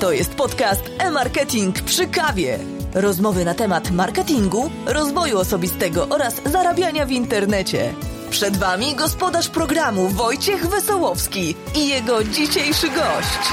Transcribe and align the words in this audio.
To 0.00 0.12
jest 0.12 0.34
podcast 0.34 0.90
e-marketing 0.98 1.82
przy 1.82 2.06
kawie. 2.06 2.58
Rozmowy 2.94 3.44
na 3.44 3.54
temat 3.54 3.90
marketingu, 3.90 4.70
rozwoju 4.86 5.38
osobistego 5.38 6.06
oraz 6.10 6.42
zarabiania 6.44 7.06
w 7.06 7.10
internecie. 7.10 7.94
Przed 8.30 8.56
Wami 8.56 8.94
gospodarz 8.94 9.48
programu 9.48 10.08
Wojciech 10.08 10.66
Wesołowski 10.66 11.54
i 11.76 11.88
jego 11.88 12.24
dzisiejszy 12.24 12.88
gość. 12.88 13.52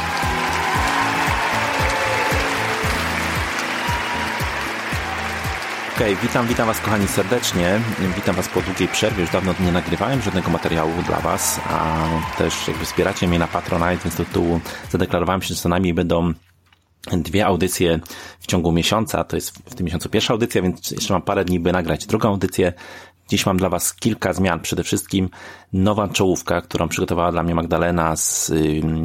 Okej, 5.95 6.13
okay, 6.13 6.27
witam, 6.27 6.47
witam 6.47 6.67
Was 6.67 6.79
kochani 6.79 7.07
serdecznie. 7.07 7.79
Witam 8.15 8.35
Was 8.35 8.49
po 8.49 8.61
długiej 8.61 8.87
przerwie. 8.87 9.21
Już 9.21 9.31
dawno 9.31 9.53
nie 9.59 9.71
nagrywałem 9.71 10.21
żadnego 10.21 10.49
materiału 10.49 10.91
dla 11.07 11.19
Was, 11.19 11.59
a 11.69 12.07
też 12.37 12.67
jakby 12.67 12.85
wspieracie 12.85 13.27
mnie 13.27 13.39
na 13.39 13.47
Patronite, 13.47 14.03
więc 14.03 14.15
do 14.15 14.25
tytułu 14.25 14.59
zadeklarowałem 14.91 15.41
się, 15.41 15.47
że 15.47 15.61
co 15.61 15.69
najmniej 15.69 15.93
będą 15.93 16.33
dwie 17.11 17.45
audycje 17.45 17.99
w 18.39 18.47
ciągu 18.47 18.71
miesiąca. 18.71 19.23
To 19.23 19.35
jest 19.35 19.57
w 19.69 19.75
tym 19.75 19.85
miesiącu 19.85 20.09
pierwsza 20.09 20.33
audycja, 20.33 20.61
więc 20.61 20.91
jeszcze 20.91 21.13
mam 21.13 21.21
parę 21.21 21.45
dni, 21.45 21.59
by 21.59 21.71
nagrać 21.71 22.05
drugą 22.05 22.29
audycję. 22.29 22.73
Dziś 23.29 23.45
mam 23.45 23.57
dla 23.57 23.69
Was 23.69 23.95
kilka 23.95 24.33
zmian. 24.33 24.59
Przede 24.59 24.83
wszystkim 24.83 25.29
nowa 25.73 26.07
czołówka, 26.07 26.61
którą 26.61 26.87
przygotowała 26.87 27.31
dla 27.31 27.43
mnie 27.43 27.55
Magdalena 27.55 28.15
z, 28.15 28.47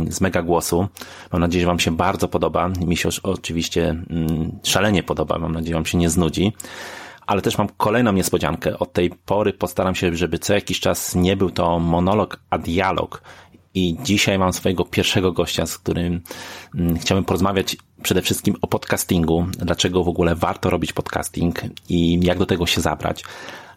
z 0.08 0.20
Mega 0.20 0.42
Głosu. 0.42 0.88
Mam 1.32 1.40
nadzieję, 1.40 1.60
że 1.62 1.66
Wam 1.66 1.78
się 1.78 1.96
bardzo 1.96 2.28
podoba. 2.28 2.68
Mi 2.68 2.96
się 2.96 3.08
oczywiście 3.22 4.02
szalenie 4.62 5.02
podoba. 5.02 5.38
Mam 5.38 5.52
nadzieję, 5.52 5.70
że 5.70 5.74
Wam 5.74 5.86
się 5.86 5.98
nie 5.98 6.10
znudzi. 6.10 6.52
Ale 7.26 7.42
też 7.42 7.58
mam 7.58 7.68
kolejną 7.76 8.12
niespodziankę. 8.12 8.78
Od 8.78 8.92
tej 8.92 9.10
pory 9.10 9.52
postaram 9.52 9.94
się, 9.94 10.16
żeby 10.16 10.38
co 10.38 10.54
jakiś 10.54 10.80
czas 10.80 11.14
nie 11.14 11.36
był 11.36 11.50
to 11.50 11.78
monolog, 11.78 12.40
a 12.50 12.58
dialog. 12.58 13.22
I 13.74 13.96
dzisiaj 14.02 14.38
mam 14.38 14.52
swojego 14.52 14.84
pierwszego 14.84 15.32
gościa, 15.32 15.66
z 15.66 15.78
którym 15.78 16.20
chciałbym 17.00 17.24
porozmawiać 17.24 17.76
przede 18.02 18.22
wszystkim 18.22 18.56
o 18.62 18.66
podcastingu. 18.66 19.46
Dlaczego 19.58 20.04
w 20.04 20.08
ogóle 20.08 20.34
warto 20.34 20.70
robić 20.70 20.92
podcasting 20.92 21.60
i 21.88 22.20
jak 22.22 22.38
do 22.38 22.46
tego 22.46 22.66
się 22.66 22.80
zabrać 22.80 23.24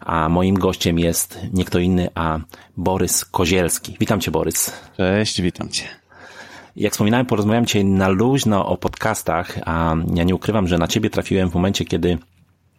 a 0.04 0.28
moim 0.28 0.54
gościem 0.54 0.98
jest 0.98 1.38
nie 1.52 1.64
kto 1.64 1.78
inny, 1.78 2.08
a 2.14 2.38
Borys 2.76 3.24
Kozielski. 3.24 3.96
Witam 4.00 4.20
Cię, 4.20 4.30
Borys. 4.30 4.72
Cześć, 4.96 5.42
witam 5.42 5.68
Cię. 5.68 5.84
Jak 6.76 6.92
wspominałem, 6.92 7.26
porozmawiam 7.26 7.66
Cię 7.66 7.84
na 7.84 8.08
luźno 8.08 8.66
o 8.66 8.76
podcastach, 8.76 9.58
a 9.66 9.94
ja 10.14 10.24
nie 10.24 10.34
ukrywam, 10.34 10.68
że 10.68 10.78
na 10.78 10.88
Ciebie 10.88 11.10
trafiłem 11.10 11.50
w 11.50 11.54
momencie, 11.54 11.84
kiedy 11.84 12.18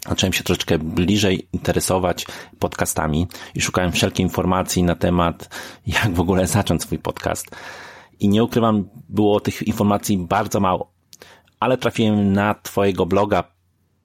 zacząłem 0.10 0.34
się 0.34 0.44
troszeczkę 0.44 0.80
bliżej 0.80 1.48
interesować 1.54 2.26
podcastami 2.60 3.28
i 3.56 3.62
szukałem 3.62 3.92
wszelkiej 3.92 4.24
informacji 4.24 4.84
na 4.84 4.96
temat, 4.96 5.50
jak 5.88 6.14
w 6.14 6.20
ogóle 6.20 6.48
zacząć 6.48 6.82
swój 6.82 7.00
podcast. 7.00 7.56
I 8.20 8.30
nie 8.30 8.44
ukrywam, 8.44 8.90
było 9.10 9.40
tych 9.40 9.68
informacji 9.68 10.18
bardzo 10.18 10.60
mało, 10.60 10.92
ale 11.60 11.78
trafiłem 11.78 12.34
na 12.34 12.54
Twojego 12.54 13.06
bloga 13.06 13.55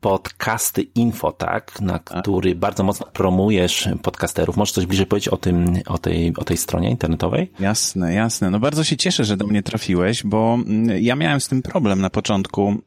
podcasty 0.00 0.82
info, 0.82 1.32
tak, 1.32 1.80
na 1.80 1.98
który 1.98 2.54
bardzo 2.54 2.84
mocno 2.84 3.06
promujesz 3.06 3.88
podcasterów. 4.02 4.56
Możesz 4.56 4.72
coś 4.72 4.86
bliżej 4.86 5.06
powiedzieć 5.06 5.28
o 5.28 5.36
tym, 5.36 5.78
o 5.86 5.98
tej, 5.98 6.32
o 6.36 6.44
tej 6.44 6.56
stronie 6.56 6.90
internetowej? 6.90 7.52
Jasne, 7.60 8.14
jasne. 8.14 8.50
No 8.50 8.60
bardzo 8.60 8.84
się 8.84 8.96
cieszę, 8.96 9.24
że 9.24 9.36
do 9.36 9.46
mnie 9.46 9.62
trafiłeś, 9.62 10.22
bo 10.22 10.58
mm, 10.66 11.02
ja 11.02 11.16
miałem 11.16 11.40
z 11.40 11.48
tym 11.48 11.62
problem 11.62 12.00
na 12.00 12.10
początku, 12.10 12.68
mm, 12.68 12.82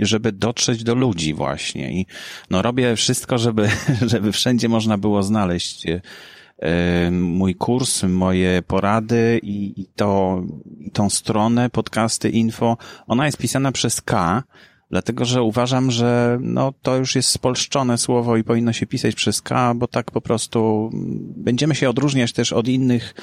żeby 0.00 0.32
dotrzeć 0.32 0.84
do 0.84 0.94
ludzi 0.94 1.34
właśnie 1.34 1.92
i 1.92 2.06
no 2.50 2.62
robię 2.62 2.96
wszystko, 2.96 3.38
żeby, 3.38 3.68
żeby 4.12 4.32
wszędzie 4.32 4.68
można 4.68 4.98
było 4.98 5.22
znaleźć 5.22 5.86
e, 5.86 7.10
mój 7.10 7.54
kurs, 7.54 8.02
moje 8.02 8.62
porady 8.62 9.40
i, 9.42 9.80
i 9.80 9.86
to, 9.96 10.42
i 10.80 10.90
tą 10.90 11.10
stronę 11.10 11.70
podcasty 11.70 12.30
info, 12.30 12.76
ona 13.06 13.26
jest 13.26 13.38
pisana 13.38 13.72
przez 13.72 14.00
K, 14.00 14.42
Dlatego, 14.90 15.24
że 15.24 15.42
uważam, 15.42 15.90
że 15.90 16.38
no, 16.40 16.72
to 16.82 16.96
już 16.96 17.14
jest 17.14 17.28
spolszczone 17.28 17.98
słowo 17.98 18.36
i 18.36 18.44
powinno 18.44 18.72
się 18.72 18.86
pisać 18.86 19.14
przez 19.14 19.42
K, 19.42 19.74
bo 19.74 19.88
tak 19.88 20.10
po 20.10 20.20
prostu 20.20 20.90
będziemy 21.36 21.74
się 21.74 21.90
odróżniać 21.90 22.32
też 22.32 22.52
od 22.52 22.68
innych, 22.68 23.14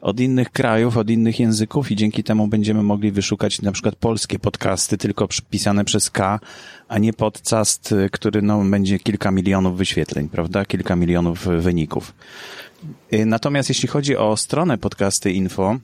od 0.00 0.20
innych 0.20 0.50
krajów, 0.50 0.96
od 0.96 1.10
innych 1.10 1.40
języków 1.40 1.90
i 1.90 1.96
dzięki 1.96 2.24
temu 2.24 2.48
będziemy 2.48 2.82
mogli 2.82 3.12
wyszukać 3.12 3.62
na 3.62 3.72
przykład 3.72 3.96
polskie 3.96 4.38
podcasty 4.38 4.98
tylko 4.98 5.28
pisane 5.50 5.84
przez 5.84 6.10
K, 6.10 6.40
a 6.88 6.98
nie 6.98 7.12
podcast, 7.12 7.94
który 8.12 8.42
no, 8.42 8.64
będzie 8.64 8.98
kilka 8.98 9.30
milionów 9.30 9.76
wyświetleń, 9.76 10.28
prawda? 10.28 10.64
Kilka 10.64 10.96
milionów 10.96 11.48
wyników. 11.58 12.14
Natomiast 13.26 13.68
jeśli 13.68 13.88
chodzi 13.88 14.16
o 14.16 14.36
stronę 14.36 14.78
podcasty 14.78 15.32
info, 15.32 15.78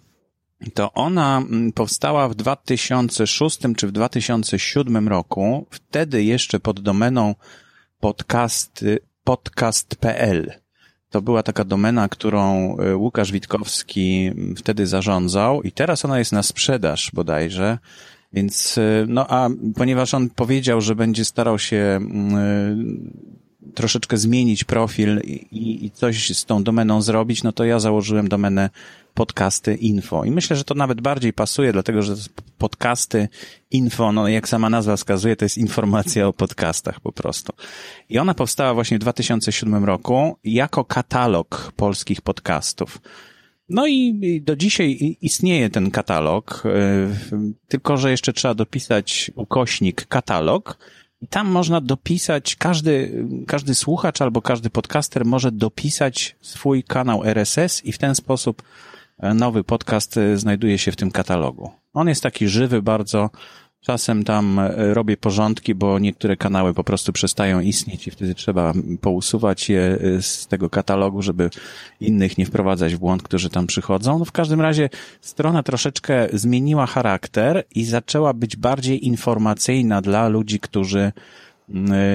to 0.75 0.93
ona 0.93 1.39
mm, 1.39 1.73
powstała 1.73 2.29
w 2.29 2.35
2006 2.35 3.59
czy 3.77 3.87
w 3.87 3.93
2007 3.93 5.09
roku, 5.09 5.67
wtedy 5.71 6.25
jeszcze 6.25 6.61
pod 6.61 6.81
domeną 6.81 7.35
podcast, 8.01 8.85
podcast.pl. 9.25 10.53
To 11.11 11.23
była 11.23 11.43
taka 11.43 11.65
domena, 11.65 12.09
którą 12.09 12.77
e, 12.77 12.97
Łukasz 12.97 13.33
Witkowski 13.33 14.27
mm, 14.27 14.57
wtedy 14.57 14.87
zarządzał 14.87 15.63
i 15.63 15.73
teraz 15.73 16.05
ona 16.05 16.19
jest 16.19 16.33
na 16.33 16.43
sprzedaż 16.43 17.11
bodajże. 17.15 17.79
Więc, 18.33 18.79
e, 18.79 19.05
no 19.09 19.27
a 19.29 19.49
ponieważ 19.77 20.15
on 20.15 20.31
powiedział, 20.31 20.81
że 20.81 20.95
będzie 20.95 21.25
starał 21.25 21.59
się 21.59 21.77
mm, 21.77 23.13
troszeczkę 23.75 24.17
zmienić 24.17 24.65
profil 24.65 25.21
i, 25.25 25.85
i 25.85 25.91
coś 25.91 26.37
z 26.37 26.45
tą 26.45 26.63
domeną 26.63 27.03
zrobić, 27.03 27.43
no 27.43 27.53
to 27.53 27.65
ja 27.65 27.79
założyłem 27.79 28.29
domenę 28.29 28.71
podcasty 29.15 29.75
info. 29.75 30.25
I 30.25 30.31
myślę, 30.31 30.57
że 30.57 30.65
to 30.65 30.75
nawet 30.75 31.01
bardziej 31.01 31.33
pasuje, 31.33 31.73
dlatego 31.73 32.03
że 32.03 32.15
podcasty 32.59 33.29
info, 33.71 34.13
no 34.13 34.29
jak 34.29 34.49
sama 34.49 34.71
nazwa 34.71 34.97
wskazuje, 34.97 35.37
to 35.37 35.45
jest 35.45 35.59
informacja 35.59 36.29
o 36.29 36.33
podcastach 36.33 37.01
po 37.01 37.13
prostu. 37.13 37.53
I 38.09 38.19
ona 38.19 38.35
powstała 38.35 38.75
właśnie 38.75 38.97
w 38.97 39.01
2007 39.01 39.85
roku 39.85 40.37
jako 40.45 40.85
katalog 40.85 41.73
polskich 41.77 42.21
podcastów. 42.21 43.01
No 43.69 43.87
i 43.87 44.43
do 44.45 44.57
dzisiaj 44.57 45.17
istnieje 45.21 45.71
ten 45.71 45.91
katalog, 45.91 46.63
e, 46.65 46.71
tylko 47.69 47.97
że 47.97 48.11
jeszcze 48.11 48.33
trzeba 48.33 48.55
dopisać 48.55 49.31
ukośnik 49.35 50.07
katalog, 50.07 50.79
i 51.21 51.29
tam 51.29 51.49
można 51.49 51.81
dopisać, 51.81 52.57
każdy, 52.57 53.25
każdy 53.47 53.75
słuchacz 53.75 54.23
albo 54.23 54.43
każdy 54.43 54.71
podcaster 54.71 55.25
może 55.25 55.53
dopisać 55.53 56.37
swój 56.41 56.85
kanał 56.85 57.25
RSS 57.25 57.85
i 57.85 57.93
w 57.93 57.99
ten 57.99 58.15
sposób 58.15 58.63
nowy 59.35 59.65
podcast 59.65 60.17
e, 60.17 60.37
znajduje 60.37 60.79
się 60.79 60.93
w 60.93 60.97
tym 60.97 61.11
katalogu. 61.11 61.71
On 61.95 62.09
jest 62.09 62.23
taki 62.23 62.49
żywy 62.49 62.83
bardzo. 62.83 63.31
Czasem 63.81 64.25
tam 64.25 64.59
e, 64.59 64.95
robię 64.95 65.17
porządki, 65.17 65.75
bo 65.75 65.99
niektóre 65.99 66.37
kanały 66.37 66.75
po 66.75 66.85
prostu 66.85 67.13
przestają 67.13 67.61
istnieć 67.61 68.07
i 68.07 68.11
wtedy 68.11 68.35
trzeba 68.35 68.73
pousuwać 69.01 69.69
je 69.69 69.81
e, 69.81 70.23
z 70.23 70.47
tego 70.47 70.71
katalogu, 70.71 71.23
żeby 71.23 71.51
innych 72.01 72.39
nie 72.39 72.47
wprowadzać 72.47 72.95
w 72.95 72.99
błąd, 72.99 73.23
którzy 73.23 73.51
tam 73.51 73.67
przychodzą. 73.67 74.19
No 74.19 74.25
w 74.25 74.33
każdym 74.33 74.61
razie 74.61 74.89
strona 75.21 75.63
troszeczkę 75.63 76.29
zmieniła 76.33 76.87
charakter 76.87 77.65
i 77.75 77.85
zaczęła 77.85 78.33
być 78.33 78.57
bardziej 78.57 79.07
informacyjna 79.07 80.03
dla 80.03 80.29
ludzi, 80.29 80.61
którzy 80.61 81.13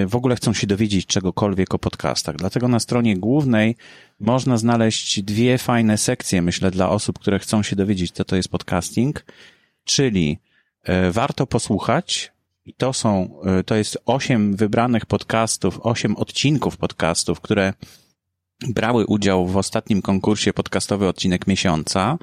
w 0.08 0.16
ogóle 0.16 0.36
chcą 0.36 0.54
się 0.54 0.68
dowiedzieć 0.68 1.06
czegokolwiek 1.06 1.74
o 1.74 1.80
podcastach. 1.80 2.36
Dlatego 2.36 2.68
na 2.68 2.80
stronie 2.80 3.18
głównej 3.18 3.76
można 4.20 4.58
znaleźć 4.58 5.24
dwie 5.24 5.58
fajne 5.58 5.98
sekcje, 5.98 6.42
myślę, 6.42 6.72
dla 6.72 6.90
osób, 6.90 7.20
które 7.20 7.40
chcą 7.40 7.64
się 7.64 7.76
dowiedzieć, 7.76 8.12
co 8.12 8.26
to 8.26 8.36
jest 8.36 8.50
podcasting, 8.50 9.26
czyli 9.86 10.38
e, 10.42 10.55
warto 11.12 11.48
posłuchać, 11.48 12.32
i 12.66 12.74
to 12.74 12.94
są, 12.94 13.40
e, 13.46 13.64
to 13.64 13.76
jest 13.76 13.98
osiem 14.06 14.56
wybranych 14.56 15.06
podcastów, 15.06 15.80
osiem 15.82 16.16
odcinków 16.16 16.78
podcastów, 16.78 17.42
które 17.42 17.74
brały 18.68 19.06
udział 19.06 19.48
w 19.48 19.58
ostatnim 19.58 20.02
konkursie 20.02 20.54
podcastowy 20.54 21.08
odcinek 21.08 21.48
miesiąca. 21.48 22.18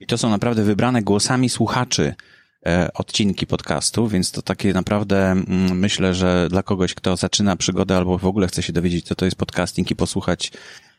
I 0.00 0.06
to 0.06 0.18
są 0.18 0.30
naprawdę 0.30 0.62
wybrane 0.62 1.02
głosami 1.02 1.48
słuchaczy 1.48 2.14
E, 2.66 2.92
odcinki 2.94 3.46
podcastu, 3.46 4.08
więc 4.08 4.32
to 4.32 4.42
takie 4.42 4.72
naprawdę 4.72 5.30
mm, 5.30 5.78
myślę, 5.78 6.14
że 6.14 6.48
dla 6.50 6.62
kogoś, 6.62 6.94
kto 6.94 7.16
zaczyna 7.16 7.56
przygodę 7.56 7.96
albo 7.96 8.18
w 8.18 8.26
ogóle 8.26 8.46
chce 8.46 8.62
się 8.62 8.72
dowiedzieć, 8.72 9.06
co 9.06 9.14
to 9.14 9.24
jest 9.24 9.36
podcasting 9.36 9.90
i 9.90 9.96
posłuchać 9.96 10.52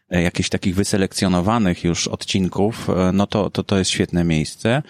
e, 0.10 0.22
jakichś 0.22 0.50
takich 0.50 0.76
wyselekcjonowanych 0.76 1.84
już 1.84 2.08
odcinków, 2.08 2.90
e, 2.90 3.12
no 3.14 3.28
to, 3.28 3.50
to 3.50 3.64
to 3.64 3.78
jest 3.78 3.92
świetne 3.92 4.24
miejsce. 4.24 4.84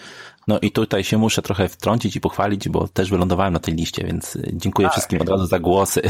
No 0.48 0.60
i 0.60 0.72
tutaj 0.72 1.04
się 1.04 1.18
muszę 1.18 1.42
trochę 1.42 1.70
wtrącić 1.70 2.16
i 2.16 2.22
pochwalić, 2.22 2.70
bo 2.70 2.88
też 2.88 3.10
wylądowałem 3.10 3.54
na 3.54 3.60
tej 3.60 3.76
liście, 3.76 4.04
więc 4.04 4.38
dziękuję 4.54 4.88
tak. 4.88 4.94
wszystkim 4.94 5.22
od 5.22 5.30
razu 5.30 5.46
za 5.46 5.60
głosy. 5.60 6.02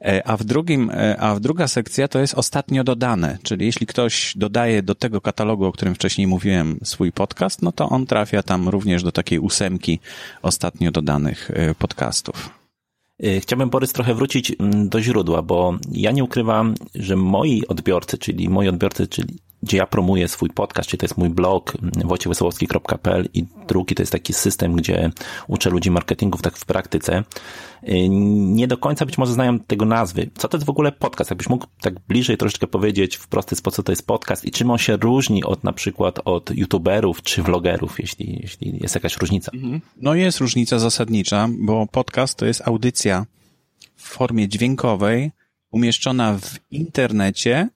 E, 0.00 0.28
a 0.28 0.36
w 0.36 0.44
drugim, 0.44 0.90
e, 0.90 1.20
a 1.20 1.34
w 1.34 1.40
druga 1.40 1.68
sekcja 1.68 2.08
to 2.08 2.18
jest 2.18 2.34
ostatnio 2.34 2.84
dodane, 2.84 3.38
czyli 3.42 3.66
jeśli 3.66 3.86
ktoś 3.86 4.32
dodaje 4.36 4.82
do 4.82 4.94
tego 4.94 5.20
katalogu, 5.20 5.64
o 5.64 5.72
którym 5.72 5.94
wcześniej 5.94 6.26
mówiłem, 6.26 6.78
swój 6.84 7.12
podcast, 7.12 7.62
no 7.62 7.72
to 7.72 7.88
on 7.88 8.06
trafia 8.06 8.42
tam 8.42 8.68
również 8.68 9.02
do 9.02 9.12
takiej 9.12 9.38
ósemki 9.38 10.00
ostatnio 10.42 10.90
dodanych 10.90 11.50
e, 11.50 11.74
podcastów. 11.74 12.60
Chciałbym, 13.40 13.70
Borys, 13.70 13.92
trochę 13.92 14.14
wrócić 14.14 14.52
mm, 14.58 14.88
do 14.88 15.02
źródła, 15.02 15.42
bo 15.42 15.78
ja 15.92 16.10
nie 16.10 16.24
ukrywam, 16.24 16.74
że 16.94 17.16
moi 17.16 17.66
odbiorcy, 17.66 18.18
czyli 18.18 18.48
moi 18.48 18.68
odbiorcy, 18.68 19.08
czyli 19.08 19.38
gdzie 19.62 19.76
ja 19.76 19.86
promuję 19.86 20.28
swój 20.28 20.50
podcast, 20.50 20.88
czyli 20.88 20.98
to 20.98 21.04
jest 21.04 21.18
mój 21.18 21.28
blog 21.28 21.72
wojciechwesołowski.pl 22.04 23.28
i 23.34 23.44
drugi 23.68 23.94
to 23.94 24.02
jest 24.02 24.12
taki 24.12 24.32
system, 24.32 24.76
gdzie 24.76 25.10
uczę 25.48 25.70
ludzi 25.70 25.90
marketingów 25.90 26.42
tak 26.42 26.56
w 26.56 26.64
praktyce. 26.64 27.24
Y, 27.88 28.08
nie 28.08 28.66
do 28.68 28.78
końca 28.78 29.06
być 29.06 29.18
może 29.18 29.32
znają 29.32 29.60
tego 29.60 29.84
nazwy. 29.84 30.30
Co 30.38 30.48
to 30.48 30.56
jest 30.56 30.66
w 30.66 30.70
ogóle 30.70 30.92
podcast? 30.92 31.30
Jakbyś 31.30 31.48
mógł 31.48 31.66
tak 31.80 32.00
bliżej 32.00 32.36
troszeczkę 32.36 32.66
powiedzieć 32.66 33.16
w 33.16 33.28
prosty 33.28 33.56
sposób, 33.56 33.76
co 33.76 33.82
to 33.82 33.92
jest 33.92 34.06
podcast 34.06 34.44
i 34.44 34.50
czym 34.50 34.70
on 34.70 34.78
się 34.78 34.96
różni 34.96 35.44
od 35.44 35.64
na 35.64 35.72
przykład 35.72 36.18
od 36.24 36.50
youtuberów 36.56 37.22
czy 37.22 37.42
vlogerów, 37.42 38.00
jeśli, 38.00 38.38
jeśli 38.42 38.78
jest 38.80 38.94
jakaś 38.94 39.16
różnica? 39.16 39.50
Mhm. 39.54 39.80
No 39.96 40.14
jest 40.14 40.38
różnica 40.38 40.78
zasadnicza, 40.78 41.48
bo 41.58 41.86
podcast 41.86 42.38
to 42.38 42.46
jest 42.46 42.62
audycja 42.64 43.26
w 43.96 44.08
formie 44.08 44.48
dźwiękowej, 44.48 45.32
umieszczona 45.70 46.38
w 46.38 46.58
internecie 46.70 47.68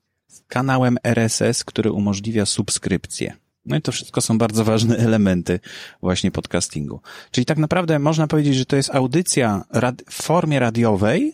kanałem 0.54 0.98
RSS, 1.04 1.64
który 1.64 1.92
umożliwia 1.92 2.46
subskrypcję. 2.46 3.36
No 3.66 3.76
i 3.76 3.82
to 3.82 3.92
wszystko 3.92 4.20
są 4.20 4.38
bardzo 4.38 4.64
ważne 4.64 4.96
elementy 5.08 5.60
właśnie 6.02 6.30
podcastingu. 6.30 7.00
Czyli 7.30 7.44
tak 7.44 7.58
naprawdę 7.58 7.98
można 7.98 8.26
powiedzieć, 8.26 8.56
że 8.56 8.66
to 8.66 8.76
jest 8.76 8.94
audycja 8.94 9.64
w 10.10 10.22
formie 10.22 10.58
radiowej, 10.58 11.32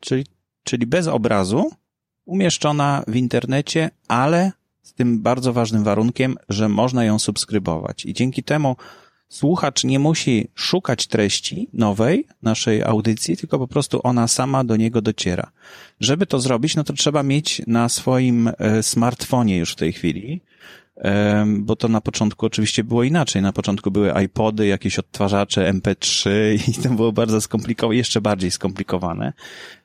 czyli, 0.00 0.26
czyli 0.64 0.86
bez 0.86 1.06
obrazu, 1.06 1.70
umieszczona 2.24 3.02
w 3.08 3.16
internecie, 3.16 3.90
ale 4.08 4.52
z 4.82 4.92
tym 4.92 5.22
bardzo 5.22 5.52
ważnym 5.52 5.84
warunkiem, 5.84 6.36
że 6.48 6.68
można 6.68 7.04
ją 7.04 7.18
subskrybować. 7.18 8.04
I 8.04 8.14
dzięki 8.14 8.42
temu 8.42 8.76
słuchacz 9.28 9.84
nie 9.84 9.98
musi 9.98 10.48
szukać 10.54 11.06
treści 11.06 11.68
nowej 11.72 12.26
naszej 12.42 12.82
audycji, 12.82 13.36
tylko 13.36 13.58
po 13.58 13.68
prostu 13.68 14.00
ona 14.02 14.28
sama 14.28 14.64
do 14.64 14.76
niego 14.76 15.02
dociera. 15.02 15.50
Żeby 16.00 16.26
to 16.26 16.40
zrobić, 16.40 16.76
no 16.76 16.84
to 16.84 16.92
trzeba 16.92 17.22
mieć 17.22 17.62
na 17.66 17.88
swoim 17.88 18.50
e, 18.58 18.82
smartfonie 18.82 19.58
już 19.58 19.72
w 19.72 19.76
tej 19.76 19.92
chwili, 19.92 20.40
bo 21.46 21.76
to 21.76 21.88
na 21.88 22.00
początku 22.00 22.46
oczywiście 22.46 22.84
było 22.84 23.02
inaczej. 23.02 23.42
Na 23.42 23.52
początku 23.52 23.90
były 23.90 24.12
iPody, 24.24 24.66
jakieś 24.66 24.98
odtwarzacze 24.98 25.72
MP3 25.72 26.30
i 26.70 26.82
to 26.82 26.88
było 26.88 27.12
bardzo 27.12 27.40
skomplikowane, 27.40 27.96
jeszcze 27.96 28.20
bardziej 28.20 28.50
skomplikowane. 28.50 29.32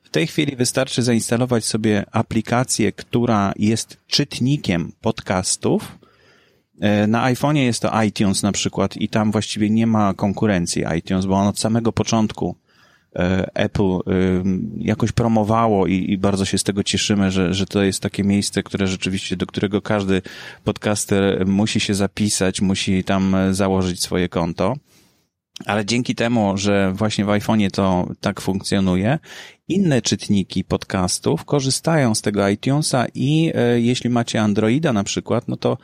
W 0.02 0.08
tej 0.08 0.26
chwili 0.26 0.56
wystarczy 0.56 1.02
zainstalować 1.02 1.64
sobie 1.64 2.04
aplikację, 2.12 2.92
która 2.92 3.52
jest 3.56 3.96
czytnikiem 4.06 4.92
podcastów, 5.00 5.98
na 7.08 7.32
iPhone'ie 7.32 7.58
jest 7.58 7.82
to 7.82 8.02
iTunes 8.02 8.42
na 8.42 8.52
przykład 8.52 8.96
i 8.96 9.08
tam 9.08 9.32
właściwie 9.32 9.70
nie 9.70 9.86
ma 9.86 10.14
konkurencji 10.14 10.84
iTunes, 10.98 11.26
bo 11.26 11.34
on 11.34 11.46
od 11.46 11.58
samego 11.58 11.92
początku 11.92 12.56
e, 13.16 13.50
Apple 13.54 13.82
e, 13.82 14.00
jakoś 14.78 15.12
promowało 15.12 15.86
i, 15.86 16.12
i, 16.12 16.18
bardzo 16.18 16.44
się 16.44 16.58
z 16.58 16.64
tego 16.64 16.82
cieszymy, 16.82 17.30
że, 17.30 17.54
że 17.54 17.66
to 17.66 17.82
jest 17.82 18.00
takie 18.00 18.24
miejsce, 18.24 18.62
które 18.62 18.86
rzeczywiście, 18.86 19.36
do 19.36 19.46
którego 19.46 19.82
każdy 19.82 20.22
podcaster 20.64 21.46
musi 21.46 21.80
się 21.80 21.94
zapisać, 21.94 22.60
musi 22.60 23.04
tam 23.04 23.36
założyć 23.50 24.02
swoje 24.02 24.28
konto. 24.28 24.74
Ale 25.66 25.84
dzięki 25.84 26.14
temu, 26.14 26.56
że 26.56 26.92
właśnie 26.92 27.24
w 27.24 27.28
iPhone'ie 27.28 27.70
to 27.70 28.08
tak 28.20 28.40
funkcjonuje, 28.40 29.18
inne 29.68 30.02
czytniki 30.02 30.64
podcastów 30.64 31.44
korzystają 31.44 32.14
z 32.14 32.22
tego 32.22 32.48
iTunesa 32.48 33.06
i 33.14 33.52
e, 33.54 33.80
jeśli 33.80 34.10
macie 34.10 34.40
Androida 34.42 34.92
na 34.92 35.04
przykład, 35.04 35.48
no 35.48 35.56
to 35.56 35.78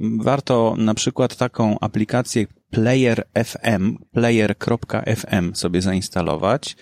warto 0.00 0.74
na 0.78 0.94
przykład 0.94 1.36
taką 1.36 1.78
aplikację 1.80 2.46
Player 2.70 3.24
FM, 3.44 3.96
player.fm 4.12 5.54
sobie 5.54 5.82
zainstalować 5.82 6.76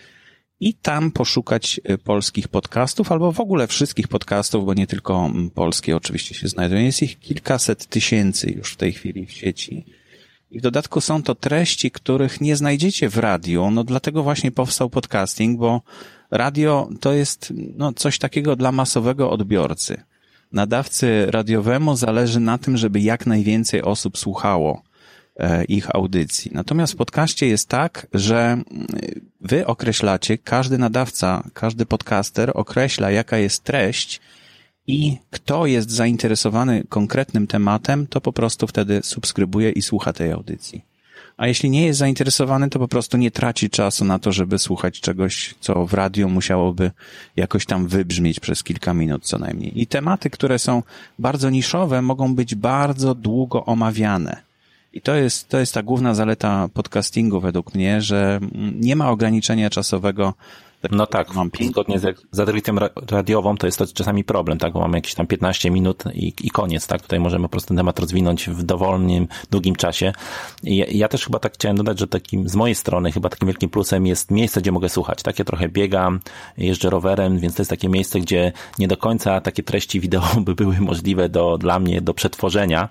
i 0.60 0.74
tam 0.74 1.10
poszukać 1.10 1.80
y, 1.90 1.98
polskich 1.98 2.48
podcastów 2.48 3.12
albo 3.12 3.32
w 3.32 3.40
ogóle 3.40 3.66
wszystkich 3.66 4.08
podcastów, 4.08 4.64
bo 4.64 4.74
nie 4.74 4.86
tylko 4.86 5.26
mm, 5.26 5.50
polskie 5.50 5.96
oczywiście 5.96 6.34
się 6.34 6.48
znajdują. 6.48 6.82
Jest 6.82 7.02
ich 7.02 7.18
kilkaset 7.18 7.86
tysięcy 7.86 8.50
już 8.50 8.72
w 8.72 8.76
tej 8.76 8.92
chwili 8.92 9.26
w 9.26 9.32
sieci. 9.32 9.84
I 10.50 10.58
w 10.58 10.62
dodatku 10.62 11.00
są 11.00 11.22
to 11.22 11.34
treści, 11.34 11.90
których 11.90 12.40
nie 12.40 12.56
znajdziecie 12.56 13.08
w 13.08 13.18
radiu, 13.18 13.70
no 13.70 13.84
dlatego 13.84 14.22
właśnie 14.22 14.52
powstał 14.52 14.90
podcasting, 14.90 15.58
bo 15.58 15.82
radio 16.30 16.88
to 17.00 17.12
jest 17.12 17.52
no, 17.76 17.92
coś 17.92 18.18
takiego 18.18 18.56
dla 18.56 18.72
masowego 18.72 19.30
odbiorcy 19.30 20.02
nadawcy 20.52 21.26
radiowemu 21.30 21.96
zależy 21.96 22.40
na 22.40 22.58
tym, 22.58 22.76
żeby 22.76 23.00
jak 23.00 23.26
najwięcej 23.26 23.82
osób 23.82 24.18
słuchało 24.18 24.82
e, 25.36 25.64
ich 25.64 25.94
audycji. 25.94 26.50
Natomiast 26.54 26.92
w 26.92 26.96
podcaście 26.96 27.46
jest 27.46 27.68
tak, 27.68 28.06
że 28.14 28.38
mm, 28.42 28.66
wy 29.40 29.66
określacie, 29.66 30.38
każdy 30.38 30.78
nadawca, 30.78 31.42
każdy 31.54 31.86
podcaster 31.86 32.50
określa, 32.54 33.10
jaka 33.10 33.38
jest 33.38 33.64
treść 33.64 34.20
i 34.86 35.18
kto 35.30 35.66
jest 35.66 35.90
zainteresowany 35.90 36.84
konkretnym 36.88 37.46
tematem, 37.46 38.06
to 38.06 38.20
po 38.20 38.32
prostu 38.32 38.66
wtedy 38.66 39.00
subskrybuje 39.02 39.70
i 39.70 39.82
słucha 39.82 40.12
tej 40.12 40.32
audycji 40.32 40.95
a 41.36 41.46
jeśli 41.46 41.70
nie 41.70 41.86
jest 41.86 41.98
zainteresowany, 41.98 42.70
to 42.70 42.78
po 42.78 42.88
prostu 42.88 43.16
nie 43.16 43.30
traci 43.30 43.70
czasu 43.70 44.04
na 44.04 44.18
to, 44.18 44.32
żeby 44.32 44.58
słuchać 44.58 45.00
czegoś, 45.00 45.54
co 45.60 45.86
w 45.86 45.94
radio 45.94 46.28
musiałoby 46.28 46.90
jakoś 47.36 47.66
tam 47.66 47.86
wybrzmieć 47.86 48.40
przez 48.40 48.62
kilka 48.62 48.94
minut 48.94 49.24
co 49.24 49.38
najmniej. 49.38 49.80
I 49.82 49.86
tematy, 49.86 50.30
które 50.30 50.58
są 50.58 50.82
bardzo 51.18 51.50
niszowe, 51.50 52.02
mogą 52.02 52.34
być 52.34 52.54
bardzo 52.54 53.14
długo 53.14 53.64
omawiane. 53.64 54.46
I 54.92 55.00
to 55.00 55.14
jest, 55.14 55.48
to 55.48 55.58
jest 55.58 55.74
ta 55.74 55.82
główna 55.82 56.14
zaleta 56.14 56.68
podcastingu 56.74 57.40
według 57.40 57.74
mnie, 57.74 58.02
że 58.02 58.40
nie 58.74 58.96
ma 58.96 59.10
ograniczenia 59.10 59.70
czasowego 59.70 60.34
no 60.90 61.06
tak, 61.06 61.34
mam 61.34 61.50
zgodnie 61.60 61.98
z, 61.98 62.20
z 62.30 62.40
adrytmem 62.40 62.78
radiową 63.10 63.56
to 63.56 63.66
jest 63.66 63.78
to 63.78 63.86
czasami 63.86 64.24
problem, 64.24 64.58
tak, 64.58 64.72
bo 64.72 64.80
mamy 64.80 64.98
jakieś 64.98 65.14
tam 65.14 65.26
15 65.26 65.70
minut 65.70 66.04
i, 66.14 66.32
i 66.42 66.50
koniec, 66.50 66.86
tak, 66.86 67.02
tutaj 67.02 67.20
możemy 67.20 67.42
po 67.44 67.48
prostu 67.48 67.68
ten 67.68 67.76
temat 67.76 67.98
rozwinąć 67.98 68.48
w 68.50 68.62
dowolnym, 68.62 69.28
długim 69.50 69.76
czasie. 69.76 70.12
I 70.62 70.76
ja, 70.76 70.86
ja 70.88 71.08
też 71.08 71.24
chyba 71.24 71.38
tak 71.38 71.54
chciałem 71.54 71.76
dodać, 71.76 71.98
że 71.98 72.06
takim, 72.06 72.48
z 72.48 72.56
mojej 72.56 72.74
strony 72.74 73.12
chyba 73.12 73.28
takim 73.28 73.48
wielkim 73.48 73.70
plusem 73.70 74.06
jest 74.06 74.30
miejsce, 74.30 74.60
gdzie 74.60 74.72
mogę 74.72 74.88
słuchać, 74.88 75.22
tak, 75.22 75.38
ja 75.38 75.44
trochę 75.44 75.68
biegam, 75.68 76.20
jeżdżę 76.58 76.90
rowerem, 76.90 77.38
więc 77.38 77.54
to 77.54 77.62
jest 77.62 77.70
takie 77.70 77.88
miejsce, 77.88 78.20
gdzie 78.20 78.52
nie 78.78 78.88
do 78.88 78.96
końca 78.96 79.40
takie 79.40 79.62
treści 79.62 80.00
wideo 80.00 80.22
by 80.46 80.54
były 80.54 80.80
możliwe 80.80 81.28
do, 81.28 81.58
dla 81.58 81.78
mnie 81.78 82.00
do 82.00 82.14
przetworzenia, 82.14 82.88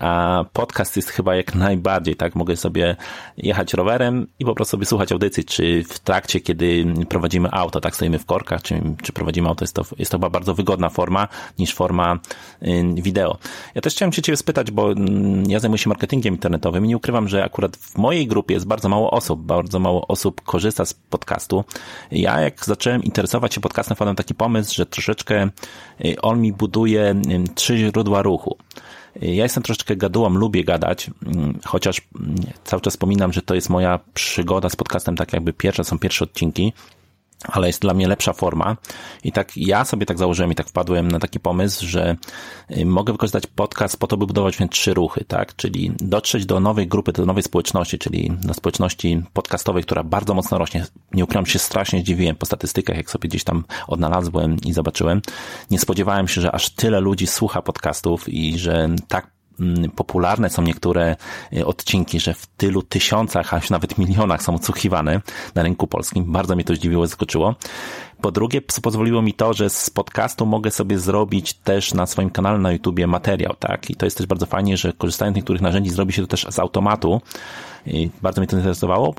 a 0.00 0.44
podcast 0.52 0.96
jest 0.96 1.10
chyba 1.10 1.36
jak 1.36 1.54
najbardziej, 1.54 2.16
tak? 2.16 2.34
Mogę 2.34 2.56
sobie 2.56 2.96
jechać 3.36 3.74
rowerem 3.74 4.26
i 4.38 4.44
po 4.44 4.54
prostu 4.54 4.70
sobie 4.70 4.86
słuchać 4.86 5.12
audycji, 5.12 5.44
czy 5.44 5.84
w 5.88 5.98
trakcie, 5.98 6.40
kiedy 6.40 6.84
prowadzimy 7.08 7.48
auto, 7.52 7.80
tak? 7.80 7.96
Stoimy 7.96 8.18
w 8.18 8.26
korkach, 8.26 8.62
czy, 8.62 8.82
czy 9.02 9.12
prowadzimy 9.12 9.48
auto, 9.48 9.64
jest 9.64 9.74
to, 9.74 9.84
jest 9.98 10.10
to 10.10 10.18
chyba 10.18 10.30
bardzo 10.30 10.54
wygodna 10.54 10.88
forma 10.88 11.28
niż 11.58 11.74
forma 11.74 12.18
y, 12.62 12.84
wideo. 12.94 13.38
Ja 13.74 13.80
też 13.80 13.94
chciałem 13.94 14.12
się 14.12 14.22
Ciebie 14.22 14.36
spytać, 14.36 14.70
bo 14.70 14.92
mm, 14.92 15.50
ja 15.50 15.60
zajmuję 15.60 15.78
się 15.78 15.88
marketingiem 15.88 16.34
internetowym 16.34 16.84
i 16.84 16.88
nie 16.88 16.96
ukrywam, 16.96 17.28
że 17.28 17.44
akurat 17.44 17.76
w 17.76 17.98
mojej 17.98 18.26
grupie 18.26 18.54
jest 18.54 18.66
bardzo 18.66 18.88
mało 18.88 19.10
osób, 19.10 19.42
bardzo 19.42 19.78
mało 19.78 20.06
osób 20.06 20.40
korzysta 20.40 20.84
z 20.84 20.94
podcastu. 20.94 21.64
Ja 22.10 22.40
jak 22.40 22.64
zacząłem 22.64 23.02
interesować 23.02 23.54
się 23.54 23.60
podcastem, 23.60 23.96
wpadłem 23.96 24.16
taki 24.16 24.34
pomysł, 24.34 24.74
że 24.74 24.86
troszeczkę 24.86 25.50
y, 26.04 26.20
on 26.22 26.40
mi 26.40 26.52
buduje 26.52 27.14
trzy 27.54 27.78
źródła 27.78 28.22
ruchu. 28.22 28.56
Ja 29.20 29.42
jestem 29.42 29.62
troszeczkę 29.62 29.96
gadułą, 29.96 30.30
lubię 30.30 30.64
gadać, 30.64 31.10
mm, 31.26 31.58
chociaż 31.64 32.00
mm, 32.20 32.36
cały 32.64 32.82
czas 32.82 32.92
wspominam, 32.92 33.32
że 33.32 33.42
to 33.42 33.54
jest 33.54 33.70
moja 33.70 34.00
przygoda 34.14 34.68
z 34.68 34.76
podcastem, 34.76 35.16
tak 35.16 35.32
jakby 35.32 35.52
pierwsze, 35.52 35.84
są 35.84 35.98
pierwsze 35.98 36.24
odcinki 36.24 36.72
ale 37.44 37.66
jest 37.66 37.82
dla 37.82 37.94
mnie 37.94 38.08
lepsza 38.08 38.32
forma. 38.32 38.76
I 39.24 39.32
tak 39.32 39.56
ja 39.56 39.84
sobie 39.84 40.06
tak 40.06 40.18
założyłem 40.18 40.52
i 40.52 40.54
tak 40.54 40.68
wpadłem 40.68 41.08
na 41.08 41.18
taki 41.18 41.40
pomysł, 41.40 41.86
że 41.86 42.16
y, 42.76 42.86
mogę 42.86 43.12
wykorzystać 43.12 43.46
podcast 43.46 43.96
po 43.96 44.06
to, 44.06 44.16
by 44.16 44.26
budować 44.26 44.58
trzy 44.70 44.94
ruchy, 44.94 45.24
tak? 45.24 45.56
Czyli 45.56 45.92
dotrzeć 46.00 46.46
do 46.46 46.60
nowej 46.60 46.88
grupy, 46.88 47.12
do 47.12 47.26
nowej 47.26 47.42
społeczności, 47.42 47.98
czyli 47.98 48.32
do 48.42 48.54
społeczności 48.54 49.22
podcastowej, 49.32 49.82
która 49.82 50.02
bardzo 50.02 50.34
mocno 50.34 50.58
rośnie. 50.58 50.86
Nie 51.12 51.24
ukrywam 51.24 51.46
się, 51.46 51.58
strasznie 51.58 52.00
zdziwiłem 52.00 52.36
po 52.36 52.46
statystykach, 52.46 52.96
jak 52.96 53.10
sobie 53.10 53.28
gdzieś 53.28 53.44
tam 53.44 53.64
odnalazłem 53.86 54.56
i 54.64 54.72
zobaczyłem. 54.72 55.22
Nie 55.70 55.78
spodziewałem 55.78 56.28
się, 56.28 56.40
że 56.40 56.52
aż 56.52 56.70
tyle 56.70 57.00
ludzi 57.00 57.26
słucha 57.26 57.62
podcastów 57.62 58.28
i 58.28 58.58
że 58.58 58.88
tak 59.08 59.35
popularne 59.96 60.50
są 60.50 60.62
niektóre 60.62 61.16
y, 61.52 61.66
odcinki, 61.66 62.20
że 62.20 62.34
w 62.34 62.46
tylu 62.46 62.82
tysiącach, 62.82 63.54
aż 63.54 63.70
nawet 63.70 63.98
milionach 63.98 64.42
są 64.42 64.54
odsłuchiwane 64.54 65.20
na 65.54 65.62
rynku 65.62 65.86
polskim. 65.86 66.32
Bardzo 66.32 66.54
mnie 66.54 66.64
to 66.64 66.74
zdziwiło, 66.74 67.06
zaskoczyło. 67.06 67.54
Po 68.20 68.32
drugie, 68.32 68.60
pozwoliło 68.82 69.22
mi 69.22 69.34
to, 69.34 69.52
że 69.52 69.70
z 69.70 69.90
podcastu 69.90 70.46
mogę 70.46 70.70
sobie 70.70 70.98
zrobić 70.98 71.54
też 71.54 71.94
na 71.94 72.06
swoim 72.06 72.30
kanale 72.30 72.58
na 72.58 72.72
YouTubie 72.72 73.06
materiał, 73.06 73.54
tak? 73.58 73.90
I 73.90 73.96
to 73.96 74.06
jest 74.06 74.18
też 74.18 74.26
bardzo 74.26 74.46
fajnie, 74.46 74.76
że 74.76 74.92
korzystając 74.92 75.34
z 75.34 75.36
niektórych 75.36 75.62
narzędzi 75.62 75.90
zrobi 75.90 76.12
się 76.12 76.22
to 76.22 76.28
też 76.28 76.46
z 76.50 76.58
automatu. 76.58 77.20
I 77.86 78.10
bardzo 78.22 78.40
mnie 78.40 78.48
to 78.48 78.56
interesowało 78.56 79.14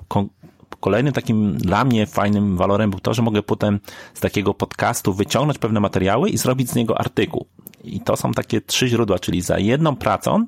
kolejnym 0.79 1.13
takim 1.13 1.57
dla 1.57 1.85
mnie 1.85 2.05
fajnym 2.05 2.57
walorem 2.57 2.89
był 2.89 2.99
to, 2.99 3.13
że 3.13 3.21
mogę 3.21 3.43
potem 3.43 3.79
z 4.13 4.19
takiego 4.19 4.53
podcastu 4.53 5.13
wyciągnąć 5.13 5.57
pewne 5.57 5.79
materiały 5.79 6.29
i 6.29 6.37
zrobić 6.37 6.69
z 6.69 6.75
niego 6.75 6.99
artykuł. 6.99 7.45
I 7.83 7.99
to 8.01 8.17
są 8.17 8.31
takie 8.31 8.61
trzy 8.61 8.87
źródła, 8.87 9.19
czyli 9.19 9.41
za 9.41 9.59
jedną 9.59 9.95
pracą, 9.95 10.45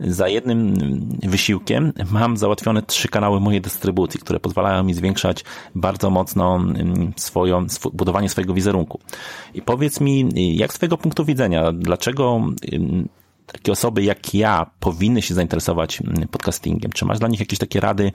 za 0.00 0.28
jednym 0.28 0.74
wysiłkiem 1.22 1.92
mam 2.10 2.36
załatwione 2.36 2.82
trzy 2.82 3.08
kanały 3.08 3.40
mojej 3.40 3.60
dystrybucji, 3.60 4.20
które 4.20 4.40
pozwalają 4.40 4.82
mi 4.82 4.94
zwiększać 4.94 5.44
bardzo 5.74 6.10
mocno 6.10 6.56
mm, 6.56 7.12
swoją, 7.16 7.66
budowanie 7.92 8.28
swojego 8.28 8.54
wizerunku. 8.54 9.00
I 9.54 9.62
powiedz 9.62 10.00
mi, 10.00 10.28
jak 10.56 10.72
z 10.72 10.76
twojego 10.76 10.98
punktu 10.98 11.24
widzenia, 11.24 11.72
dlaczego 11.72 12.40
mm, 12.72 13.08
takie 13.52 13.72
osoby 13.72 14.02
jak 14.02 14.34
ja 14.34 14.70
powinny 14.80 15.22
się 15.22 15.34
zainteresować 15.34 16.00
mm, 16.00 16.28
podcastingiem? 16.28 16.92
Czy 16.92 17.04
masz 17.04 17.18
dla 17.18 17.28
nich 17.28 17.40
jakieś 17.40 17.58
takie 17.58 17.80
rady 17.80 18.12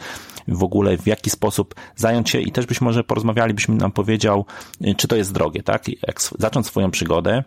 w 0.47 0.63
ogóle, 0.63 0.97
w 0.97 1.07
jaki 1.07 1.29
sposób 1.29 1.75
zająć 1.95 2.29
się 2.29 2.41
i 2.41 2.51
też 2.51 2.65
być 2.65 2.81
może 2.81 3.03
porozmawiali, 3.03 3.53
byś 3.53 3.67
nam 3.67 3.91
powiedział, 3.91 4.45
y, 4.87 4.95
czy 4.95 5.07
to 5.07 5.15
jest 5.15 5.33
drogie, 5.33 5.63
tak? 5.63 5.87
Jak 5.87 6.21
zacząć 6.39 6.67
swoją 6.67 6.91
przygodę, 6.91 7.43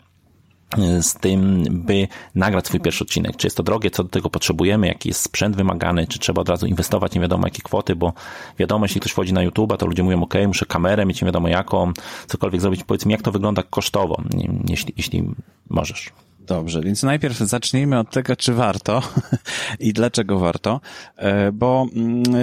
y, 0.79 1.03
z 1.03 1.15
tym, 1.15 1.65
by 1.71 2.09
nagrać 2.35 2.67
swój 2.67 2.81
pierwszy 2.81 3.05
odcinek. 3.05 3.37
Czy 3.37 3.47
jest 3.47 3.57
to 3.57 3.63
drogie, 3.63 3.91
co 3.91 4.03
do 4.03 4.09
tego 4.11 4.31
potrzebujemy, 4.31 4.87
jaki 4.87 5.09
jest 5.09 5.21
sprzęt 5.21 5.57
wymagany, 5.57 6.07
czy 6.07 6.19
trzeba 6.19 6.43
od 6.43 6.49
razu 6.49 6.67
inwestować 6.67 7.15
nie 7.15 7.21
wiadomo 7.21 7.47
jakie 7.47 7.63
kwoty, 7.63 7.97
bo 7.97 8.13
wiadomo, 8.59 8.85
jeśli 8.85 9.01
ktoś 9.01 9.13
wchodzi 9.13 9.33
na 9.33 9.43
YouTube, 9.43 9.77
to 9.79 9.87
ludzie 9.87 10.03
mówią, 10.03 10.23
ok, 10.23 10.35
muszę 10.47 10.67
kamerę 10.67 11.07
mieć 11.07 11.23
nie 11.23 11.27
wiadomo 11.27 11.49
jaką, 11.49 11.93
cokolwiek 12.27 12.61
zrobić. 12.61 12.85
Powiedz 12.85 13.07
mi, 13.07 13.13
jak 13.13 13.23
to 13.23 13.33
wygląda 13.33 13.63
kosztowo, 13.63 14.23
jeśli, 14.69 14.95
jeśli 14.97 15.31
możesz. 15.71 16.13
Dobrze, 16.49 16.81
więc 16.81 17.03
najpierw 17.03 17.39
zacznijmy 17.39 17.99
od 17.99 18.11
tego, 18.11 18.37
czy 18.37 18.55
warto 18.55 19.03
i 19.81 19.93
dlaczego 19.93 20.39
warto, 20.39 20.81
e, 21.17 21.53
bo 21.53 21.87
mm, 21.95 22.23
e, 22.35 22.39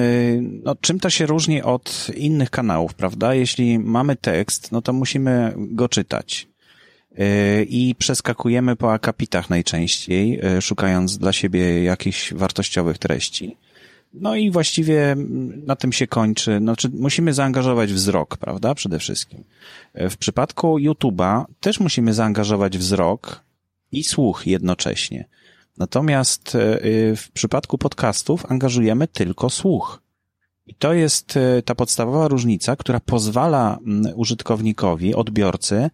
no, 0.64 0.76
czym 0.82 1.00
to 1.00 1.10
się 1.10 1.26
różni 1.26 1.62
od 1.62 2.08
innych 2.16 2.50
kanałów, 2.50 2.94
prawda? 2.94 3.34
Jeśli 3.34 3.80
mamy 3.80 4.16
tekst, 4.16 4.72
no 4.72 4.82
to 4.82 4.94
musimy 4.94 5.54
go 5.58 5.90
czytać 5.90 6.48
e, 7.18 7.64
i 7.64 7.96
przeskakujemy 7.96 8.76
po 8.76 8.94
akapitach 8.94 9.50
najczęściej, 9.50 10.42
szukając 10.62 11.18
dla 11.18 11.34
siebie 11.34 11.84
jakichś 11.84 12.34
wartościowych 12.34 12.98
treści. 12.98 13.58
No 14.14 14.36
i 14.36 14.52
właściwie 14.52 15.12
mm, 15.12 15.66
na 15.66 15.76
tym 15.76 15.94
się 15.94 16.08
kończy. 16.08 16.58
Znaczy, 16.58 16.90
musimy 16.94 17.34
zaangażować 17.34 17.94
wzrok, 17.94 18.38
prawda? 18.38 18.76
Przede 18.76 19.00
wszystkim. 19.00 19.44
W 19.96 20.18
przypadku 20.18 20.78
YouTube'a 20.78 21.46
też 21.60 21.80
musimy 21.80 22.14
zaangażować 22.14 22.78
wzrok, 22.78 23.45
i 23.96 24.04
słuch 24.04 24.48
jednocześnie. 24.48 25.25
Natomiast 25.78 26.56
e, 26.56 26.60
w 27.16 27.32
przypadku 27.34 27.78
podcastów 27.78 28.52
angażujemy 28.52 29.08
tylko 29.08 29.50
słuch. 29.50 30.02
I 30.68 30.74
to 30.75 30.94
jest 30.94 31.38
e, 31.38 31.62
ta 31.62 31.75
podstawowa 31.75 32.28
różnica, 32.28 32.75
która 32.75 33.00
pozwala 33.00 33.80
użytkownikowi, 34.16 35.16
odbiorcy, 35.16 35.90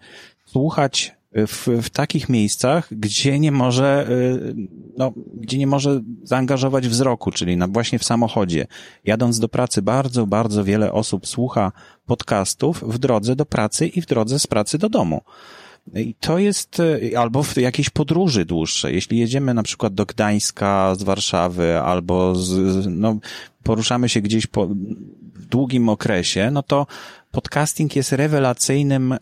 słuchać 0.45 1.15
w, 1.33 1.67
w 1.81 1.89
takich 1.89 2.29
miejscach, 2.29 2.87
gdzie 2.91 3.39
nie 3.39 3.51
może, 3.51 4.07
e, 4.09 4.53
no, 4.97 5.13
gdzie 5.33 5.57
nie 5.57 5.67
może 5.67 6.01
zaangażować 6.23 6.87
wzroku, 6.87 7.31
czyli 7.31 7.57
na, 7.57 7.67
właśnie 7.67 7.99
w 7.99 8.03
samochodzie. 8.03 8.67
Jadąc 9.05 9.39
do 9.39 9.49
pracy, 9.49 9.81
bardzo, 9.81 10.27
bardzo 10.27 10.63
wiele 10.63 10.91
osób 10.93 11.27
słucha 11.27 11.71
podcastów 12.05 12.83
w 12.87 12.97
drodze 12.97 13.35
do 13.35 13.45
pracy 13.45 13.87
i 13.87 14.01
w 14.01 14.05
drodze 14.05 14.39
z 14.39 14.47
pracy 14.47 14.77
do 14.77 14.89
domu. 14.89 15.21
I 15.95 16.15
to 16.19 16.37
jest, 16.37 16.79
e, 16.79 17.19
albo 17.19 17.43
w 17.43 17.57
jakiejś 17.57 17.89
podróży 17.89 18.45
dłuższej. 18.45 18.95
Jeśli 18.95 19.17
jedziemy 19.17 19.53
na 19.53 19.63
przykład 19.63 19.93
do 19.93 20.05
Gdańska 20.05 20.95
z 20.95 21.03
Warszawy, 21.03 21.79
albo 21.79 22.35
z, 22.35 22.85
no, 22.89 23.19
poruszamy 23.63 24.09
się 24.09 24.21
gdzieś 24.21 24.47
po, 24.47 24.69
długim 25.49 25.89
okresie, 25.89 26.51
no 26.51 26.63
to 26.63 26.87
podcasting 27.31 27.95
jest 27.95 28.11
rewelacyjnym 28.11 29.13
e, 29.13 29.17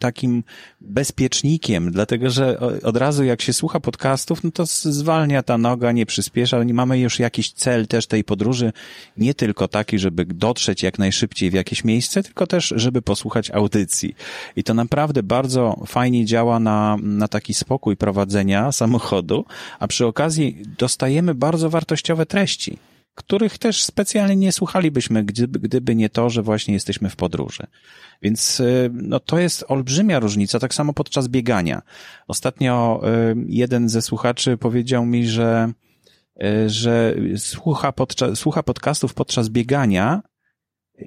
takim 0.00 0.44
bezpiecznikiem, 0.80 1.90
dlatego 1.92 2.30
że 2.30 2.60
od 2.82 2.96
razu 2.96 3.24
jak 3.24 3.42
się 3.42 3.52
słucha 3.52 3.80
podcastów, 3.80 4.44
no 4.44 4.50
to 4.50 4.66
zwalnia 4.66 5.42
ta 5.42 5.58
noga, 5.58 5.92
nie 5.92 6.06
przyspiesza, 6.06 6.64
nie 6.64 6.74
mamy 6.74 6.98
już 6.98 7.18
jakiś 7.18 7.52
cel 7.52 7.86
też 7.86 8.06
tej 8.06 8.24
podróży, 8.24 8.72
nie 9.16 9.34
tylko 9.34 9.68
taki, 9.68 9.98
żeby 9.98 10.24
dotrzeć 10.24 10.82
jak 10.82 10.98
najszybciej 10.98 11.50
w 11.50 11.54
jakieś 11.54 11.84
miejsce, 11.84 12.22
tylko 12.22 12.46
też, 12.46 12.74
żeby 12.76 13.02
posłuchać 13.02 13.50
audycji. 13.50 14.14
I 14.56 14.64
to 14.64 14.74
naprawdę 14.74 15.22
bardzo 15.22 15.82
fajnie 15.86 16.24
działa 16.24 16.60
na, 16.60 16.96
na 17.02 17.28
taki 17.28 17.54
spokój 17.54 17.96
prowadzenia 17.96 18.72
samochodu, 18.72 19.44
a 19.78 19.86
przy 19.88 20.06
okazji 20.06 20.62
dostajemy 20.78 21.34
bardzo 21.34 21.70
wartościowe 21.70 22.26
treści 22.26 22.78
których 23.18 23.58
też 23.58 23.82
specjalnie 23.84 24.36
nie 24.36 24.52
słuchalibyśmy, 24.52 25.24
gdyby, 25.24 25.58
gdyby 25.58 25.94
nie 25.94 26.08
to, 26.08 26.30
że 26.30 26.42
właśnie 26.42 26.74
jesteśmy 26.74 27.10
w 27.10 27.16
podróży. 27.16 27.66
Więc 28.22 28.60
y, 28.60 28.90
no, 28.92 29.20
to 29.20 29.38
jest 29.38 29.64
olbrzymia 29.68 30.20
różnica, 30.20 30.58
tak 30.58 30.74
samo 30.74 30.92
podczas 30.92 31.28
biegania. 31.28 31.82
Ostatnio 32.28 33.00
y, 33.30 33.36
jeden 33.48 33.88
ze 33.88 34.02
słuchaczy 34.02 34.56
powiedział 34.56 35.06
mi, 35.06 35.26
że, 35.26 35.72
y, 36.42 36.70
że 36.70 37.14
słucha, 37.36 37.92
podczas, 37.92 38.38
słucha 38.38 38.62
podcastów 38.62 39.14
podczas 39.14 39.48
biegania 39.48 40.22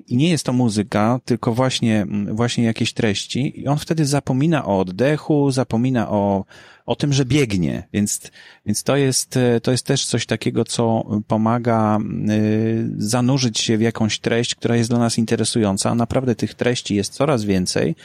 i 0.07 0.17
nie 0.17 0.29
jest 0.29 0.45
to 0.45 0.53
muzyka, 0.53 1.19
tylko 1.25 1.53
właśnie, 1.53 2.05
właśnie 2.31 2.63
jakieś 2.63 2.93
treści. 2.93 3.61
I 3.61 3.67
on 3.67 3.77
wtedy 3.77 4.05
zapomina 4.05 4.65
o 4.65 4.79
oddechu, 4.79 5.51
zapomina 5.51 6.09
o, 6.09 6.45
o 6.85 6.95
tym, 6.95 7.13
że 7.13 7.25
biegnie, 7.25 7.87
więc, 7.93 8.21
więc 8.65 8.83
to 8.83 8.95
jest, 8.95 9.39
to 9.63 9.71
jest 9.71 9.85
też 9.85 10.05
coś 10.05 10.25
takiego, 10.25 10.65
co 10.65 11.05
pomaga 11.27 11.99
y, 12.29 12.89
zanurzyć 12.97 13.59
się 13.59 13.77
w 13.77 13.81
jakąś 13.81 14.19
treść, 14.19 14.55
która 14.55 14.75
jest 14.75 14.89
dla 14.89 14.99
nas 14.99 15.17
interesująca, 15.17 15.95
naprawdę 15.95 16.35
tych 16.35 16.53
treści 16.53 16.95
jest 16.95 17.13
coraz 17.13 17.43
więcej 17.43 17.95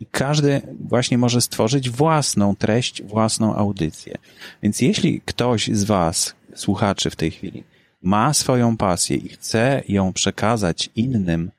i 0.00 0.06
każdy 0.06 0.60
właśnie 0.80 1.18
może 1.18 1.40
stworzyć 1.40 1.90
własną 1.90 2.56
treść, 2.56 3.02
własną 3.02 3.54
audycję. 3.54 4.14
Więc 4.62 4.80
jeśli 4.80 5.20
ktoś 5.24 5.68
z 5.68 5.84
Was, 5.84 6.34
słuchaczy 6.54 7.10
w 7.10 7.16
tej 7.16 7.30
chwili, 7.30 7.64
ma 8.04 8.34
swoją 8.34 8.76
pasję 8.76 9.16
i 9.16 9.28
chce 9.28 9.82
ją 9.88 10.12
przekazać 10.12 10.90
innym 10.96 11.50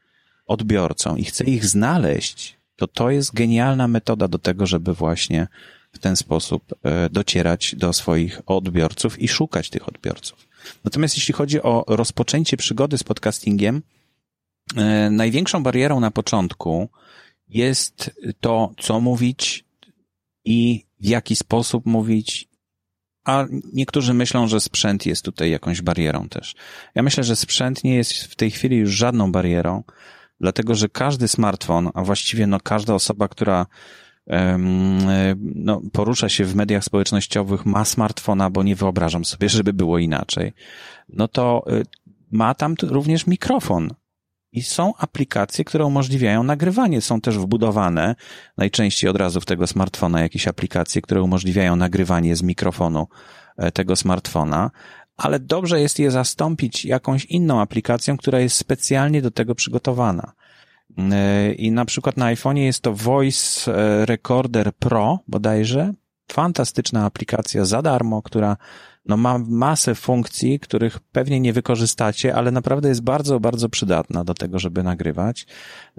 odbiorcom 0.47 1.17
i 1.17 1.23
chce 1.23 1.43
ich 1.43 1.65
znaleźć, 1.65 2.55
to 2.75 2.87
to 2.87 3.09
jest 3.09 3.33
genialna 3.33 3.87
metoda 3.87 4.27
do 4.27 4.39
tego, 4.39 4.65
żeby 4.65 4.93
właśnie 4.93 5.47
w 5.91 5.99
ten 5.99 6.15
sposób 6.15 6.63
e, 6.83 7.09
docierać 7.09 7.75
do 7.75 7.93
swoich 7.93 8.41
odbiorców 8.45 9.21
i 9.21 9.27
szukać 9.27 9.69
tych 9.69 9.87
odbiorców. 9.87 10.47
Natomiast 10.83 11.15
jeśli 11.15 11.33
chodzi 11.33 11.61
o 11.61 11.83
rozpoczęcie 11.87 12.57
przygody 12.57 12.97
z 12.97 13.03
podcastingiem, 13.03 13.81
e, 14.75 15.09
największą 15.09 15.63
barierą 15.63 15.99
na 15.99 16.11
początku 16.11 16.89
jest 17.49 18.11
to, 18.39 18.73
co 18.79 18.99
mówić 18.99 19.65
i 20.45 20.85
w 20.99 21.05
jaki 21.05 21.35
sposób 21.35 21.85
mówić 21.85 22.47
a 23.25 23.45
niektórzy 23.73 24.13
myślą, 24.13 24.47
że 24.47 24.59
sprzęt 24.59 25.05
jest 25.05 25.25
tutaj 25.25 25.51
jakąś 25.51 25.81
barierą 25.81 26.29
też. 26.29 26.55
Ja 26.95 27.03
myślę, 27.03 27.23
że 27.23 27.35
sprzęt 27.35 27.83
nie 27.83 27.95
jest 27.95 28.13
w 28.13 28.35
tej 28.35 28.51
chwili 28.51 28.77
już 28.77 28.91
żadną 28.91 29.31
barierą, 29.31 29.83
dlatego 30.41 30.75
że 30.75 30.89
każdy 30.89 31.27
smartfon, 31.27 31.89
a 31.93 32.03
właściwie 32.03 32.47
no 32.47 32.59
każda 32.59 32.93
osoba, 32.93 33.27
która 33.27 33.65
no, 35.37 35.81
porusza 35.91 36.29
się 36.29 36.45
w 36.45 36.55
mediach 36.55 36.83
społecznościowych, 36.83 37.65
ma 37.65 37.85
smartfona, 37.85 38.49
bo 38.49 38.63
nie 38.63 38.75
wyobrażam 38.75 39.25
sobie, 39.25 39.49
żeby 39.49 39.73
było 39.73 39.99
inaczej, 39.99 40.53
no 41.09 41.27
to 41.27 41.65
y, 41.73 41.83
ma 42.31 42.53
tam 42.53 42.75
również 42.83 43.27
mikrofon. 43.27 43.89
I 44.55 44.61
są 44.61 44.93
aplikacje, 44.97 45.65
które 45.65 45.85
umożliwiają 45.85 46.43
nagrywanie. 46.43 47.01
Są 47.01 47.21
też 47.21 47.37
wbudowane 47.37 48.15
najczęściej 48.57 49.09
od 49.09 49.17
razu 49.17 49.41
w 49.41 49.45
tego 49.45 49.67
smartfona 49.67 50.21
jakieś 50.21 50.47
aplikacje, 50.47 51.01
które 51.01 51.21
umożliwiają 51.21 51.75
nagrywanie 51.75 52.35
z 52.35 52.43
mikrofonu 52.43 53.07
e, 53.57 53.71
tego 53.71 53.95
smartfona, 53.95 54.71
ale 55.17 55.39
dobrze 55.39 55.81
jest 55.81 55.99
je 55.99 56.11
zastąpić 56.11 56.85
jakąś 56.85 57.25
inną 57.25 57.61
aplikacją, 57.61 58.17
która 58.17 58.39
jest 58.39 58.55
specjalnie 58.55 59.21
do 59.21 59.31
tego 59.31 59.55
przygotowana. 59.55 60.31
E, 60.97 61.53
I 61.53 61.71
na 61.71 61.85
przykład 61.85 62.17
na 62.17 62.33
iPhone'ie 62.33 62.57
jest 62.57 62.81
to 62.81 62.93
Voice 62.93 63.73
e, 63.73 64.05
Recorder 64.05 64.73
Pro 64.73 65.19
bodajże. 65.27 65.93
Fantastyczna 66.31 67.05
aplikacja 67.05 67.65
za 67.65 67.81
darmo, 67.81 68.21
która 68.21 68.57
no 69.05 69.17
ma 69.17 69.37
masę 69.37 69.95
funkcji, 69.95 70.59
których 70.59 70.99
pewnie 70.99 71.39
nie 71.39 71.53
wykorzystacie, 71.53 72.35
ale 72.35 72.51
naprawdę 72.51 72.89
jest 72.89 73.01
bardzo, 73.01 73.39
bardzo 73.39 73.69
przydatna 73.69 74.23
do 74.23 74.33
tego, 74.33 74.59
żeby 74.59 74.83
nagrywać. 74.83 75.45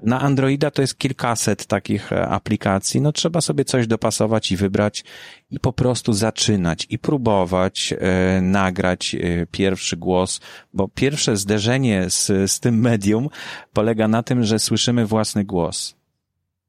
Na 0.03 0.21
Androida 0.21 0.71
to 0.71 0.81
jest 0.81 0.97
kilkaset 0.97 1.65
takich 1.65 2.11
e, 2.11 2.27
aplikacji, 2.27 3.01
no 3.01 3.11
trzeba 3.11 3.41
sobie 3.41 3.65
coś 3.65 3.87
dopasować 3.87 4.51
i 4.51 4.57
wybrać 4.57 5.03
i 5.51 5.59
po 5.59 5.73
prostu 5.73 6.13
zaczynać 6.13 6.87
i 6.89 6.99
próbować 6.99 7.93
e, 7.99 8.41
nagrać 8.41 9.15
e, 9.15 9.45
pierwszy 9.51 9.97
głos, 9.97 10.39
bo 10.73 10.87
pierwsze 10.87 11.37
zderzenie 11.37 12.09
z, 12.09 12.51
z 12.51 12.59
tym 12.59 12.79
medium 12.79 13.29
polega 13.73 14.07
na 14.07 14.23
tym, 14.23 14.43
że 14.43 14.59
słyszymy 14.59 15.05
własny 15.05 15.43
głos. 15.45 15.96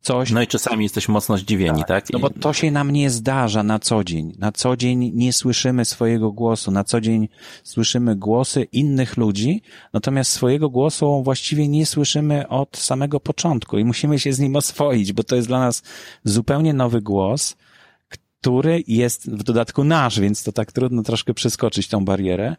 Coś. 0.00 0.30
No 0.30 0.42
i 0.42 0.46
czasami 0.46 0.84
jesteśmy 0.84 1.12
mocno 1.12 1.38
zdziwieni, 1.38 1.78
tak? 1.78 1.88
tak? 1.88 2.06
No 2.12 2.18
bo 2.18 2.30
to 2.30 2.52
się 2.52 2.70
nam 2.70 2.90
nie 2.90 3.10
zdarza 3.10 3.62
na 3.62 3.78
co 3.78 4.04
dzień. 4.04 4.32
Na 4.38 4.52
co 4.52 4.76
dzień 4.76 5.12
nie 5.14 5.32
słyszymy 5.32 5.84
swojego 5.84 6.32
głosu. 6.32 6.70
Na 6.70 6.84
co 6.84 7.00
dzień 7.00 7.28
słyszymy 7.62 8.16
głosy 8.16 8.62
innych 8.62 9.16
ludzi, 9.16 9.62
natomiast 9.92 10.32
swojego 10.32 10.70
głosu 10.70 11.22
właściwie 11.22 11.68
nie 11.68 11.86
słyszymy 11.86 12.48
od 12.48 12.76
samego 12.76 13.20
początku 13.20 13.78
i 13.78 13.84
musimy 13.84 14.18
się 14.18 14.32
z 14.32 14.38
nim 14.38 14.56
oswoić, 14.56 15.12
bo 15.12 15.24
to 15.24 15.36
jest 15.36 15.48
dla 15.48 15.58
nas 15.60 15.82
zupełnie 16.24 16.74
nowy 16.74 17.02
głos, 17.02 17.56
który 18.08 18.82
jest 18.86 19.30
w 19.30 19.42
dodatku 19.42 19.84
nasz, 19.84 20.20
więc 20.20 20.44
to 20.44 20.52
tak 20.52 20.72
trudno 20.72 21.02
troszkę 21.02 21.34
przeskoczyć 21.34 21.88
tą 21.88 22.04
barierę. 22.04 22.56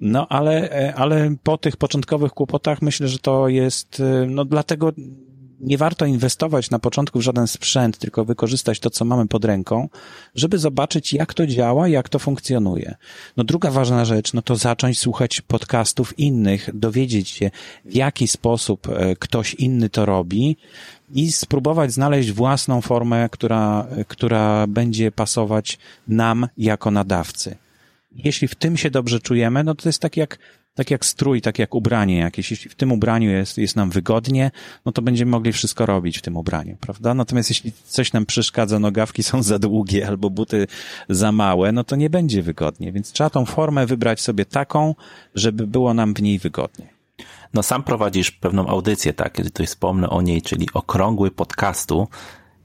No 0.00 0.28
ale, 0.28 0.92
ale 0.96 1.36
po 1.42 1.58
tych 1.58 1.76
początkowych 1.76 2.32
kłopotach 2.32 2.82
myślę, 2.82 3.08
że 3.08 3.18
to 3.18 3.48
jest, 3.48 4.02
no 4.26 4.44
dlatego 4.44 4.92
nie 5.60 5.78
warto 5.78 6.06
inwestować 6.06 6.70
na 6.70 6.78
początku 6.78 7.18
w 7.18 7.22
żaden 7.22 7.46
sprzęt, 7.46 7.98
tylko 7.98 8.24
wykorzystać 8.24 8.80
to, 8.80 8.90
co 8.90 9.04
mamy 9.04 9.28
pod 9.28 9.44
ręką, 9.44 9.88
żeby 10.34 10.58
zobaczyć, 10.58 11.12
jak 11.12 11.34
to 11.34 11.46
działa, 11.46 11.88
jak 11.88 12.08
to 12.08 12.18
funkcjonuje. 12.18 12.94
No 13.36 13.44
druga 13.44 13.70
ważna 13.70 14.04
rzecz, 14.04 14.32
no 14.32 14.42
to 14.42 14.56
zacząć 14.56 14.98
słuchać 14.98 15.40
podcastów 15.40 16.18
innych, 16.18 16.70
dowiedzieć 16.74 17.28
się, 17.28 17.50
w 17.84 17.94
jaki 17.94 18.28
sposób 18.28 18.88
e, 18.88 19.16
ktoś 19.16 19.54
inny 19.54 19.88
to 19.88 20.06
robi 20.06 20.56
i 21.14 21.32
spróbować 21.32 21.92
znaleźć 21.92 22.32
własną 22.32 22.80
formę, 22.80 23.28
która, 23.32 23.86
która 24.08 24.66
będzie 24.66 25.12
pasować 25.12 25.78
nam 26.08 26.48
jako 26.58 26.90
nadawcy. 26.90 27.56
Jeśli 28.16 28.48
w 28.48 28.54
tym 28.54 28.76
się 28.76 28.90
dobrze 28.90 29.20
czujemy, 29.20 29.64
no 29.64 29.74
to 29.74 29.88
jest 29.88 30.02
tak 30.02 30.16
jak 30.16 30.38
tak 30.76 30.90
jak 30.90 31.04
strój, 31.04 31.40
tak 31.40 31.58
jak 31.58 31.74
ubranie 31.74 32.18
jakieś. 32.18 32.50
Jeśli 32.50 32.70
w 32.70 32.74
tym 32.74 32.92
ubraniu 32.92 33.30
jest, 33.30 33.58
jest 33.58 33.76
nam 33.76 33.90
wygodnie, 33.90 34.50
no 34.84 34.92
to 34.92 35.02
będziemy 35.02 35.30
mogli 35.30 35.52
wszystko 35.52 35.86
robić 35.86 36.18
w 36.18 36.22
tym 36.22 36.36
ubraniu, 36.36 36.76
prawda? 36.80 37.14
Natomiast 37.14 37.50
jeśli 37.50 37.72
coś 37.86 38.12
nam 38.12 38.26
przeszkadza, 38.26 38.78
nogawki 38.78 39.22
są 39.22 39.42
za 39.42 39.58
długie 39.58 40.08
albo 40.08 40.30
buty 40.30 40.66
za 41.08 41.32
małe, 41.32 41.72
no 41.72 41.84
to 41.84 41.96
nie 41.96 42.10
będzie 42.10 42.42
wygodnie. 42.42 42.92
Więc 42.92 43.12
trzeba 43.12 43.30
tą 43.30 43.44
formę 43.44 43.86
wybrać 43.86 44.20
sobie 44.20 44.44
taką, 44.44 44.94
żeby 45.34 45.66
było 45.66 45.94
nam 45.94 46.14
w 46.14 46.22
niej 46.22 46.38
wygodnie. 46.38 46.88
No 47.54 47.62
sam 47.62 47.82
prowadzisz 47.82 48.30
pewną 48.30 48.66
audycję, 48.66 49.12
tak? 49.12 49.36
Tutaj 49.36 49.66
wspomnę 49.66 50.10
o 50.10 50.22
niej, 50.22 50.42
czyli 50.42 50.68
okrągły 50.74 51.30
podcastu. 51.30 52.08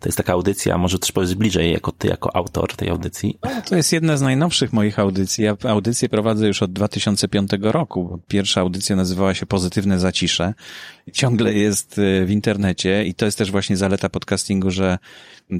To 0.01 0.09
jest 0.09 0.17
taka 0.17 0.33
audycja, 0.33 0.77
może 0.77 0.99
też 0.99 1.11
powiedz 1.11 1.33
bliżej, 1.33 1.73
jako 1.73 1.91
ty, 1.91 2.07
jako 2.07 2.35
autor 2.35 2.75
tej 2.75 2.89
audycji. 2.89 3.37
No, 3.43 3.61
to 3.65 3.75
jest 3.75 3.93
jedna 3.93 4.17
z 4.17 4.21
najnowszych 4.21 4.73
moich 4.73 4.99
audycji. 4.99 5.43
Ja 5.43 5.57
audycję 5.63 6.09
prowadzę 6.09 6.47
już 6.47 6.63
od 6.63 6.73
2005 6.73 7.51
roku. 7.61 8.19
Pierwsza 8.27 8.61
audycja 8.61 8.95
nazywała 8.95 9.33
się 9.33 9.45
Pozytywne 9.45 9.99
Zacisze. 9.99 10.53
Ciągle 11.13 11.53
jest 11.53 11.97
y, 11.97 12.25
w 12.25 12.31
internecie 12.31 13.05
i 13.05 13.13
to 13.13 13.25
jest 13.25 13.37
też 13.37 13.51
właśnie 13.51 13.77
zaleta 13.77 14.09
podcastingu, 14.09 14.71
że 14.71 14.97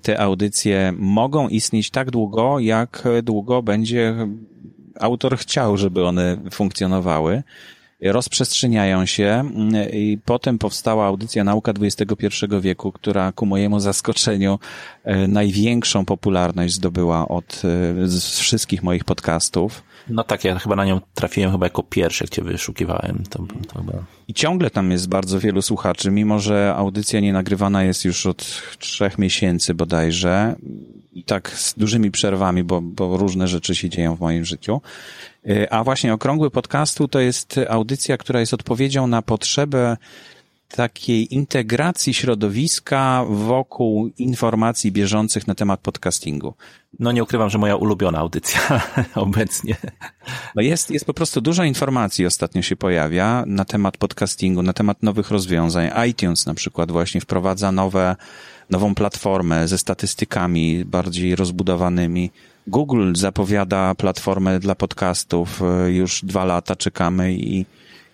te 0.03 0.19
audycje 0.19 0.93
mogą 0.97 1.47
istnieć 1.47 1.89
tak 1.89 2.11
długo, 2.11 2.59
jak 2.59 3.03
długo 3.23 3.63
będzie 3.63 4.27
autor 4.99 5.37
chciał, 5.37 5.77
żeby 5.77 6.05
one 6.05 6.37
funkcjonowały 6.51 7.43
rozprzestrzeniają 8.01 9.05
się 9.05 9.25
mm, 9.25 9.91
i 9.91 10.17
potem 10.25 10.57
powstała 10.57 11.05
audycja 11.05 11.43
Nauka 11.43 11.73
XXI 11.81 12.27
wieku, 12.61 12.91
która 12.91 13.31
ku 13.31 13.45
mojemu 13.45 13.79
zaskoczeniu 13.79 14.59
e, 15.03 15.27
największą 15.27 16.05
popularność 16.05 16.73
zdobyła 16.73 17.27
od 17.27 17.61
e, 18.03 18.07
z 18.07 18.39
wszystkich 18.39 18.83
moich 18.83 19.03
podcastów. 19.03 19.83
No 20.09 20.23
tak, 20.23 20.43
ja 20.43 20.59
chyba 20.59 20.75
na 20.75 20.85
nią 20.85 21.01
trafiłem 21.13 21.51
chyba 21.51 21.65
jako 21.65 21.83
pierwszy, 21.83 22.23
jak 22.23 22.31
cię 22.31 22.41
wyszukiwałem. 22.41 23.23
To, 23.29 23.39
to 23.67 23.79
chyba... 23.79 23.93
I 24.27 24.33
ciągle 24.33 24.69
tam 24.69 24.91
jest 24.91 25.09
bardzo 25.09 25.39
wielu 25.39 25.61
słuchaczy, 25.61 26.11
mimo 26.11 26.39
że 26.39 26.73
audycja 26.77 27.19
nie 27.19 27.33
nagrywana 27.33 27.83
jest 27.83 28.05
już 28.05 28.25
od 28.25 28.61
trzech 28.79 29.17
miesięcy 29.17 29.73
bodajże 29.73 30.55
i 31.13 31.23
tak 31.23 31.49
z 31.49 31.73
dużymi 31.73 32.11
przerwami, 32.11 32.63
bo, 32.63 32.81
bo 32.81 33.17
różne 33.17 33.47
rzeczy 33.47 33.75
się 33.75 33.89
dzieją 33.89 34.15
w 34.15 34.19
moim 34.19 34.45
życiu. 34.45 34.81
E, 35.49 35.73
a 35.73 35.83
właśnie 35.83 36.13
Okrągły 36.13 36.51
Podcastu 36.51 37.07
to 37.07 37.19
jest 37.19 37.59
audycja, 37.69 38.17
która 38.17 38.39
jest 38.39 38.53
odpowiedzią 38.53 39.07
na 39.07 39.21
potrzebę 39.21 39.97
takiej 40.71 41.35
integracji 41.35 42.13
środowiska 42.13 43.25
wokół 43.29 44.11
informacji 44.17 44.91
bieżących 44.91 45.47
na 45.47 45.55
temat 45.55 45.79
podcastingu. 45.79 46.53
No 46.99 47.11
nie 47.11 47.23
ukrywam, 47.23 47.49
że 47.49 47.57
moja 47.57 47.75
ulubiona 47.75 48.19
audycja 48.19 48.81
obecnie. 49.15 49.75
No 50.55 50.61
jest, 50.61 50.91
jest 50.91 51.05
po 51.05 51.13
prostu 51.13 51.41
dużo 51.41 51.63
informacji 51.63 52.25
ostatnio 52.25 52.61
się 52.61 52.75
pojawia 52.75 53.43
na 53.47 53.65
temat 53.65 53.97
podcastingu, 53.97 54.61
na 54.61 54.73
temat 54.73 55.03
nowych 55.03 55.31
rozwiązań. 55.31 55.89
iTunes 56.09 56.45
na 56.45 56.53
przykład 56.53 56.91
właśnie 56.91 57.21
wprowadza 57.21 57.71
nowe, 57.71 58.15
nową 58.69 58.95
platformę 58.95 59.67
ze 59.67 59.77
statystykami 59.77 60.85
bardziej 60.85 61.35
rozbudowanymi. 61.35 62.31
Google 62.67 63.15
zapowiada 63.15 63.95
platformę 63.95 64.59
dla 64.59 64.75
podcastów. 64.75 65.61
E, 65.61 65.91
już 65.91 66.25
dwa 66.25 66.45
lata 66.45 66.75
czekamy 66.75 67.33
i, 67.33 67.65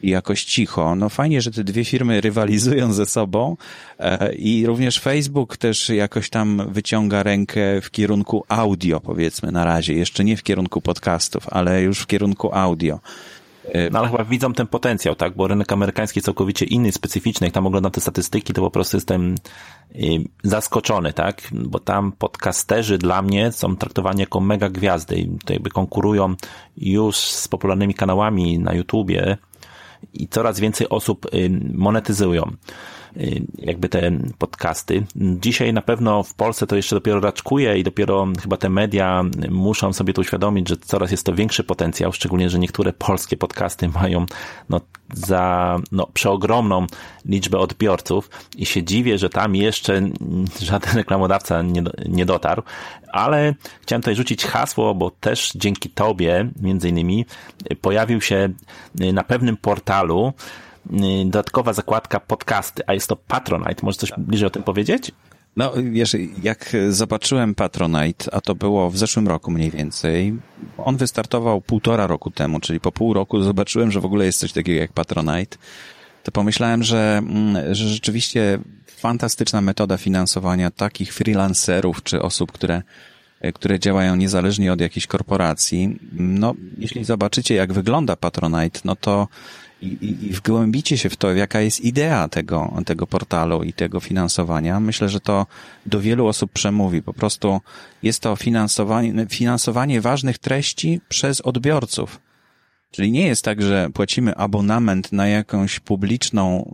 i 0.01 0.10
jakoś 0.10 0.44
cicho. 0.44 0.96
No 0.96 1.10
fajnie, 1.10 1.42
że 1.42 1.51
te 1.51 1.63
dwie 1.63 1.86
firmy 1.86 2.22
rywalizują 2.27 2.94
ze 2.94 3.06
sobą 3.06 3.58
e, 4.00 4.34
i 4.34 4.66
również 4.66 5.00
Facebook 5.00 5.57
też 5.57 5.90
jakoś 5.90 6.29
tam 6.29 6.62
wyciąga 6.70 7.24
rękę 7.24 7.81
w 7.81 7.92
kierunku 7.92 8.46
audio, 8.48 9.00
powiedzmy 9.00 9.51
na 9.51 9.66
razie. 9.66 9.94
Jeszcze 9.94 10.24
nie 10.24 10.38
w 10.38 10.44
kierunku 10.44 10.81
podcastów, 10.81 11.50
ale 11.50 11.81
już 11.81 12.00
w 12.00 12.07
kierunku 12.07 12.50
audio. 12.53 13.00
E, 13.74 13.90
no 13.90 14.00
ale 14.00 14.08
chyba 14.10 14.24
widzą 14.24 14.53
ten 14.53 14.68
potencjał, 14.68 15.16
tak? 15.16 15.36
Bo 15.36 15.48
rynek 15.48 15.72
amerykański 15.72 16.20
jest 16.20 16.25
całkowicie 16.25 16.66
inny, 16.66 16.92
specyficzny. 16.92 17.48
Jak 17.48 17.53
tam 17.53 17.68
oglądam 17.68 17.92
te 17.92 18.01
statystyki, 18.01 18.53
to 18.53 18.62
po 18.62 18.72
prostu 18.72 18.98
jestem 18.98 19.36
y, 19.96 20.24
zaskoczony, 20.44 21.14
tak? 21.14 21.42
Bo 21.51 21.80
tam 21.80 22.12
podcasterzy 22.12 22.98
dla 22.98 23.22
mnie 23.22 23.51
są 23.51 23.75
traktowani 23.75 24.20
jako 24.20 24.40
mega 24.40 24.70
gwiazdy 24.70 25.16
i 25.16 25.30
to 25.46 25.53
jakby 25.53 25.70
konkurują 25.70 26.36
już 26.77 27.16
z 27.18 27.48
popularnymi 27.48 27.94
kanałami 27.94 28.60
na 28.60 28.74
YouTubie 28.74 29.38
i 30.14 30.27
coraz 30.27 30.60
więcej 30.60 30.90
osób 30.90 31.27
monetyzują. 31.74 32.51
Y, 33.22 33.42
jakby 33.58 33.90
te 33.90 34.12
podcasty. 34.38 35.06
Dzisiaj 35.16 35.74
na 35.74 35.82
pewno 35.82 36.24
w 36.24 36.34
Polsce 36.34 36.68
to 36.68 36.75
jeszcze 36.75 36.96
dopiero 36.96 37.20
raczkuje 37.20 37.80
i 37.80 37.84
dopiero 37.84 38.27
chyba 38.42 38.58
te 38.58 38.70
media 38.70 39.24
muszą 39.50 39.94
sobie 39.94 40.14
to 40.14 40.22
uświadomić, 40.22 40.70
że 40.70 40.77
coraz 40.77 41.12
jest 41.12 41.25
to 41.25 41.34
większy 41.34 41.64
potencjał, 41.64 42.14
szczególnie, 42.14 42.50
że 42.50 42.60
niektóre 42.60 42.94
polskie 42.94 43.38
podcasty 43.38 43.90
mają 43.90 44.25
no, 44.70 44.82
za 45.14 45.77
no, 45.92 46.08
przeogromną 46.14 46.88
liczbę 47.25 47.58
odbiorców 47.60 48.30
i 48.58 48.66
się 48.66 48.84
dziwię, 48.84 49.18
że 49.18 49.30
tam 49.30 49.56
jeszcze 49.56 50.01
żaden 50.62 50.96
reklamodawca 50.96 51.62
nie, 51.62 51.84
nie 52.10 52.25
dotarł, 52.25 52.62
ale 53.12 53.53
chciałem 53.82 54.01
tutaj 54.01 54.16
rzucić 54.16 54.46
hasło, 54.46 54.96
bo 54.96 55.12
też 55.12 55.51
dzięki 55.56 55.90
Tobie, 55.90 56.50
między 56.62 56.90
innymi, 56.90 57.25
pojawił 57.82 58.22
się 58.22 58.50
na 58.96 59.24
pewnym 59.24 59.58
portalu 59.58 60.34
Y, 60.34 60.67
dodatkowa 61.25 61.73
zakładka 61.73 62.19
podcasty, 62.19 62.83
a 62.87 62.93
jest 62.93 63.07
to 63.07 63.15
Patronite. 63.15 63.75
Może 63.83 63.97
coś 63.97 64.11
bliżej 64.17 64.47
o 64.47 64.50
tym 64.50 64.63
powiedzieć? 64.63 65.11
No, 65.57 65.73
wiesz, 65.91 66.15
jak 66.43 66.75
zobaczyłem 66.89 67.55
Patronite, 67.55 68.33
a 68.33 68.41
to 68.41 68.55
było 68.55 68.89
w 68.89 68.97
zeszłym 68.97 69.27
roku 69.27 69.51
mniej 69.51 69.71
więcej, 69.71 70.33
on 70.77 70.97
wystartował 70.97 71.61
półtora 71.61 72.07
roku 72.07 72.31
temu, 72.31 72.59
czyli 72.59 72.79
po 72.79 72.91
pół 72.91 73.13
roku 73.13 73.41
zobaczyłem, 73.41 73.91
że 73.91 74.01
w 74.01 74.05
ogóle 74.05 74.25
jest 74.25 74.39
coś 74.39 74.53
takiego 74.53 74.81
jak 74.81 74.93
Patronite, 74.93 75.57
to 76.23 76.31
pomyślałem, 76.31 76.83
że, 76.83 77.17
mm, 77.17 77.75
że 77.75 77.89
rzeczywiście 77.89 78.59
fantastyczna 78.87 79.61
metoda 79.61 79.97
finansowania 79.97 80.71
takich 80.71 81.13
freelancerów 81.13 82.03
czy 82.03 82.21
osób, 82.21 82.51
które 82.51 82.81
które 83.53 83.79
działają 83.79 84.15
niezależnie 84.15 84.73
od 84.73 84.81
jakiejś 84.81 85.07
korporacji. 85.07 86.00
No, 86.13 86.53
jeśli 86.77 87.05
zobaczycie, 87.05 87.55
jak 87.55 87.73
wygląda 87.73 88.15
Patronite, 88.15 88.79
no 88.85 88.95
to 88.95 89.27
i, 89.81 89.85
i, 89.85 90.25
i 90.25 90.33
wgłębicie 90.33 90.98
się 90.98 91.09
w 91.09 91.16
to, 91.16 91.33
jaka 91.33 91.61
jest 91.61 91.81
idea 91.81 92.27
tego, 92.27 92.74
tego 92.85 93.07
portalu 93.07 93.63
i 93.63 93.74
tego 93.74 94.00
finansowania, 94.00 94.79
myślę, 94.79 95.09
że 95.09 95.20
to 95.20 95.46
do 95.85 96.01
wielu 96.01 96.27
osób 96.27 96.51
przemówi. 96.51 97.01
Po 97.01 97.13
prostu 97.13 97.61
jest 98.03 98.20
to 98.20 98.35
finansowanie, 98.35 99.27
finansowanie 99.29 100.01
ważnych 100.01 100.37
treści 100.37 101.01
przez 101.09 101.42
odbiorców. 101.42 102.20
Czyli 102.92 103.11
nie 103.11 103.27
jest 103.27 103.44
tak, 103.44 103.61
że 103.61 103.90
płacimy 103.94 104.35
abonament 104.35 105.11
na 105.11 105.27
jakąś 105.27 105.79
publiczną, 105.79 106.72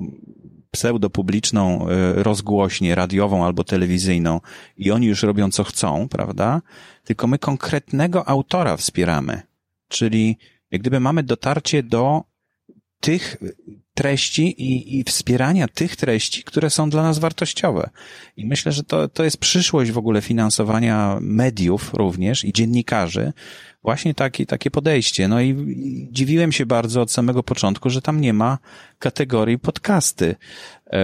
pseudopubliczną 0.72 1.88
e, 1.90 2.24
rozgłośnię 2.24 2.96
radiową 2.96 3.46
albo 3.46 3.64
telewizyjną 3.64 4.42
i 4.78 4.92
oni 4.92 5.08
już 5.08 5.24
robią 5.24 5.52
co 5.52 5.64
chcą, 5.64 6.08
prawda? 6.10 6.62
Tylko 7.04 7.28
my 7.28 7.40
konkretnego 7.40 8.28
autora 8.28 8.78
wspieramy. 8.78 9.42
Czyli 9.88 10.38
jak 10.72 10.82
gdyby 10.82 11.00
mamy 11.00 11.24
dotarcie 11.24 11.84
do 11.84 12.24
tych 13.04 13.38
treści 13.94 14.62
i, 14.62 15.00
i 15.00 15.04
wspierania 15.04 15.68
tych 15.68 15.96
treści, 15.96 16.44
które 16.44 16.70
są 16.70 16.90
dla 16.90 17.04
nas 17.04 17.20
wartościowe. 17.20 17.90
I 18.38 18.46
myślę, 18.46 18.72
że 18.72 18.84
to, 18.84 19.08
to 19.08 19.24
jest 19.24 19.38
przyszłość 19.38 19.92
w 19.92 19.98
ogóle 19.98 20.22
finansowania 20.22 21.18
mediów 21.22 21.94
również 21.94 22.46
i 22.46 22.54
dziennikarzy, 22.54 23.34
właśnie 23.84 24.14
takie, 24.14 24.46
takie 24.46 24.72
podejście. 24.72 25.28
No 25.28 25.42
i, 25.42 25.56
dziwiłem 26.12 26.52
się 26.52 26.66
bardzo 26.66 27.02
od 27.02 27.12
samego 27.12 27.44
początku, 27.44 27.90
że 27.90 28.02
tam 28.02 28.22
nie 28.22 28.34
ma 28.34 28.58
kategorii 29.00 29.60
podcasty, 29.60 30.36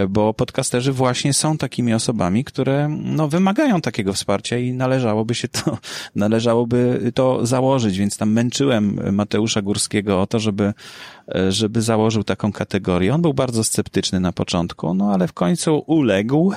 bo 0.09 0.33
podcasterzy 0.33 0.91
właśnie 0.91 1.33
są 1.33 1.57
takimi 1.57 1.93
osobami, 1.93 2.43
które 2.43 2.87
no, 3.03 3.27
wymagają 3.27 3.81
takiego 3.81 4.13
wsparcia 4.13 4.57
i 4.57 4.73
należałoby 4.73 5.35
się 5.35 5.47
to, 5.47 5.77
należałoby 6.15 7.11
to 7.15 7.45
założyć, 7.45 7.97
więc 7.97 8.17
tam 8.17 8.31
męczyłem 8.31 8.99
Mateusza 9.11 9.61
Górskiego 9.61 10.21
o 10.21 10.27
to, 10.27 10.39
żeby, 10.39 10.73
e, 11.35 11.51
żeby 11.51 11.81
założył 11.81 12.23
taką 12.23 12.51
kategorię. 12.51 13.13
On 13.13 13.21
był 13.21 13.33
bardzo 13.33 13.63
sceptyczny 13.63 14.19
na 14.19 14.31
początku, 14.31 14.93
no 14.93 15.13
ale 15.13 15.27
w 15.27 15.33
końcu 15.33 15.83
uległ. 15.87 16.53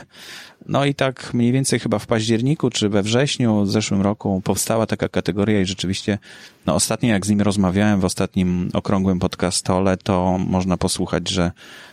No 0.68 0.84
i 0.84 0.94
tak 0.94 1.34
mniej 1.34 1.52
więcej 1.52 1.78
chyba 1.78 1.98
w 1.98 2.06
październiku 2.06 2.70
czy 2.70 2.88
we 2.88 3.02
wrześniu 3.02 3.62
w 3.62 3.70
zeszłym 3.70 4.02
roku 4.02 4.40
powstała 4.44 4.86
taka 4.86 5.08
kategoria 5.08 5.60
i 5.60 5.66
rzeczywiście, 5.66 6.18
no 6.66 6.74
ostatnio 6.74 7.08
jak 7.08 7.26
z 7.26 7.28
nim 7.28 7.40
rozmawiałem 7.40 8.00
w 8.00 8.04
ostatnim 8.04 8.70
okrągłym 8.72 9.18
podcastole, 9.18 9.96
to 9.96 10.38
można 10.38 10.76
posłuchać, 10.76 11.28
że 11.28 11.50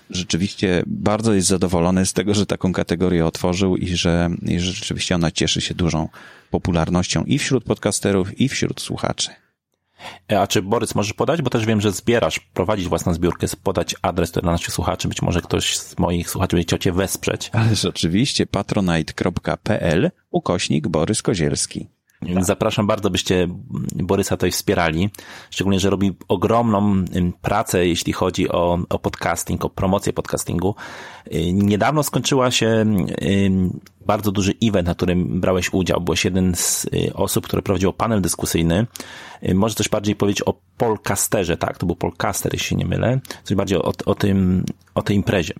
rzeczywiście 0.10 0.84
bardzo 0.88 1.34
jest 1.34 1.48
zadowolony 1.48 2.06
z 2.06 2.14
tego, 2.14 2.34
że 2.34 2.46
taką 2.46 2.74
kategorię 2.74 3.26
otworzył 3.26 3.78
i 3.78 3.88
że, 3.88 4.30
i 4.42 4.60
że 4.60 4.72
rzeczywiście 4.72 5.16
ona 5.16 5.32
cieszy 5.32 5.62
się 5.62 5.76
dużą 5.76 6.10
popularnością 6.50 7.24
i 7.24 7.40
wśród 7.40 7.64
podcasterów, 7.64 8.42
i 8.42 8.50
wśród 8.50 8.82
słuchaczy. 8.82 9.30
A 10.28 10.48
czy 10.48 10.62
Borys 10.62 10.96
możesz 10.96 11.14
podać, 11.14 11.42
bo 11.42 11.50
też 11.50 11.66
wiem, 11.66 11.82
że 11.82 11.92
zbierasz, 11.92 12.40
prowadzisz 12.40 12.88
własną 12.88 13.14
zbiórkę, 13.14 13.48
podać 13.64 13.96
adres 14.02 14.32
dla 14.32 14.52
naszych 14.52 14.74
słuchaczy, 14.74 15.08
być 15.08 15.22
może 15.22 15.42
ktoś 15.42 15.78
z 15.78 16.00
moich 16.00 16.30
słuchaczy 16.30 16.56
będzie 16.56 16.68
chciał 16.68 16.80
cię 16.80 16.92
wesprzeć. 16.92 17.50
Ależ 17.54 17.86
oczywiście 17.86 18.46
patronite.pl 18.46 20.12
ukośnik 20.32 20.88
Borys 20.88 21.22
Kozielski. 21.22 21.88
Tak. 22.20 22.46
Zapraszam 22.46 22.88
bardzo, 22.88 23.10
byście 23.10 23.48
Borysa 23.96 24.38
tutaj 24.38 24.52
wspierali. 24.52 25.10
Szczególnie, 25.52 25.80
że 25.80 25.90
robi 25.90 26.12
ogromną 26.28 27.06
pracę, 27.42 27.88
jeśli 27.88 28.14
chodzi 28.14 28.50
o, 28.50 28.80
o 28.90 29.00
podcasting, 29.00 29.66
o 29.66 29.70
promocję 29.70 30.14
podcastingu. 30.14 30.76
Y, 31.28 31.54
niedawno 31.54 32.04
skończyła 32.04 32.52
się 32.52 32.86
bardzo 34.06 34.32
duży 34.32 34.54
event, 34.64 34.88
na 34.88 34.96
którym 34.96 35.42
brałeś 35.42 35.74
udział. 35.74 36.02
Byłeś 36.02 36.26
jeden 36.26 36.56
z 36.56 36.86
y, 36.86 37.14
osób, 37.14 37.48
które 37.48 37.62
prowadziło 37.62 37.94
panel 37.94 38.22
dyskusyjny. 38.22 38.88
Y, 39.50 39.56
może 39.56 39.76
coś 39.76 39.90
bardziej 39.90 40.16
powiedzieć 40.16 40.42
o 40.42 40.54
Polcasterze, 40.78 41.58
tak? 41.58 41.78
To 41.78 41.86
był 41.86 41.96
Polcaster, 41.96 42.54
jeśli 42.54 42.68
się 42.68 42.76
nie 42.76 42.86
mylę. 42.86 43.20
Coś 43.44 43.58
bardziej 43.58 43.78
o, 43.78 43.94
o, 44.06 44.16
tym, 44.16 44.66
o 44.96 45.02
tej 45.02 45.16
imprezie. 45.16 45.54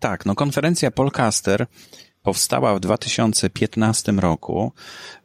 Tak, 0.00 0.26
no 0.26 0.34
konferencja 0.34 0.90
Polcaster 0.90 1.66
powstała 2.22 2.74
w 2.74 2.80
2015 2.80 4.12
roku. 4.12 4.72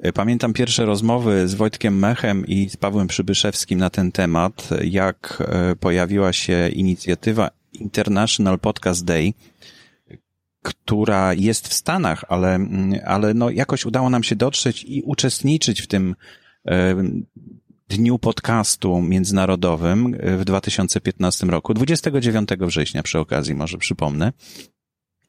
Y, 0.06 0.14
pamiętam 0.14 0.54
pierwsze 0.54 0.86
rozmowy 0.86 1.48
z 1.48 1.54
Wojtkiem 1.54 2.00
Mechem 2.00 2.48
i 2.48 2.70
z 2.70 2.78
Pawłem 2.78 3.08
Przybyszewskim 3.08 3.80
na 3.80 3.90
ten 3.90 4.12
temat, 4.12 4.70
jak 4.84 5.44
y, 5.72 5.76
pojawiła 5.76 6.34
się 6.34 6.70
inicjatywa 6.70 7.50
International 7.74 8.60
Podcast 8.60 9.06
Day, 9.06 9.34
która 10.62 11.34
jest 11.34 11.68
w 11.68 11.74
Stanach, 11.74 12.26
ale, 12.30 12.56
mm, 12.56 13.00
ale 13.06 13.34
no 13.34 13.50
jakoś 13.50 13.86
udało 13.86 14.10
nam 14.10 14.24
się 14.24 14.36
dotrzeć 14.36 14.84
i 14.84 15.02
uczestniczyć 15.02 15.82
w 15.82 15.88
tym 15.88 16.16
y, 16.68 16.72
dniu 17.90 18.20
podcastu 18.20 19.02
międzynarodowym 19.02 20.18
w 20.38 20.46
2015 20.46 21.48
roku, 21.48 21.74
29 21.74 22.50
września 22.68 23.04
przy 23.04 23.20
okazji, 23.20 23.56
może 23.56 23.78
przypomnę. 23.78 24.34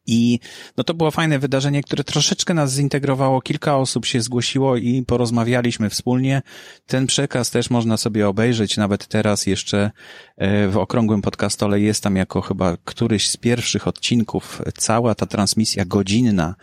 I 0.07 0.39
no 0.77 0.85
to 0.85 0.95
było 0.95 1.11
fajne 1.11 1.39
wydarzenie, 1.39 1.83
które 1.83 2.05
troszeczkę 2.05 2.55
nas 2.55 2.73
zintegrowało. 2.75 3.41
Kilka 3.41 3.77
osób 3.77 4.07
się 4.07 4.21
zgłosiło 4.21 4.77
i 4.77 5.03
porozmawialiśmy 5.07 5.91
wspólnie. 5.91 6.43
Ten 6.87 7.07
przekaz 7.07 7.51
też 7.51 7.71
można 7.71 7.97
sobie 7.97 8.29
obejrzeć. 8.29 8.77
Nawet 8.77 9.07
teraz 9.07 9.47
jeszcze 9.47 9.91
e, 10.37 10.69
w 10.69 10.77
okrągłym 10.77 11.23
podcastole 11.23 11.81
jest 11.81 12.03
tam 12.03 12.17
jako 12.17 12.41
chyba 12.41 12.77
któryś 12.85 13.31
z 13.31 13.37
pierwszych 13.37 13.89
odcinków 13.89 14.63
cała 14.79 15.15
ta 15.15 15.27
transmisja 15.27 15.85
godzinna 15.85 16.55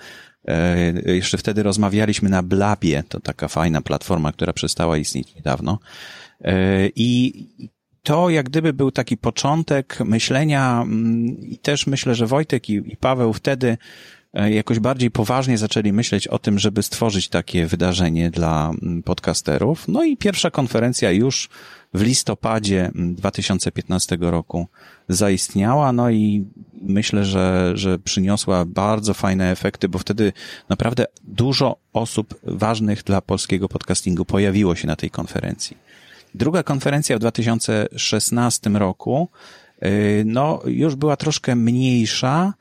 e, 0.48 0.92
jeszcze 1.14 1.38
wtedy 1.38 1.64
rozmawialiśmy 1.64 2.30
na 2.30 2.44
Blabie, 2.44 3.04
to 3.10 3.20
taka 3.20 3.48
fajna 3.48 3.82
platforma, 3.82 4.32
która 4.32 4.54
przestała 4.54 4.98
istnieć 4.98 5.36
niedawno. 5.36 5.80
E, 6.42 6.88
I 6.96 7.48
to 8.04 8.30
jak 8.30 8.50
gdyby 8.50 8.74
był 8.74 8.92
taki 8.92 9.18
początek 9.18 10.00
myślenia 10.06 10.82
mm, 10.82 11.42
i 11.42 11.58
też 11.58 11.88
myślę, 11.88 12.16
że 12.16 12.28
Wojtek 12.28 12.70
i, 12.70 12.74
i 12.74 12.98
Paweł 12.98 13.34
wtedy 13.34 13.78
e, 14.34 14.52
jakoś 14.52 14.80
bardziej 14.80 15.12
poważnie 15.12 15.58
zaczęli 15.58 15.94
myśleć 15.94 16.28
o 16.28 16.40
tym, 16.40 16.60
żeby 16.60 16.84
stworzyć 16.84 17.30
takie 17.30 17.66
wydarzenie 17.66 18.32
dla 18.32 18.72
mm, 18.82 19.04
podcasterów. 19.04 19.88
No 19.88 20.04
i 20.04 20.18
pierwsza 20.18 20.52
konferencja 20.52 21.12
już 21.12 21.50
w 21.94 22.02
listopadzie 22.02 22.92
2015 22.96 24.16
mm, 24.16 24.30
roku 24.32 24.68
zaistniała, 25.10 25.92
no 25.92 26.10
i 26.10 26.46
myślę, 26.82 27.26
że, 27.26 27.72
że 27.76 28.00
przyniosła 28.00 28.66
bardzo 28.66 29.14
fajne 29.14 29.52
efekty, 29.52 29.90
bo 29.90 30.00
wtedy 30.00 30.34
naprawdę 30.70 31.06
dużo 31.24 31.78
osób 31.94 32.36
ważnych 32.44 33.04
dla 33.04 33.22
polskiego 33.22 33.70
podcastingu 33.70 34.26
pojawiło 34.26 34.76
się 34.76 34.88
na 34.88 34.96
tej 34.96 35.10
konferencji. 35.10 35.93
Druga 36.36 36.64
konferencja 36.64 37.16
w 37.16 37.20
2016 37.20 38.70
roku, 38.70 39.30
y, 39.84 40.24
no, 40.26 40.62
już 40.66 40.96
była 40.96 41.16
troszkę 41.18 41.56
mniejsza, 41.56 42.54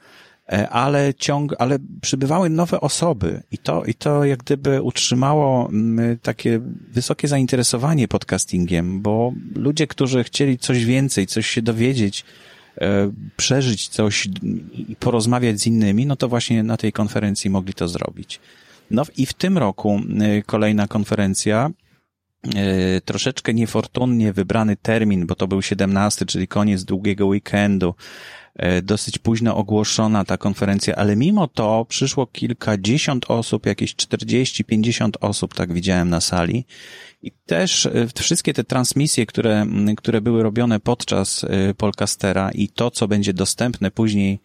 e, 0.53 0.69
ale 0.69 1.15
ciąg, 1.15 1.55
ale 1.59 1.79
przybywały 2.01 2.51
nowe 2.51 2.81
osoby 2.81 3.43
i 3.51 3.59
to, 3.59 3.85
i 3.85 3.95
to 3.95 4.25
jak 4.25 4.39
gdyby 4.39 4.83
utrzymało 4.83 5.69
mm, 5.69 6.19
takie 6.19 6.61
wysokie 6.89 7.29
zainteresowanie 7.29 8.09
podcastingiem, 8.09 9.01
bo 9.01 9.33
ludzie, 9.55 9.87
którzy 9.87 10.25
chcieli 10.25 10.59
coś 10.59 10.85
więcej, 10.85 11.27
coś 11.27 11.47
się 11.47 11.63
dowiedzieć, 11.63 12.25
e, 12.81 13.13
przeżyć 13.37 13.89
coś 13.89 14.29
i 14.73 14.97
porozmawiać 14.97 15.61
z 15.61 15.67
innymi, 15.67 16.07
no 16.07 16.17
to 16.17 16.29
właśnie 16.29 16.63
na 16.63 16.77
tej 16.77 16.93
konferencji 16.93 17.51
mogli 17.51 17.75
to 17.75 17.89
zrobić. 17.89 18.41
No 18.91 19.03
i 19.17 19.27
w 19.27 19.33
tym 19.33 19.59
roku 19.59 20.01
y, 20.39 20.43
kolejna 20.47 20.89
konferencja 20.89 21.71
troszeczkę 23.05 23.55
niefortunnie 23.55 24.33
wybrany 24.33 24.77
termin, 24.77 25.27
bo 25.27 25.35
to 25.35 25.49
był 25.49 25.63
17, 25.63 26.27
czyli 26.27 26.49
koniec 26.49 26.85
długiego 26.85 27.27
weekendu. 27.27 27.95
E, 28.57 28.83
dosyć 28.83 29.19
późno 29.19 29.57
ogłoszona 29.57 30.25
ta 30.25 30.37
konferencja, 30.37 30.97
ale 30.97 31.17
mimo 31.17 31.49
to 31.49 31.87
przyszło 31.89 32.27
kilkadziesiąt 32.27 33.31
osób, 33.31 33.67
jakieś 33.67 33.95
40-50 33.95 35.11
osób, 35.21 35.55
tak 35.55 35.73
widziałem 35.73 36.11
na 36.11 36.21
sali. 36.21 36.65
I 37.23 37.33
też 37.47 37.87
e, 37.87 37.93
wszystkie 38.23 38.55
te 38.55 38.65
transmisje, 38.65 39.27
które, 39.27 39.67
które 39.97 40.21
były 40.21 40.43
robione 40.43 40.81
podczas 40.81 41.47
Polcastera 41.77 42.51
i 42.51 42.69
to, 42.69 42.91
co 42.91 43.09
będzie 43.09 43.33
dostępne 43.33 43.91
później 43.91 44.41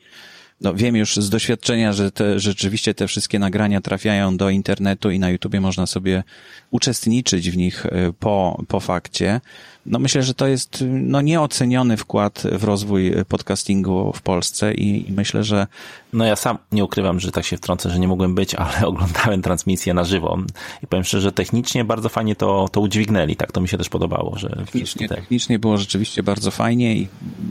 no 0.61 0.73
wiem 0.73 0.95
już 0.95 1.15
z 1.15 1.29
doświadczenia, 1.29 1.93
że 1.93 2.11
te, 2.11 2.39
rzeczywiście 2.39 2.93
te 2.93 3.07
wszystkie 3.07 3.39
nagrania 3.39 3.81
trafiają 3.81 4.37
do 4.37 4.49
internetu 4.49 5.11
i 5.11 5.19
na 5.19 5.29
YouTubie 5.29 5.61
można 5.61 5.87
sobie 5.87 6.23
uczestniczyć 6.71 7.51
w 7.51 7.57
nich 7.57 7.85
e, 7.85 8.13
po, 8.19 8.63
po 8.67 8.79
fakcie. 8.79 9.41
No 9.85 9.99
myślę, 9.99 10.23
że 10.23 10.33
to 10.33 10.47
jest 10.47 10.83
no 10.87 11.21
nieoceniony 11.21 11.97
wkład 11.97 12.43
w 12.51 12.63
rozwój 12.63 13.13
podcastingu 13.27 14.13
w 14.13 14.21
Polsce 14.21 14.73
i, 14.73 15.09
i 15.09 15.13
myślę, 15.13 15.43
że... 15.43 15.67
No 16.13 16.25
ja 16.25 16.35
sam 16.35 16.57
nie 16.71 16.83
ukrywam, 16.83 17.19
że 17.19 17.31
tak 17.31 17.45
się 17.45 17.57
wtrącę, 17.57 17.89
że 17.89 17.99
nie 17.99 18.07
mogłem 18.07 18.35
być, 18.35 18.55
ale 18.63 18.87
oglądałem 18.87 19.41
transmisję 19.41 19.93
na 19.93 20.03
żywo 20.03 20.37
i 20.83 20.87
powiem 20.87 21.03
szczerze, 21.03 21.21
że 21.21 21.31
technicznie 21.31 21.85
bardzo 21.85 22.09
fajnie 22.09 22.35
to, 22.35 22.69
to 22.71 22.81
udźwignęli, 22.81 23.35
tak 23.35 23.51
to 23.51 23.61
mi 23.61 23.67
się 23.67 23.77
też 23.77 23.89
podobało. 23.89 24.37
Że 24.37 24.49
technicznie, 24.49 25.07
tak. 25.07 25.17
technicznie 25.17 25.59
było 25.59 25.77
rzeczywiście 25.77 26.23
bardzo 26.23 26.51
fajnie 26.51 26.95
i 26.95 27.07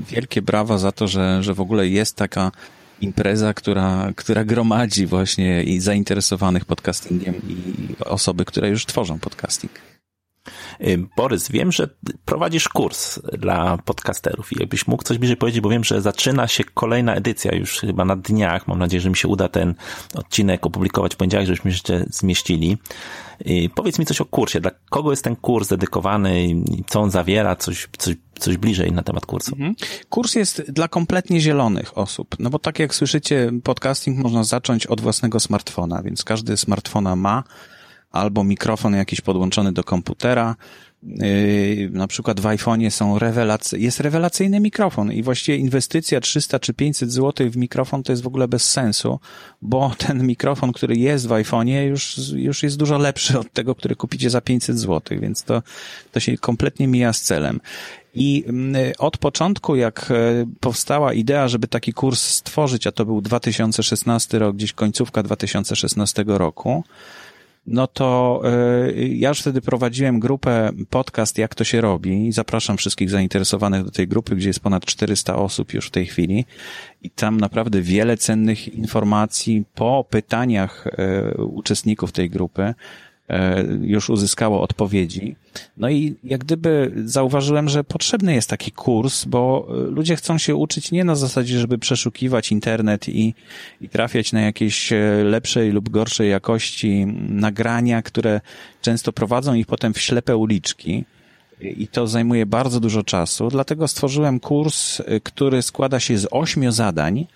wielkie 0.08 0.42
brawa 0.42 0.78
za 0.78 0.92
to, 0.92 1.08
że, 1.08 1.42
że 1.42 1.54
w 1.54 1.60
ogóle 1.60 1.88
jest 1.88 2.16
taka 2.16 2.52
impreza, 3.00 3.54
która, 3.54 4.12
która 4.16 4.44
gromadzi 4.44 5.06
właśnie 5.06 5.62
i 5.62 5.80
zainteresowanych 5.80 6.64
podcastingiem 6.64 7.34
i 7.48 7.56
osoby, 8.04 8.44
które 8.44 8.68
już 8.68 8.86
tworzą 8.86 9.18
podcasting. 9.18 9.72
Y, 10.80 11.06
Borys, 11.16 11.50
wiem, 11.50 11.72
że 11.72 11.88
prowadzisz 12.24 12.68
kurs 12.68 13.20
dla 13.38 13.78
podcasterów 13.78 14.52
i 14.52 14.60
jakbyś 14.60 14.86
mógł 14.86 15.02
coś 15.02 15.18
bliżej 15.18 15.36
powiedzieć, 15.36 15.60
bo 15.60 15.68
wiem, 15.68 15.84
że 15.84 16.02
zaczyna 16.02 16.48
się 16.48 16.64
kolejna 16.64 17.14
edycja 17.14 17.54
już 17.54 17.80
chyba 17.80 18.04
na 18.04 18.16
dniach. 18.16 18.68
Mam 18.68 18.78
nadzieję, 18.78 19.00
że 19.00 19.10
mi 19.10 19.16
się 19.16 19.28
uda 19.28 19.48
ten 19.48 19.74
odcinek 20.14 20.66
opublikować 20.66 21.14
w 21.14 21.16
poniedziałek, 21.16 21.46
żebyśmy 21.46 21.70
jeszcze 21.70 22.04
zmieścili. 22.10 22.78
I 23.44 23.70
powiedz 23.70 23.98
mi 23.98 24.06
coś 24.06 24.20
o 24.20 24.24
kursie. 24.24 24.60
Dla 24.60 24.70
kogo 24.90 25.10
jest 25.10 25.24
ten 25.24 25.36
kurs 25.36 25.68
dedykowany? 25.68 26.54
Co 26.86 27.00
on 27.00 27.10
zawiera? 27.10 27.56
Coś, 27.56 27.88
coś, 27.98 28.16
coś 28.38 28.56
bliżej 28.56 28.92
na 28.92 29.02
temat 29.02 29.26
kursu. 29.26 29.54
Mhm. 29.54 29.74
Kurs 30.08 30.34
jest 30.34 30.70
dla 30.70 30.88
kompletnie 30.88 31.40
zielonych 31.40 31.98
osób. 31.98 32.36
No 32.38 32.50
bo 32.50 32.58
tak 32.58 32.78
jak 32.78 32.94
słyszycie, 32.94 33.52
podcasting 33.64 34.18
można 34.18 34.44
zacząć 34.44 34.86
od 34.86 35.00
własnego 35.00 35.40
smartfona, 35.40 36.02
więc 36.02 36.24
każdy 36.24 36.56
smartfona 36.56 37.16
ma 37.16 37.44
albo 38.16 38.44
mikrofon 38.44 38.94
jakiś 38.94 39.20
podłączony 39.20 39.72
do 39.72 39.84
komputera. 39.84 40.56
yy, 41.02 41.90
na 41.90 42.06
przykład 42.06 42.40
w 42.40 42.44
iPhone'ie 42.44 42.90
są 42.90 43.18
rewelacy 43.18 43.78
jest 43.78 44.00
rewelacyjny 44.00 44.60
mikrofon 44.60 45.12
i 45.12 45.22
właściwie 45.22 45.58
inwestycja 45.58 46.20
300 46.20 46.58
czy 46.58 46.74
500 46.74 47.12
zł 47.12 47.50
w 47.50 47.56
mikrofon 47.56 48.02
to 48.02 48.12
jest 48.12 48.22
w 48.22 48.26
ogóle 48.26 48.48
bez 48.48 48.70
sensu, 48.70 49.20
bo 49.62 49.92
ten 49.98 50.26
mikrofon, 50.26 50.72
który 50.72 50.96
jest 50.96 51.26
w 51.26 51.30
iPhone'ie 51.30 51.82
już, 51.82 52.18
już 52.34 52.62
jest 52.62 52.76
dużo 52.76 52.98
lepszy 52.98 53.38
od 53.38 53.52
tego, 53.52 53.74
który 53.74 53.96
kupicie 53.96 54.30
za 54.30 54.40
500 54.40 54.78
zł, 54.78 55.18
więc 55.20 55.42
to, 55.42 55.62
to 56.12 56.20
się 56.20 56.38
kompletnie 56.38 56.88
mija 56.88 57.12
z 57.12 57.20
celem. 57.20 57.60
I 58.16 58.44
mm, 58.46 58.92
od 58.98 59.18
początku, 59.18 59.76
jak 59.76 60.10
e, 60.10 60.46
powstała 60.60 61.12
idea, 61.12 61.48
żeby 61.48 61.68
taki 61.68 61.92
kurs 61.92 62.22
stworzyć, 62.22 62.86
a 62.86 62.92
to 62.92 63.04
był 63.04 63.20
2016 63.20 64.38
rok, 64.38 64.56
gdzieś 64.56 64.72
końcówka 64.72 65.22
2016 65.22 66.24
roku, 66.26 66.84
no 67.66 67.86
to 67.86 68.40
e, 68.44 68.92
ja 68.92 69.28
już 69.28 69.40
wtedy 69.40 69.60
prowadziłem 69.60 70.20
grupę 70.20 70.70
podcast 70.90 71.38
Jak 71.38 71.54
to 71.54 71.64
się 71.64 71.80
robi. 71.80 72.32
Zapraszam 72.32 72.76
wszystkich 72.76 73.10
zainteresowanych 73.10 73.84
do 73.84 73.90
tej 73.90 74.08
grupy, 74.08 74.36
gdzie 74.36 74.48
jest 74.48 74.60
ponad 74.60 74.84
400 74.84 75.36
osób 75.36 75.74
już 75.74 75.86
w 75.86 75.90
tej 75.90 76.06
chwili. 76.06 76.44
I 77.02 77.10
tam 77.10 77.40
naprawdę 77.40 77.82
wiele 77.82 78.16
cennych 78.16 78.68
informacji 78.68 79.64
po 79.74 80.06
pytaniach 80.10 80.86
e, 80.86 81.34
uczestników 81.34 82.12
tej 82.12 82.30
grupy 82.30 82.74
już 83.82 84.10
uzyskało 84.10 84.62
odpowiedzi. 84.62 85.36
No 85.76 85.90
i 85.90 86.14
jak 86.24 86.40
gdyby 86.40 86.92
zauważyłem, 87.04 87.68
że 87.68 87.84
potrzebny 87.84 88.34
jest 88.34 88.50
taki 88.50 88.72
kurs, 88.72 89.24
bo 89.24 89.68
e, 89.70 89.74
ludzie 89.90 90.16
chcą 90.16 90.38
się 90.38 90.54
uczyć 90.54 90.92
nie 90.92 91.04
na 91.04 91.14
zasadzie, 91.14 91.58
żeby 91.58 91.78
przeszukiwać 91.78 92.52
internet 92.52 93.08
i, 93.08 93.34
i 93.80 93.88
trafiać 93.88 94.32
na 94.32 94.40
jakieś 94.40 94.92
e, 94.92 94.98
lepszej 95.24 95.72
lub 95.72 95.88
gorszej 95.88 96.30
jakości 96.30 97.06
nagrania, 97.28 98.02
które 98.02 98.40
często 98.82 99.12
prowadzą 99.12 99.54
ich 99.54 99.66
potem 99.66 99.94
w 99.94 100.00
ślepe 100.00 100.36
uliczki. 100.36 101.04
I 101.60 101.88
to 101.88 102.06
zajmuje 102.06 102.46
bardzo 102.46 102.80
dużo 102.80 103.02
czasu. 103.02 103.48
Dlatego 103.48 103.88
stworzyłem 103.88 104.40
kurs, 104.40 105.02
który 105.22 105.62
składa 105.62 106.00
się 106.00 106.18
z 106.18 106.28
ośmiu 106.30 106.72
zadań, 106.72 107.26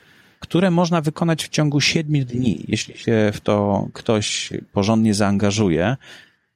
które 0.41 0.71
można 0.71 1.01
wykonać 1.01 1.45
w 1.45 1.49
ciągu 1.49 1.81
siedmiu 1.81 2.25
dni. 2.25 2.65
Jeśli 2.69 2.99
się 2.99 3.31
w 3.35 3.41
to 3.41 3.87
ktoś 3.93 4.53
porządnie 4.73 5.15
zaangażuje, 5.15 5.97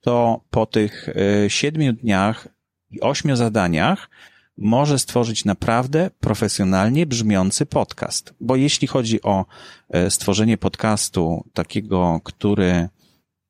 to 0.01 0.41
po 0.51 0.67
tych 0.67 1.09
e, 1.09 1.51
siedmiu 1.51 1.93
dniach 1.93 2.49
i 2.91 3.01
ośmiu 3.01 3.37
zadaniach 3.37 4.11
może 4.59 4.99
stworzyć 4.99 5.45
naprawdę 5.45 6.11
profesjonalnie 6.21 7.07
brzmiący 7.07 7.67
podcast. 7.67 8.35
Bo 8.41 8.57
jeśli 8.57 8.89
chodzi 8.89 9.23
o 9.23 9.45
e, 9.91 10.11
stworzenie 10.11 10.59
podcastu 10.59 11.45
takiego, 11.53 12.21
który 12.25 12.89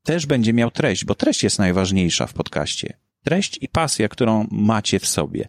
też 0.03 0.27
będzie 0.27 0.53
miał 0.53 0.70
treść, 0.70 1.05
bo 1.05 1.14
treść 1.14 1.42
jest 1.42 1.59
najważniejsza 1.59 2.27
w 2.27 2.33
podcaście 2.33 3.04
treść 3.24 3.58
i 3.62 3.68
pasja, 3.68 4.08
którą 4.08 4.46
macie 4.50 4.98
w 4.98 5.06
sobie. 5.06 5.48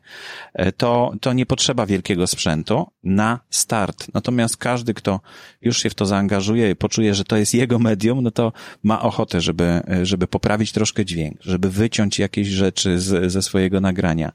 E, 0.53 0.71
to, 0.71 1.13
to 1.21 1.33
nie 1.33 1.45
potrzeba 1.45 1.85
wielkiego 1.85 2.27
sprzętu 2.27 2.87
na 3.03 3.39
start. 3.49 4.07
Natomiast 4.13 4.57
każdy, 4.57 4.93
kto 4.93 5.19
już 5.61 5.77
się 5.77 5.89
w 5.89 5.95
to 5.95 6.05
zaangażuje 6.05 6.71
i 6.71 6.75
poczuje, 6.75 7.15
że 7.15 7.23
to 7.23 7.37
jest 7.37 7.53
jego 7.53 7.79
medium, 7.79 8.23
no 8.23 8.31
to 8.31 8.53
ma 8.83 9.01
ochotę, 9.01 9.41
żeby, 9.41 9.81
żeby 10.03 10.27
poprawić 10.27 10.71
troszkę 10.71 11.05
dźwięk, 11.05 11.37
żeby 11.41 11.69
wyciąć 11.69 12.19
jakieś 12.19 12.47
rzeczy 12.47 12.99
z, 12.99 13.31
ze 13.31 13.41
swojego 13.41 13.81
nagrania, 13.81 14.31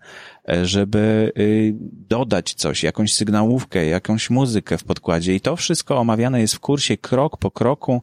e, 0.48 0.66
żeby 0.66 1.32
y, 1.38 1.74
dodać 2.08 2.54
coś, 2.54 2.82
jakąś 2.82 3.12
sygnałówkę, 3.12 3.86
jakąś 3.86 4.30
muzykę 4.30 4.78
w 4.78 4.84
podkładzie. 4.84 5.34
I 5.34 5.40
to 5.40 5.56
wszystko 5.56 5.98
omawiane 5.98 6.40
jest 6.40 6.54
w 6.54 6.60
kursie 6.60 6.96
krok 6.96 7.36
po 7.36 7.50
kroku, 7.50 8.02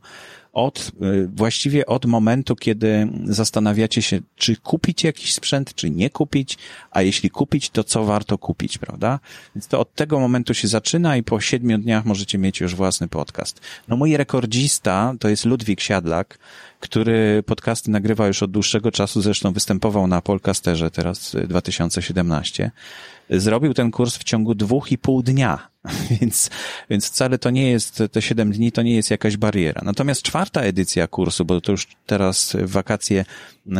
od, 0.57 0.91
y, 1.01 1.29
właściwie 1.35 1.85
od 1.85 2.05
momentu, 2.05 2.55
kiedy 2.55 3.07
zastanawiacie 3.25 4.01
się, 4.01 4.19
czy 4.35 4.55
kupić 4.55 5.03
jakiś 5.03 5.33
sprzęt, 5.33 5.75
czy 5.75 5.89
nie 5.89 6.09
kupić, 6.09 6.57
a 6.91 7.01
jeśli 7.01 7.29
kupić, 7.29 7.69
to 7.69 7.83
co 7.83 8.03
warto 8.03 8.37
kupić, 8.37 8.77
prawda? 8.77 9.19
Więc 9.55 9.67
to 9.67 9.79
od 9.79 9.93
tego 9.93 10.19
momentu 10.19 10.53
się 10.53 10.67
zaczyna 10.67 11.17
i 11.17 11.23
po 11.23 11.41
siedmiu 11.41 11.77
dniach 11.77 12.05
możecie 12.05 12.37
mieć 12.37 12.59
już 12.59 12.75
własny 12.75 13.07
podcast. 13.07 13.61
No 13.87 13.95
mój 13.95 14.17
rekordzista 14.17 15.13
to 15.19 15.29
jest 15.29 15.45
Ludwik 15.45 15.81
Siadlak, 15.81 16.39
który 16.79 17.43
podcasty 17.45 17.91
nagrywa 17.91 18.27
już 18.27 18.43
od 18.43 18.51
dłuższego 18.51 18.91
czasu, 18.91 19.21
zresztą 19.21 19.53
występował 19.53 20.07
na 20.07 20.21
Polcasterze 20.21 20.91
teraz 20.91 21.35
2017. 21.47 22.71
Zrobił 23.29 23.73
ten 23.73 23.91
kurs 23.91 24.17
w 24.17 24.23
ciągu 24.23 24.55
dwóch 24.55 24.91
i 24.91 24.97
pół 24.97 25.23
dnia, 25.23 25.69
więc, 26.21 26.49
więc 26.89 27.05
wcale 27.05 27.37
to 27.37 27.49
nie 27.49 27.71
jest, 27.71 28.03
te 28.11 28.21
siedem 28.21 28.51
dni 28.51 28.71
to 28.71 28.81
nie 28.81 28.95
jest 28.95 29.11
jakaś 29.11 29.37
bariera. 29.37 29.81
Natomiast 29.85 30.21
czwarta 30.21 30.61
edycja 30.61 31.07
kursu, 31.07 31.45
bo 31.45 31.61
to 31.61 31.71
już 31.71 31.87
teraz 32.05 32.57
wakacje 32.63 33.25
y, 33.67 33.71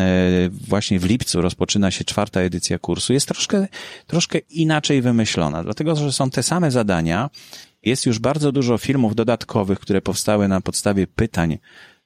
właśnie 0.49 0.99
w 0.99 1.05
lipcu 1.05 1.41
rozpoczyna 1.41 1.91
się 1.91 2.05
czwarta 2.05 2.41
edycja 2.41 2.79
kursu, 2.79 3.13
jest 3.13 3.27
troszkę, 3.27 3.67
troszkę 4.07 4.39
inaczej 4.39 5.01
wymyślona, 5.01 5.63
dlatego, 5.63 5.95
że 5.95 6.12
są 6.12 6.29
te 6.29 6.43
same 6.43 6.71
zadania, 6.71 7.29
jest 7.83 8.05
już 8.05 8.19
bardzo 8.19 8.51
dużo 8.51 8.77
filmów 8.77 9.15
dodatkowych, 9.15 9.79
które 9.79 10.01
powstały 10.01 10.47
na 10.47 10.62
podstawie 10.62 11.07
pytań 11.07 11.57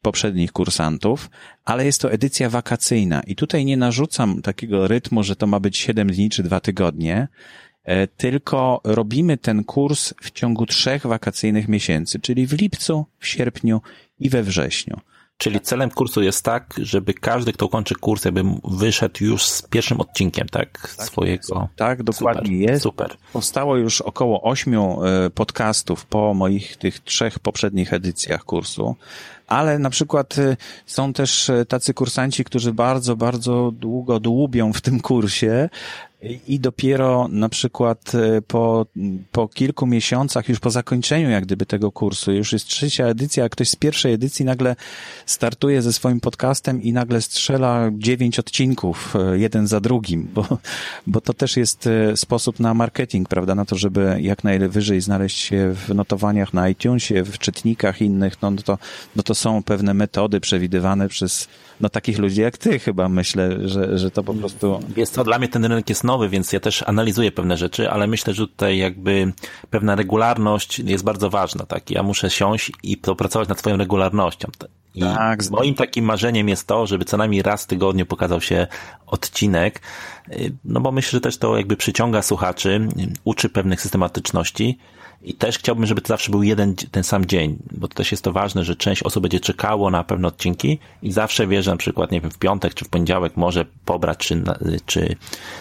poprzednich 0.02 0.52
kursantów, 0.52 1.30
ale 1.66 1.86
jest 1.86 2.02
to 2.02 2.12
edycja 2.12 2.50
wakacyjna 2.50 3.22
i 3.22 3.36
tutaj 3.36 3.66
nie 3.66 3.78
narzucam 3.78 4.42
takiego 4.42 4.88
rytmu, 4.88 5.24
że 5.24 5.36
to 5.36 5.48
ma 5.48 5.60
być 5.60 5.78
7 5.78 6.08
dni 6.08 6.30
czy 6.30 6.44
2 6.44 6.60
tygodnie, 6.60 7.28
e, 7.84 8.08
tylko 8.08 8.82
robimy 8.84 9.38
ten 9.38 9.64
kurs 9.64 10.14
w 10.22 10.32
ciągu 10.32 10.66
trzech 10.66 11.06
wakacyjnych 11.06 11.68
miesięcy, 11.68 12.20
czyli 12.20 12.48
w 12.48 12.54
lipcu, 12.54 13.06
w 13.20 13.28
sierpniu 13.28 13.82
i 14.20 14.30
we 14.30 14.44
wrześniu. 14.44 15.00
Czyli 15.42 15.62
celem 15.62 15.90
kursu 15.90 16.22
jest 16.22 16.46
tak, 16.46 16.74
żeby 16.78 17.14
każdy, 17.14 17.54
kto 17.54 17.70
kończy 17.70 17.96
kurs, 17.96 18.26
jakby 18.26 18.44
wyszedł 18.64 19.24
już 19.24 19.46
z 19.46 19.62
pierwszym 19.62 20.02
odcinkiem, 20.02 20.50
tak? 20.50 20.94
tak 20.98 21.08
swojego. 21.08 21.70
Tak, 21.76 22.04
dokładnie 22.04 22.60
super, 22.60 22.72
jest. 22.72 22.84
Super. 22.84 23.18
Powstało 23.34 23.78
już 23.78 24.02
około 24.02 24.42
ośmiu 24.42 25.06
e, 25.06 25.30
podcastów 25.30 26.06
po 26.06 26.34
moich 26.34 26.78
tych 26.78 27.00
trzech 27.00 27.40
poprzednich 27.40 27.94
edycjach 27.94 28.44
kursu 28.44 28.96
ale 29.52 29.80
na 29.80 29.90
przykład 29.90 30.38
y, 30.38 30.58
są 30.86 31.14
też 31.14 31.50
y, 31.50 31.66
tacy 31.66 31.94
kursanci, 31.94 32.44
którzy 32.44 32.74
bardzo, 32.74 33.16
bardzo 33.16 33.72
długo 33.72 34.20
dłubią 34.20 34.74
w 34.74 34.82
tym 34.82 35.00
kursie 35.00 35.70
i 36.48 36.60
dopiero 36.60 37.28
na 37.28 37.50
przykład 37.50 38.16
e, 38.16 38.42
po, 38.42 38.86
po 39.32 39.48
kilku 39.48 39.88
miesiącach, 39.88 40.50
już 40.50 40.60
po 40.60 40.70
zakończeniu 40.70 41.30
jak 41.30 41.46
gdyby 41.46 41.66
tego 41.66 41.92
kursu, 41.92 42.32
już 42.32 42.54
jest 42.54 42.66
trzecia 42.66 43.06
edycja, 43.06 43.44
a 43.44 43.50
ktoś 43.50 43.70
z 43.70 43.76
pierwszej 43.76 44.14
edycji 44.14 44.46
nagle 44.46 44.76
startuje 45.26 45.82
ze 45.82 45.94
swoim 45.94 46.20
podcastem 46.20 46.82
i 46.82 46.94
nagle 46.94 47.22
strzela 47.22 47.90
dziewięć 47.94 48.40
odcinków, 48.40 49.16
e, 49.16 49.38
jeden 49.38 49.68
za 49.68 49.80
drugim, 49.80 50.28
bo, 50.34 50.46
bo 51.08 51.22
to 51.22 51.34
też 51.34 51.58
jest 51.58 51.88
e, 51.88 52.18
sposób 52.18 52.60
na 52.60 52.74
marketing, 52.74 53.30
prawda, 53.30 53.56
na 53.56 53.66
to, 53.66 53.76
żeby 53.76 54.18
jak 54.20 54.44
najwyżej 54.44 55.02
znaleźć 55.02 55.38
się 55.38 55.74
w 55.76 55.96
notowaniach 55.96 56.54
na 56.54 56.70
iTunesie, 56.70 57.24
w 57.24 57.38
czytnikach 57.38 58.02
innych, 58.02 58.42
no, 58.42 58.52
no 58.52 58.62
to, 58.62 58.78
no 59.16 59.24
to 59.24 59.36
są 59.36 59.64
pewne 59.64 59.94
metody 59.94 60.40
przewidywane 60.40 61.10
przez 61.10 61.48
no 61.82 61.90
takich 61.90 62.18
ludzi 62.18 62.42
jak 62.42 62.58
ty 62.58 62.80
chyba 62.80 63.10
myślę, 63.10 63.70
że, 63.70 63.98
że 63.98 64.12
to 64.12 64.24
po 64.24 64.34
prostu... 64.34 64.80
Jest 64.98 65.16
to, 65.16 65.24
dla 65.24 65.40
mnie 65.40 65.48
ten 65.48 65.66
rynek 65.66 65.90
jest 65.90 66.04
nowy, 66.12 66.30
więc 66.30 66.54
ja 66.54 66.60
też 66.60 66.84
analizuję 66.88 67.32
pewne 67.32 67.58
rzeczy, 67.58 67.90
ale 67.90 68.08
myślę, 68.08 68.34
że 68.34 68.48
tutaj 68.48 68.78
jakby 68.78 69.34
pewna 69.70 69.96
regularność 69.96 70.80
jest 70.80 71.04
bardzo 71.04 71.30
ważna, 71.30 71.66
tak? 71.66 71.92
Ja 71.92 72.04
muszę 72.04 72.30
siąść 72.30 72.72
i 72.84 72.98
popracować 72.98 73.50
nad 73.50 73.60
swoją 73.60 73.78
regularnością. 73.78 74.48
I 74.96 75.02
tak, 75.02 75.50
moim 75.50 75.76
takim 75.76 76.06
marzeniem 76.06 76.50
jest 76.50 76.68
to, 76.68 76.88
żeby 76.88 77.06
co 77.06 77.18
najmniej 77.18 77.42
raz 77.42 77.64
w 77.64 77.68
tygodniu 77.68 78.06
pokazał 78.06 78.42
się 78.42 78.68
odcinek, 79.08 79.82
no 80.66 80.82
bo 80.82 80.92
myślę, 80.92 81.12
że 81.12 81.22
też 81.22 81.38
to 81.38 81.58
jakby 81.58 81.78
przyciąga 81.78 82.22
słuchaczy, 82.22 82.88
uczy 83.24 83.50
pewnych 83.50 83.82
systematyczności, 83.82 84.78
i 85.24 85.34
też 85.34 85.58
chciałbym, 85.58 85.86
żeby 85.86 86.02
to 86.02 86.08
zawsze 86.08 86.32
był 86.32 86.44
jeden, 86.44 86.76
ten 86.76 87.04
sam 87.04 87.26
dzień, 87.26 87.58
bo 87.72 87.88
to 87.88 87.96
też 87.96 88.12
jest 88.12 88.24
to 88.24 88.32
ważne, 88.32 88.64
że 88.64 88.76
część 88.76 89.04
osób 89.04 89.24
będzie 89.24 89.40
czekało 89.40 89.90
na 89.90 90.04
pewne 90.04 90.28
odcinki 90.28 90.80
i 91.02 91.12
zawsze 91.12 91.48
wie, 91.48 91.64
że 91.64 91.72
na 91.72 91.78
przykład, 91.78 92.12
nie 92.12 92.22
wiem, 92.22 92.32
w 92.32 92.38
piątek 92.38 92.74
czy 92.74 92.86
w 92.86 92.90
poniedziałek 92.90 93.38
może 93.38 93.66
pobrać, 93.86 94.18
czy, 94.18 94.44
czy 94.86 95.16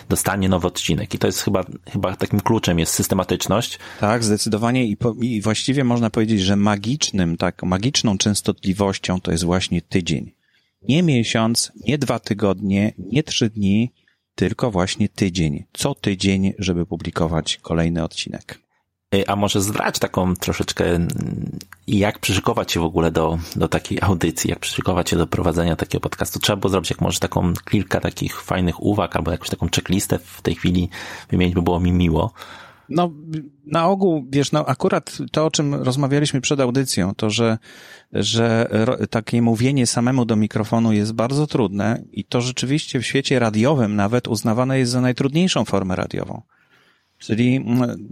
dostanie 0.08 0.48
nowy 0.48 0.66
odcinek. 0.66 1.14
I 1.14 1.18
to 1.18 1.26
jest 1.26 1.42
chyba, 1.42 1.64
chyba 1.92 2.16
takim 2.16 2.40
kluczem 2.40 2.78
jest 2.78 2.94
systematyczność. 2.94 3.78
Tak, 4.00 4.24
zdecydowanie 4.24 4.84
i, 4.86 4.96
po, 4.96 5.14
i 5.20 5.40
właściwie 5.40 5.84
można 5.84 6.10
powiedzieć, 6.10 6.40
że 6.40 6.56
magicznym, 6.56 7.36
tak, 7.36 7.62
magiczną 7.62 8.18
częstotliwością 8.18 9.19
to 9.20 9.32
jest 9.32 9.44
właśnie 9.44 9.82
tydzień. 9.82 10.32
Nie 10.88 11.02
miesiąc, 11.02 11.72
nie 11.86 11.98
dwa 11.98 12.18
tygodnie, 12.18 12.92
nie 12.98 13.22
trzy 13.22 13.50
dni, 13.50 13.92
tylko 14.34 14.70
właśnie 14.70 15.08
tydzień. 15.08 15.64
Co 15.72 15.94
tydzień, 15.94 16.52
żeby 16.58 16.86
publikować 16.86 17.56
kolejny 17.56 18.04
odcinek. 18.04 18.58
A 19.26 19.36
może 19.36 19.60
zdrać 19.60 19.98
taką 19.98 20.36
troszeczkę, 20.36 20.84
jak 21.86 22.18
przyszykować 22.18 22.72
się 22.72 22.80
w 22.80 22.84
ogóle 22.84 23.10
do, 23.10 23.38
do 23.56 23.68
takiej 23.68 23.98
audycji, 24.00 24.50
jak 24.50 24.58
przyszykować 24.58 25.10
się 25.10 25.16
do 25.16 25.26
prowadzenia 25.26 25.76
takiego 25.76 26.00
podcastu. 26.00 26.38
Trzeba 26.38 26.56
było 26.56 26.70
zrobić 26.70 26.90
jak 26.90 27.00
może 27.00 27.18
taką 27.18 27.52
kilka 27.70 28.00
takich 28.00 28.42
fajnych 28.42 28.82
uwag, 28.82 29.16
albo 29.16 29.30
jakąś 29.30 29.48
taką 29.48 29.68
checklistę 29.76 30.18
w 30.18 30.42
tej 30.42 30.54
chwili 30.54 30.88
wymienić, 31.30 31.54
by 31.54 31.62
było 31.62 31.80
mi 31.80 31.92
miło. 31.92 32.32
No, 32.90 33.12
na 33.66 33.88
ogół, 33.88 34.26
wiesz, 34.30 34.52
no 34.52 34.66
akurat 34.66 35.18
to, 35.32 35.46
o 35.46 35.50
czym 35.50 35.74
rozmawialiśmy 35.74 36.40
przed 36.40 36.60
audycją, 36.60 37.14
to, 37.14 37.30
że, 37.30 37.58
że 38.12 38.68
takie 39.10 39.42
mówienie 39.42 39.86
samemu 39.86 40.24
do 40.24 40.36
mikrofonu 40.36 40.92
jest 40.92 41.12
bardzo 41.12 41.46
trudne 41.46 42.02
i 42.12 42.24
to 42.24 42.40
rzeczywiście 42.40 43.00
w 43.00 43.06
świecie 43.06 43.38
radiowym 43.38 43.96
nawet 43.96 44.28
uznawane 44.28 44.78
jest 44.78 44.92
za 44.92 45.00
najtrudniejszą 45.00 45.64
formę 45.64 45.96
radiową. 45.96 46.42
Czyli 47.18 47.64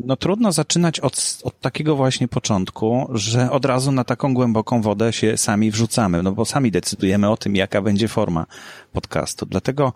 no, 0.04 0.16
trudno 0.16 0.52
zaczynać 0.52 1.00
od, 1.00 1.38
od 1.42 1.60
takiego 1.60 1.96
właśnie 1.96 2.28
początku, 2.28 3.08
że 3.12 3.50
od 3.50 3.64
razu 3.64 3.92
na 3.92 4.04
taką 4.04 4.34
głęboką 4.34 4.82
wodę 4.82 5.12
się 5.12 5.36
sami 5.36 5.70
wrzucamy, 5.70 6.22
no 6.22 6.32
bo 6.32 6.44
sami 6.44 6.70
decydujemy 6.70 7.30
o 7.30 7.36
tym, 7.36 7.56
jaka 7.56 7.82
będzie 7.82 8.08
forma 8.08 8.46
podcastu. 8.92 9.46
Dlatego 9.46 9.92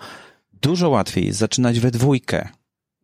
dużo 0.62 0.88
łatwiej 0.88 1.26
jest 1.26 1.38
zaczynać 1.38 1.80
we 1.80 1.90
dwójkę. 1.90 2.48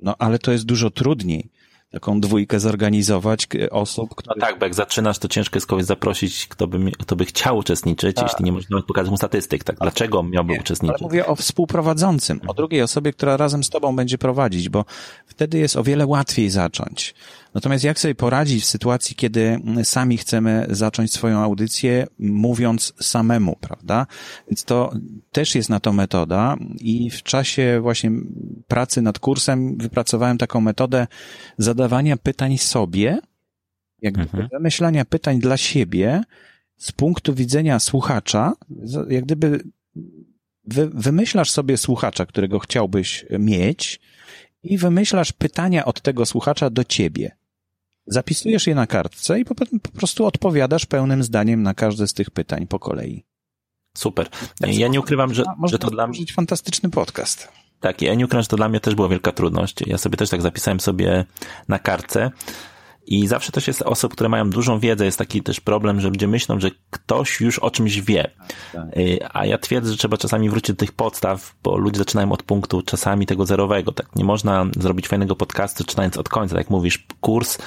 No 0.01 0.15
ale 0.19 0.39
to 0.39 0.53
jest 0.53 0.65
dużo 0.65 0.91
trudniej 0.91 1.51
taką 1.91 2.21
dwójkę 2.21 2.61
zorganizować 2.61 3.49
osób, 3.71 4.15
które... 4.15 4.35
No 4.37 4.47
tak, 4.47 4.59
bo 4.59 4.67
jak 4.67 4.75
zaczynasz, 4.75 5.19
to 5.19 5.29
ciężko 5.29 5.57
jest 5.57 5.67
kogoś 5.67 5.85
zaprosić, 5.85 6.47
kto 6.47 6.67
by, 6.67 6.93
kto 6.93 7.17
by 7.17 7.25
chciał 7.25 7.57
uczestniczyć, 7.57 8.17
tak. 8.17 8.29
jeśli 8.29 8.45
nie 8.45 8.53
można 8.53 8.83
pokazać 8.83 9.11
mu 9.11 9.17
statystyk, 9.17 9.65
tak? 9.65 9.77
Dlaczego 9.77 10.23
miałby 10.23 10.53
nie, 10.53 10.61
uczestniczyć? 10.61 10.97
Ale 11.01 11.09
mówię 11.09 11.27
o 11.27 11.37
współprowadzącym, 11.37 12.41
o 12.47 12.55
drugiej 12.55 12.83
osobie, 12.83 13.13
która 13.13 13.37
razem 13.37 13.65
z 13.65 13.71
tobą 13.71 13.97
będzie 13.97 14.19
prowadzić, 14.19 14.69
bo 14.69 14.85
wtedy 15.27 15.59
jest 15.59 15.77
o 15.77 15.83
wiele 15.83 16.07
łatwiej 16.07 16.51
zacząć. 16.51 17.15
Natomiast 17.55 17.85
jak 17.85 17.99
sobie 17.99 18.15
poradzić 18.15 18.63
w 18.63 18.67
sytuacji, 18.67 19.17
kiedy 19.17 19.61
sami 19.85 20.19
chcemy 20.19 20.67
zacząć 20.71 21.13
swoją 21.13 21.39
audycję, 21.39 22.07
mówiąc 22.19 22.93
samemu, 23.01 23.57
prawda? 23.61 24.07
Więc 24.49 24.65
to 24.65 24.93
też 25.33 25.55
jest 25.55 25.71
na 25.71 25.81
to 25.81 25.93
metoda 25.93 26.57
i 26.81 27.11
w 27.11 27.23
czasie 27.23 27.79
właśnie 27.83 28.11
pracy 28.69 29.03
nad 29.03 29.19
kursem 29.19 29.77
wypracowałem 29.77 30.39
taką 30.39 30.61
metodę 30.61 31.07
zadawania 31.59 32.17
pytań 32.17 32.59
sobie, 32.59 33.19
jakby 34.03 34.23
mhm. 34.23 34.49
wymyślania 34.53 35.05
pytań 35.05 35.39
dla 35.39 35.57
siebie 35.57 36.23
z 36.77 36.93
punktu 36.93 37.35
widzenia 37.35 37.79
słuchacza, 37.79 38.53
jak 39.09 39.25
gdyby 39.25 39.61
wy, 40.65 40.91
wymyślasz 40.95 41.51
sobie 41.51 41.77
słuchacza, 41.77 42.27
którego 42.27 42.59
chciałbyś 42.59 43.27
mieć 43.39 44.01
i 44.63 44.79
wymyślasz 44.79 45.33
pytania 45.33 45.85
od 45.85 46.01
tego 46.01 46.27
słuchacza 46.27 46.71
do 46.71 46.85
ciebie. 46.85 47.37
Zapisujesz 48.07 48.67
je 48.67 48.75
na 48.75 48.87
kartce 48.87 49.41
i 49.41 49.45
po, 49.45 49.55
po 49.55 49.91
prostu 49.97 50.27
odpowiadasz 50.27 50.87
pełnym 50.87 51.23
zdaniem 51.23 51.63
na 51.63 51.75
każde 51.75 52.09
z 52.09 52.15
tych 52.15 52.31
pytań 52.31 52.67
po 52.67 52.79
kolei. 52.79 53.25
Super. 53.97 54.29
Ja 54.61 54.89
nie 54.89 55.01
ukrywam, 55.01 55.35
że, 55.35 55.45
że 55.65 55.79
to 55.79 55.91
dla 55.91 56.07
mnie... 56.07 56.21
fantastyczny 56.35 56.91
podcast. 56.91 57.49
Tak, 57.81 58.03
ja 58.03 58.15
nie 58.15 58.25
ukrywam, 58.25 58.43
że 58.43 58.49
to 58.49 58.57
dla 58.57 58.69
mnie 58.69 58.81
też 58.81 58.95
była 58.95 59.09
wielka 59.09 59.33
trudność. 59.33 59.77
Ja 59.87 59.99
sobie 59.99 60.17
też 60.17 60.31
tak 60.31 60.43
zapisałem 60.43 60.81
sobie 60.81 61.25
na 61.69 61.79
kartce 61.79 62.31
i 63.09 63.27
zawsze 63.27 63.53
też 63.53 63.67
jest 63.67 63.83
osób, 63.83 64.13
które 64.13 64.29
mają 64.29 64.51
dużą 64.51 64.79
wiedzę, 64.79 65.05
jest 65.05 65.19
taki 65.19 65.43
też 65.43 65.61
problem, 65.61 66.01
że 66.01 66.09
ludzie 66.09 66.29
myślą, 66.29 66.61
że 66.61 66.71
ktoś 66.91 67.41
już 67.41 67.59
o 67.59 67.71
czymś 67.71 68.01
wie. 68.01 68.31
Tak. 68.73 68.97
Y, 68.97 69.19
a 69.33 69.47
ja 69.47 69.59
twierdzę, 69.59 69.91
że 69.91 69.97
trzeba 69.97 70.17
czasami 70.17 70.51
wrócić 70.51 70.77
do 70.77 70.81
tych 70.81 70.93
podstaw, 70.93 71.55
bo 71.63 71.77
ludzie 71.77 71.99
zaczynają 71.99 72.33
od 72.33 72.43
punktu 72.43 72.83
czasami 72.83 73.27
tego 73.27 73.47
zerowego. 73.47 73.93
Tak, 73.93 74.17
nie 74.17 74.25
można 74.25 74.67
zrobić 74.77 75.09
fajnego 75.09 75.37
podcastu 75.37 75.85
zaczynając 75.85 76.17
od 76.17 76.29
końca. 76.29 76.55
Tak 76.55 76.65
jak 76.65 76.71
mówisz, 76.71 77.07
kurs 77.21 77.59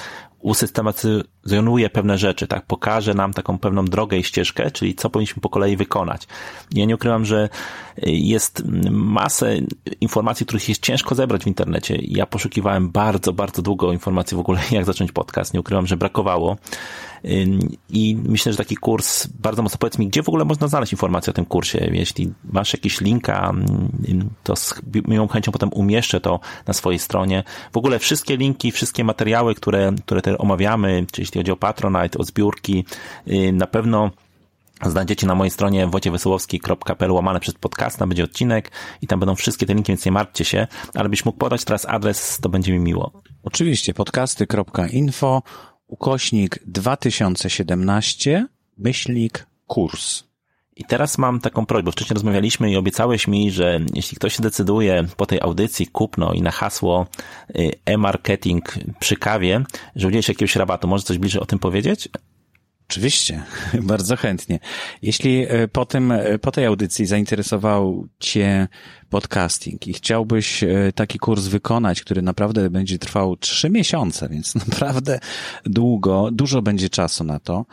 usystematyzuje 1.44 1.90
pewne 1.90 2.18
rzeczy, 2.18 2.46
tak, 2.46 2.66
pokaże 2.66 3.14
nam 3.14 3.32
taką 3.32 3.58
pewną 3.58 3.84
drogę 3.84 4.18
i 4.18 4.24
ścieżkę, 4.24 4.70
czyli 4.70 4.94
co 4.94 5.10
powinniśmy 5.10 5.42
po 5.42 5.48
kolei 5.48 5.76
wykonać. 5.76 6.26
Ja 6.72 6.84
nie 6.84 6.94
ukrywam, 6.94 7.24
że 7.24 7.48
jest 8.06 8.62
masę 8.90 9.56
informacji, 10.00 10.46
których 10.46 10.68
jest 10.68 10.82
ciężko 10.82 11.14
zebrać 11.14 11.44
w 11.44 11.46
internecie. 11.46 11.98
Ja 12.02 12.26
poszukiwałem 12.26 12.90
bardzo, 12.90 13.32
bardzo 13.32 13.62
długo 13.62 13.92
informacji 13.92 14.36
w 14.36 14.40
ogóle, 14.40 14.60
jak 14.70 14.84
zacząć 14.84 15.12
podcast. 15.12 15.54
Nie 15.54 15.60
ukrywam, 15.60 15.86
że 15.86 15.96
brakowało. 15.96 16.56
I 17.88 18.16
myślę, 18.28 18.52
że 18.52 18.58
taki 18.58 18.76
kurs, 18.76 19.26
bardzo 19.26 19.62
mocno 19.62 19.78
powiedz 19.78 19.98
mi, 19.98 20.08
gdzie 20.08 20.22
w 20.22 20.28
ogóle 20.28 20.44
można 20.44 20.68
znaleźć 20.68 20.92
informacje 20.92 21.30
o 21.30 21.34
tym 21.34 21.44
kursie. 21.44 21.90
Jeśli 21.92 22.32
masz 22.44 22.72
jakiś 22.72 23.00
linka, 23.00 23.52
to 24.42 24.56
z 24.56 24.74
miłą 25.08 25.28
chęcią 25.28 25.52
potem 25.52 25.72
umieszczę 25.72 26.20
to 26.20 26.40
na 26.66 26.74
swojej 26.74 26.98
stronie. 26.98 27.44
W 27.72 27.76
ogóle 27.76 27.98
wszystkie 27.98 28.36
linki, 28.36 28.72
wszystkie 28.72 29.04
materiały, 29.04 29.54
które, 29.54 29.92
które 30.04 30.22
te 30.22 30.38
omawiamy, 30.38 31.06
czy 31.12 31.22
jeśli 31.32 31.40
chodzi 31.40 31.52
o 31.52 31.56
Patronite, 31.56 32.18
o 32.18 32.24
zbiórki, 32.24 32.84
na 33.52 33.66
pewno 33.66 34.10
Znajdziecie 34.86 35.26
na 35.26 35.34
mojej 35.34 35.50
stronie 35.50 35.86
wojciechwesołowski.pl 35.86 37.12
łamane 37.12 37.40
przez 37.40 37.54
podcast, 37.54 37.98
tam 37.98 38.08
będzie 38.08 38.24
odcinek 38.24 38.70
i 39.02 39.06
tam 39.06 39.20
będą 39.20 39.34
wszystkie 39.34 39.66
te 39.66 39.74
linki, 39.74 39.92
więc 39.92 40.06
nie 40.06 40.12
martwcie 40.12 40.44
się, 40.44 40.66
ale 40.94 41.08
byś 41.08 41.24
mógł 41.24 41.38
podać 41.38 41.64
teraz 41.64 41.86
adres, 41.88 42.38
to 42.42 42.48
będzie 42.48 42.72
mi 42.72 42.78
miło. 42.78 43.22
Oczywiście, 43.42 43.94
podcasty.info 43.94 45.42
ukośnik 45.86 46.58
2017 46.66 48.46
myślnik 48.78 49.46
kurs. 49.66 50.31
I 50.76 50.84
teraz 50.84 51.18
mam 51.18 51.40
taką 51.40 51.66
prośbę. 51.66 51.92
Wcześniej 51.92 52.14
rozmawialiśmy 52.14 52.70
i 52.70 52.76
obiecałeś 52.76 53.28
mi, 53.28 53.50
że 53.50 53.80
jeśli 53.94 54.16
ktoś 54.16 54.36
się 54.36 54.42
decyduje 54.42 55.04
po 55.16 55.26
tej 55.26 55.40
audycji 55.40 55.86
kupno 55.86 56.32
i 56.32 56.42
na 56.42 56.50
hasło 56.50 57.06
y, 57.50 57.70
e-marketing 57.84 58.74
przy 59.00 59.16
kawie, 59.16 59.64
że 59.96 60.08
udzieli 60.08 60.22
się 60.22 60.32
jakiegoś 60.32 60.56
rabatu. 60.56 60.88
Może 60.88 61.04
coś 61.04 61.18
bliżej 61.18 61.42
o 61.42 61.46
tym 61.46 61.58
powiedzieć? 61.58 62.08
Oczywiście, 62.92 63.42
bardzo 63.92 64.16
chętnie. 64.16 64.58
Jeśli 65.02 65.46
e, 65.48 65.68
po 65.68 65.86
tym, 65.86 66.12
e, 66.12 66.38
po 66.38 66.50
tej 66.50 66.66
audycji 66.66 67.06
zainteresował 67.06 68.06
Cię 68.18 68.68
podcasting 69.10 69.88
i 69.88 69.92
chciałbyś 69.92 70.64
taki 70.94 71.18
kurs 71.18 71.46
wykonać, 71.46 72.00
który 72.00 72.22
naprawdę 72.22 72.70
będzie 72.70 72.98
trwał 72.98 73.36
trzy 73.36 73.70
miesiące, 73.70 74.28
więc 74.28 74.54
naprawdę 74.68 75.20
długo, 75.64 76.28
dużo 76.32 76.62
będzie 76.62 76.88
czasu 76.88 77.24
na 77.24 77.40
to. 77.40 77.64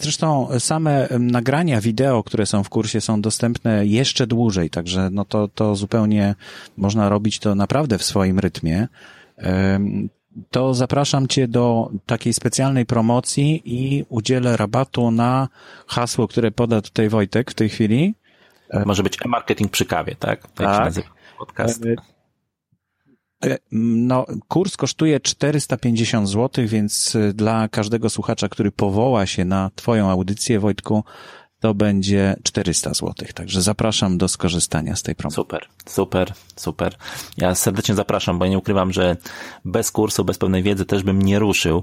Zresztą 0.00 0.48
same 0.58 1.08
nagrania 1.18 1.80
wideo, 1.80 2.22
które 2.22 2.46
są 2.46 2.64
w 2.64 2.68
kursie 2.68 3.00
są 3.00 3.20
dostępne 3.20 3.86
jeszcze 3.86 4.26
dłużej, 4.26 4.70
także 4.70 5.10
no 5.10 5.24
to, 5.24 5.48
to 5.48 5.76
zupełnie 5.76 6.34
można 6.76 7.08
robić 7.08 7.38
to 7.38 7.54
naprawdę 7.54 7.98
w 7.98 8.04
swoim 8.04 8.38
rytmie 8.38 8.88
to 10.50 10.74
zapraszam 10.74 11.28
Cię 11.28 11.48
do 11.48 11.90
takiej 12.06 12.32
specjalnej 12.32 12.86
promocji 12.86 13.62
i 13.64 14.04
udzielę 14.08 14.56
rabatu 14.56 15.10
na 15.10 15.48
hasło, 15.86 16.28
które 16.28 16.50
poda 16.50 16.80
tutaj 16.80 17.08
Wojtek 17.08 17.50
w 17.50 17.54
tej 17.54 17.68
chwili. 17.68 18.14
Może 18.86 19.02
być 19.02 19.18
e-marketing 19.24 19.70
przy 19.70 19.84
kawie, 19.84 20.14
tak? 20.14 20.48
Tak, 20.52 20.94
tak. 20.94 21.04
podcast. 21.38 21.84
E, 23.44 23.52
e, 23.52 23.58
no, 23.72 24.26
kurs 24.48 24.76
kosztuje 24.76 25.20
450 25.20 26.28
zł, 26.28 26.64
więc 26.66 27.16
dla 27.34 27.68
każdego 27.68 28.10
słuchacza, 28.10 28.48
który 28.48 28.72
powoła 28.72 29.26
się 29.26 29.44
na 29.44 29.70
Twoją 29.74 30.10
audycję, 30.10 30.60
Wojtku, 30.60 31.04
to 31.60 31.74
będzie 31.74 32.36
400 32.42 32.94
zł. 32.94 33.14
Także 33.34 33.62
zapraszam 33.62 34.18
do 34.18 34.28
skorzystania 34.28 34.96
z 34.96 35.02
tej 35.02 35.14
promocji. 35.14 35.36
Super, 35.36 35.66
super, 35.86 36.32
super. 36.56 36.96
Ja 37.36 37.54
serdecznie 37.54 37.94
zapraszam, 37.94 38.38
bo 38.38 38.44
ja 38.44 38.50
nie 38.50 38.58
ukrywam, 38.58 38.92
że 38.92 39.16
bez 39.64 39.90
kursu, 39.90 40.24
bez 40.24 40.38
pewnej 40.38 40.62
wiedzy 40.62 40.84
też 40.84 41.02
bym 41.02 41.22
nie 41.22 41.38
ruszył 41.38 41.82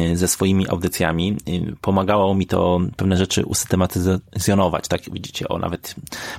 y, 0.00 0.16
ze 0.16 0.28
swoimi 0.28 0.68
audycjami. 0.68 1.36
Y, 1.48 1.76
pomagało 1.80 2.34
mi 2.34 2.46
to 2.46 2.80
pewne 2.96 3.16
rzeczy 3.16 3.46
usystematyzować. 3.46 4.88
Tak, 4.88 5.00
widzicie, 5.12 5.48
o, 5.48 5.58
nawet 5.58 5.94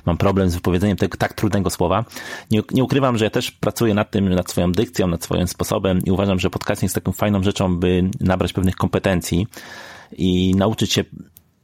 mam 0.06 0.16
problem 0.16 0.50
z 0.50 0.54
wypowiedzeniem 0.54 0.96
tego 0.96 1.16
tak 1.16 1.32
trudnego 1.32 1.70
słowa. 1.70 2.04
Nie, 2.50 2.62
nie 2.72 2.84
ukrywam, 2.84 3.18
że 3.18 3.24
ja 3.24 3.30
też 3.30 3.50
pracuję 3.50 3.94
nad 3.94 4.10
tym, 4.10 4.28
nad 4.34 4.50
swoją 4.50 4.72
dykcją, 4.72 5.06
nad 5.06 5.24
swoim 5.24 5.48
sposobem 5.48 5.98
i 6.04 6.10
uważam, 6.10 6.38
że 6.38 6.50
podcasting 6.50 6.82
jest 6.82 6.94
taką 6.94 7.12
fajną 7.12 7.42
rzeczą, 7.42 7.76
by 7.76 8.10
nabrać 8.20 8.52
pewnych 8.52 8.76
kompetencji 8.76 9.46
i 10.16 10.54
nauczyć 10.54 10.92
się 10.92 11.04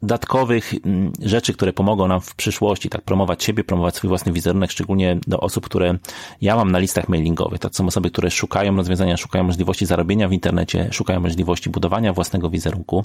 dodatkowych 0.03 0.75
mm, 0.85 1.13
rzeczy, 1.23 1.53
które 1.53 1.73
pomogą 1.73 2.09
nam 2.09 2.21
w 2.21 2.35
przyszłości, 2.35 2.89
tak 2.89 3.03
promować 3.03 3.45
siebie, 3.45 3.65
promować 3.65 3.97
swój 3.97 4.09
własny 4.09 4.33
wizerunek, 4.33 4.71
szczególnie 4.71 5.19
do 5.27 5.41
osób, 5.41 5.65
które 5.65 5.99
ja 6.41 6.57
mam 6.57 6.71
na 6.71 6.79
listach 6.79 7.09
mailingowych. 7.09 7.59
To 7.59 7.69
są 7.73 7.87
osoby, 7.87 8.11
które 8.11 8.31
szukają 8.31 8.77
rozwiązania, 8.77 9.17
szukają 9.17 9.45
możliwości 9.45 9.87
zarobienia 9.87 10.29
w 10.29 10.33
internecie, 10.33 10.89
szukają 10.93 11.21
możliwości 11.21 11.71
budowania 11.71 12.13
własnego 12.13 12.51
wizerunku. 12.51 13.05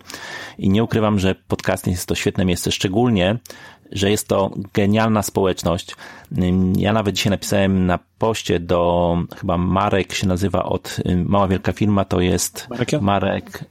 I 0.58 0.69
nie 0.69 0.84
ukrywam, 0.84 1.19
że 1.19 1.36
podcasting 1.47 1.95
jest 1.95 2.08
to 2.08 2.15
świetne 2.15 2.45
miejsce, 2.45 2.71
szczególnie, 2.71 3.38
że 3.91 4.12
jest 4.12 4.27
to 4.27 4.51
genialna 4.73 5.23
społeczność. 5.23 5.95
Ja 6.77 6.93
nawet 6.93 7.15
dzisiaj 7.15 7.31
napisałem 7.31 7.86
na 7.86 7.99
poście 8.17 8.60
do, 8.60 9.17
chyba 9.39 9.58
Marek 9.58 10.13
się 10.13 10.27
nazywa 10.27 10.63
od 10.63 10.97
Mała 11.25 11.47
Wielka 11.47 11.73
Firma, 11.73 12.05
to 12.05 12.21
jest 12.21 12.67
Marek. 12.69 13.01
Marek 13.01 13.65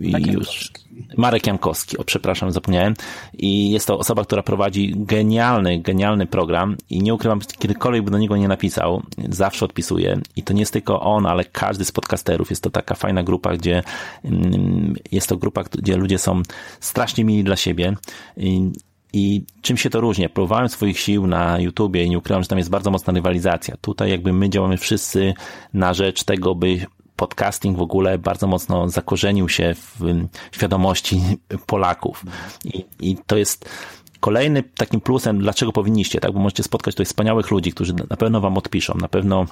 i 0.00 0.32
już. 0.32 0.70
Marek 1.16 1.46
Jankowski, 1.46 1.98
o 1.98 2.04
przepraszam, 2.04 2.52
zapomniałem. 2.52 2.94
I 3.38 3.70
jest 3.70 3.86
to 3.86 3.98
osoba, 3.98 4.24
która 4.24 4.42
prowadzi 4.42 4.94
genialny, 4.96 5.78
genialny 5.78 6.26
program 6.26 6.76
i 6.90 7.02
nie 7.02 7.14
ukrywam, 7.14 7.40
kiedykolwiek 7.58 8.04
by 8.04 8.10
do 8.10 8.18
niego 8.18 8.36
nie 8.36 8.48
napisał, 8.48 9.02
zawsze 9.28 9.64
odpisuje. 9.64 10.20
I 10.36 10.42
to 10.42 10.52
nie 10.52 10.60
jest 10.60 10.72
tylko 10.72 11.00
on, 11.00 11.26
ale 11.26 11.44
każdy 11.44 11.84
z 11.84 11.92
podcasterów. 11.92 12.50
Jest 12.50 12.62
to 12.62 12.70
taka 12.70 12.94
fajna 12.94 13.22
grupa, 13.22 13.56
gdzie 13.56 13.82
mm, 14.24 14.94
jest 15.12 15.28
to 15.28 15.36
grupa, 15.36 15.62
gdzie 15.62 15.96
ludzie 15.96 16.18
są 16.18 16.42
strasznie 16.80 17.24
mili 17.24 17.44
dla 17.44 17.56
siebie. 17.56 17.96
I 18.36 18.70
I 19.12 19.44
czym 19.62 19.76
się 19.76 19.90
to 19.90 20.00
różni? 20.00 20.28
Próbowałem 20.28 20.68
swoich 20.68 20.98
sił 20.98 21.26
na 21.26 21.60
YouTubie 21.60 22.04
i 22.04 22.10
nie 22.10 22.18
ukrywam, 22.18 22.42
że 22.42 22.48
tam 22.48 22.58
jest 22.58 22.70
bardzo 22.70 22.90
mocna 22.90 23.12
rywalizacja. 23.12 23.76
Tutaj 23.80 24.10
jakby 24.10 24.32
my 24.32 24.50
działamy 24.50 24.76
wszyscy 24.76 25.34
na 25.74 25.94
rzecz 25.94 26.24
tego, 26.24 26.54
by 26.54 26.86
podcasting 27.16 27.78
w 27.78 27.80
ogóle 27.80 28.18
bardzo 28.18 28.46
mocno 28.46 28.88
zakorzenił 28.88 29.48
się 29.48 29.74
w 29.74 30.00
świadomości 30.52 31.20
Polaków. 31.66 32.24
I, 32.64 32.84
i 33.00 33.16
to 33.26 33.36
jest 33.36 33.68
kolejny 34.20 34.62
takim 34.62 35.00
plusem, 35.00 35.38
dlaczego 35.38 35.72
powinniście, 35.72 36.20
tak? 36.20 36.32
Bo 36.32 36.40
możecie 36.40 36.62
spotkać 36.62 36.94
tutaj 36.94 37.06
wspaniałych 37.06 37.50
ludzi, 37.50 37.72
którzy 37.72 37.94
na 38.10 38.16
pewno 38.16 38.40
wam 38.40 38.58
odpiszą, 38.58 38.94
na 38.94 39.08
pewno 39.08 39.46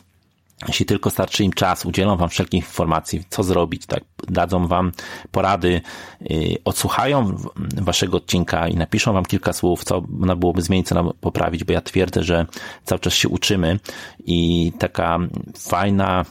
jeśli 0.69 0.87
tylko 0.87 1.11
starczy 1.11 1.45
im 1.45 1.53
czas, 1.53 1.87
udzielą 1.87 2.17
wam 2.17 2.29
wszelkich 2.29 2.65
informacji, 2.65 3.25
co 3.29 3.43
zrobić, 3.43 3.87
tak, 3.87 4.05
dadzą 4.29 4.67
wam 4.67 4.93
porady, 5.31 5.81
yy, 6.21 6.57
odsłuchają 6.65 7.37
waszego 7.77 8.17
odcinka 8.17 8.69
i 8.69 8.77
napiszą 8.77 9.13
wam 9.13 9.25
kilka 9.25 9.53
słów, 9.53 9.85
co 9.85 10.03
można 10.09 10.37
byłoby 10.37 10.63
zmienić, 10.63 10.89
co 10.89 10.95
nam 10.95 11.11
poprawić, 11.21 11.65
bo 11.65 11.73
ja 11.73 11.81
twierdzę, 11.81 12.23
że 12.23 12.47
cały 12.85 12.99
czas 12.99 13.15
się 13.15 13.29
uczymy 13.29 13.79
i 14.25 14.73
taka 14.79 15.19
fajna 15.59 16.25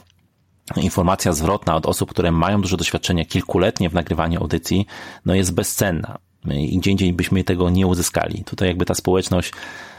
informacja 0.76 1.32
zwrotna 1.32 1.76
od 1.76 1.86
osób, 1.86 2.10
które 2.10 2.32
mają 2.32 2.60
dużo 2.60 2.76
doświadczenia 2.76 3.24
kilkuletnie 3.24 3.90
w 3.90 3.94
nagrywaniu 3.94 4.40
audycji, 4.40 4.86
no 5.24 5.34
jest 5.34 5.54
bezcenna. 5.54 6.18
I 6.50 6.78
gdzie 6.78 6.90
indziej 6.90 7.12
byśmy 7.12 7.44
tego 7.44 7.70
nie 7.70 7.86
uzyskali. 7.86 8.44
Tutaj 8.44 8.68
jakby 8.68 8.84
ta 8.84 8.94
społeczność 8.94 9.52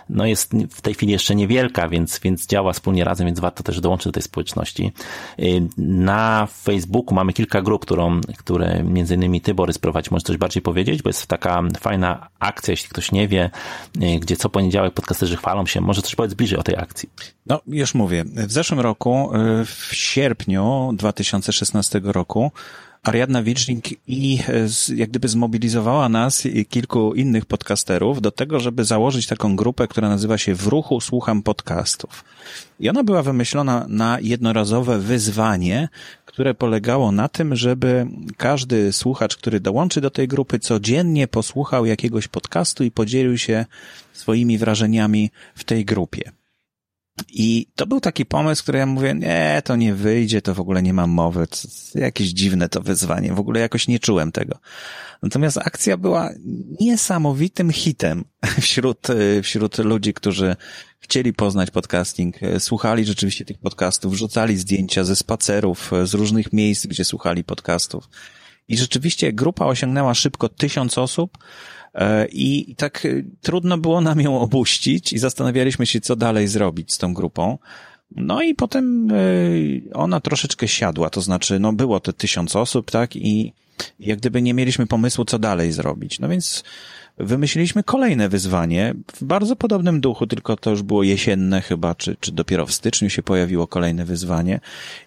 no 0.10 0.26
jest 0.26 0.51
w 0.70 0.82
tej 0.82 0.93
chwili 0.93 1.12
jeszcze 1.12 1.36
niewielka, 1.36 1.89
więc, 1.89 2.20
więc 2.20 2.47
działa 2.47 2.74
wspólnie 2.74 3.03
razem, 3.03 3.28
więc 3.28 3.39
warto 3.39 3.64
też 3.64 3.82
dołączyć 3.82 4.06
do 4.06 4.12
tej 4.12 4.24
społeczności. 4.24 4.91
Y, 5.39 5.62
na 5.78 6.47
Facebooku 6.64 7.16
mamy 7.16 7.34
kilka 7.34 7.62
grup, 7.62 7.82
którą, 7.82 8.22
które 8.38 8.84
między 8.84 9.16
innymi 9.16 9.41
ty, 9.41 9.53
Borys, 9.53 9.78
prowadzi. 9.78 10.10
Możesz 10.12 10.24
coś 10.24 10.38
bardziej 10.38 10.62
powiedzieć, 10.62 11.01
bo 11.01 11.10
jest 11.10 11.28
taka 11.28 11.64
fajna 11.80 12.28
akcja, 12.39 12.72
jeśli 12.72 12.89
ktoś 12.89 13.12
nie 13.12 13.28
wie, 13.28 13.49
y, 14.01 14.20
gdzie 14.20 14.36
co 14.36 14.49
poniedziałek 14.49 14.93
podcasterzy 14.93 15.38
chwalą 15.38 15.66
się. 15.66 15.82
Może 15.82 16.01
coś 16.01 16.16
powiedz 16.16 16.34
bliżej 16.34 16.60
o 16.60 16.64
tej 16.64 16.76
akcji. 16.78 17.10
No, 17.45 17.60
już 17.68 17.93
mówię. 17.93 18.24
W 18.26 18.51
zeszłym 18.51 18.80
roku, 18.80 19.32
y, 19.62 19.66
w 19.66 19.95
sierpniu 19.95 20.91
2016 20.93 22.01
roku, 22.03 22.51
Ariadna 23.06 23.43
Wilcznik 23.43 23.89
i 24.08 24.39
e, 24.47 24.95
jak 24.95 25.10
gdyby 25.10 25.28
zmobilizowała 25.28 26.10
nas 26.10 26.45
i 26.45 26.66
kilku 26.66 27.14
innych 27.14 27.45
podcasterów 27.45 28.22
do 28.22 28.32
tego, 28.32 28.60
żeby 28.60 28.86
założyć 28.86 29.28
taką 29.28 29.56
grupę, 29.56 29.88
która 29.88 30.10
nazywa 30.10 30.38
się 30.38 30.56
W 30.56 30.68
ruchu 30.68 31.01
słucham 31.01 31.43
podcastów. 31.43 32.24
I 32.80 32.89
ona 32.89 33.03
była 33.03 33.24
wymyślona 33.24 33.86
na 33.89 34.20
jednorazowe 34.22 34.99
wyzwanie, 34.99 35.89
które 36.26 36.53
polegało 36.53 37.12
na 37.12 37.28
tym, 37.28 37.56
żeby 37.56 38.08
każdy 38.38 38.93
słuchacz, 38.93 39.38
który 39.38 39.60
dołączy 39.60 40.01
do 40.01 40.10
tej 40.10 40.28
grupy, 40.28 40.60
codziennie 40.60 41.28
posłuchał 41.28 41.86
jakiegoś 41.86 42.28
podcastu 42.28 42.84
i 42.84 42.91
podzielił 42.91 43.38
się 43.38 43.66
swoimi 44.14 44.58
wrażeniami 44.58 45.32
w 45.56 45.64
tej 45.64 45.86
grupie. 45.86 46.32
I 47.30 47.68
to 47.76 47.88
był 47.88 47.99
taki 47.99 48.26
pomysł, 48.26 48.63
który 48.63 48.80
ja 48.80 48.86
mówię, 48.86 49.13
nie, 49.13 49.61
to 49.66 49.76
nie 49.76 49.93
wyjdzie, 49.93 50.41
to 50.41 50.53
w 50.53 50.59
ogóle 50.59 50.84
nie 50.84 50.93
mam 50.93 51.09
mowy, 51.09 51.47
jakieś 51.95 52.28
dziwne 52.28 52.70
to 52.70 52.82
wyzwanie, 52.82 53.34
w 53.34 53.39
ogóle 53.39 53.59
jakoś 53.59 53.88
nie 53.88 53.99
czułem 53.99 54.32
tego. 54.32 54.59
Natomiast 55.22 55.57
akcja 55.57 55.97
była 55.97 56.30
niesamowitym 56.80 57.72
hitem 57.72 58.26
wśród, 58.61 59.07
wśród 59.43 59.78
ludzi, 59.78 60.13
którzy 60.13 60.55
chcieli 60.99 61.34
poznać 61.34 61.72
podcasting, 61.72 62.36
słuchali 62.59 63.05
rzeczywiście 63.05 63.45
tych 63.45 63.57
podcastów, 63.57 64.13
wrzucali 64.13 64.57
zdjęcia 64.57 65.03
ze 65.03 65.16
spacerów, 65.16 65.91
z 66.03 66.13
różnych 66.13 66.53
miejsc, 66.53 66.86
gdzie 66.86 67.05
słuchali 67.05 67.43
podcastów. 67.43 68.09
I 68.68 68.78
rzeczywiście 68.78 69.34
grupa 69.34 69.66
osiągnęła 69.66 70.13
szybko 70.13 70.49
tysiąc 70.49 70.97
osób, 70.97 71.38
I 72.32 72.76
tak 72.78 73.06
e, 73.06 73.10
trudno 73.41 73.78
było 73.78 74.02
nam 74.02 74.22
ją 74.22 74.39
opuścić 74.39 75.14
i 75.14 75.20
zastanawialiśmy 75.20 75.86
się, 75.86 76.02
co 76.02 76.16
dalej 76.16 76.48
zrobić 76.48 76.93
z 76.93 76.98
tą 76.98 77.14
grupą. 77.14 77.58
No 78.16 78.41
i 78.41 78.56
potem 78.56 79.12
e, 79.12 79.16
ona 79.93 80.20
troszeczkę 80.20 80.68
siadła, 80.68 81.10
to 81.10 81.22
znaczy, 81.22 81.60
no 81.60 81.74
było 81.74 82.00
te 82.00 82.14
tysiąc 82.14 82.56
osób, 82.56 82.91
tak, 82.91 83.16
i 83.16 83.54
jak 84.00 84.20
gdyby 84.20 84.41
nie 84.41 84.54
mieliśmy 84.54 84.88
pomysłu, 84.88 85.26
co 85.26 85.39
dalej 85.39 85.72
zrobić. 85.72 86.20
No 86.20 86.30
więc 86.30 86.64
wymyśliliśmy 87.18 87.84
kolejne 87.84 88.30
wyzwanie 88.30 88.93
w 89.16 89.24
bardzo 89.24 89.55
podobnym 89.55 90.01
duchu, 90.01 90.28
tylko 90.28 90.55
to 90.55 90.70
już 90.70 90.82
było 90.82 91.03
jesienne 91.03 91.61
chyba, 91.61 91.95
czy, 91.95 92.18
czy 92.20 92.32
dopiero 92.32 92.66
w 92.66 92.74
styczniu 92.74 93.09
się 93.09 93.24
pojawiło 93.24 93.68
kolejne 93.68 94.05
wyzwanie. 94.05 94.59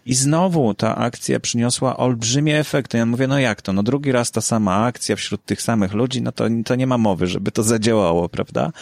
I 0.06 0.14
znowu 0.14 0.74
ta 0.74 0.96
akcja 0.96 1.40
przyniosła 1.40 1.96
olbrzymie 1.96 2.59
efekty. 2.59 2.98
Ja 2.98 3.06
mówię, 3.06 3.26
no 3.26 3.38
jak 3.38 3.62
to? 3.62 3.72
No 3.72 3.82
drugi 3.82 4.12
raz 4.12 4.30
ta 4.30 4.40
sama 4.40 4.84
akcja 4.84 5.16
wśród 5.16 5.44
tych 5.44 5.62
samych 5.62 5.92
ludzi, 5.92 6.22
no 6.22 6.32
to, 6.32 6.44
to 6.64 6.74
nie 6.74 6.86
ma 6.86 6.98
mowy, 6.98 7.26
żeby 7.26 7.52
to 7.52 7.62
zadziałało, 7.62 8.28
prawda? 8.28 8.72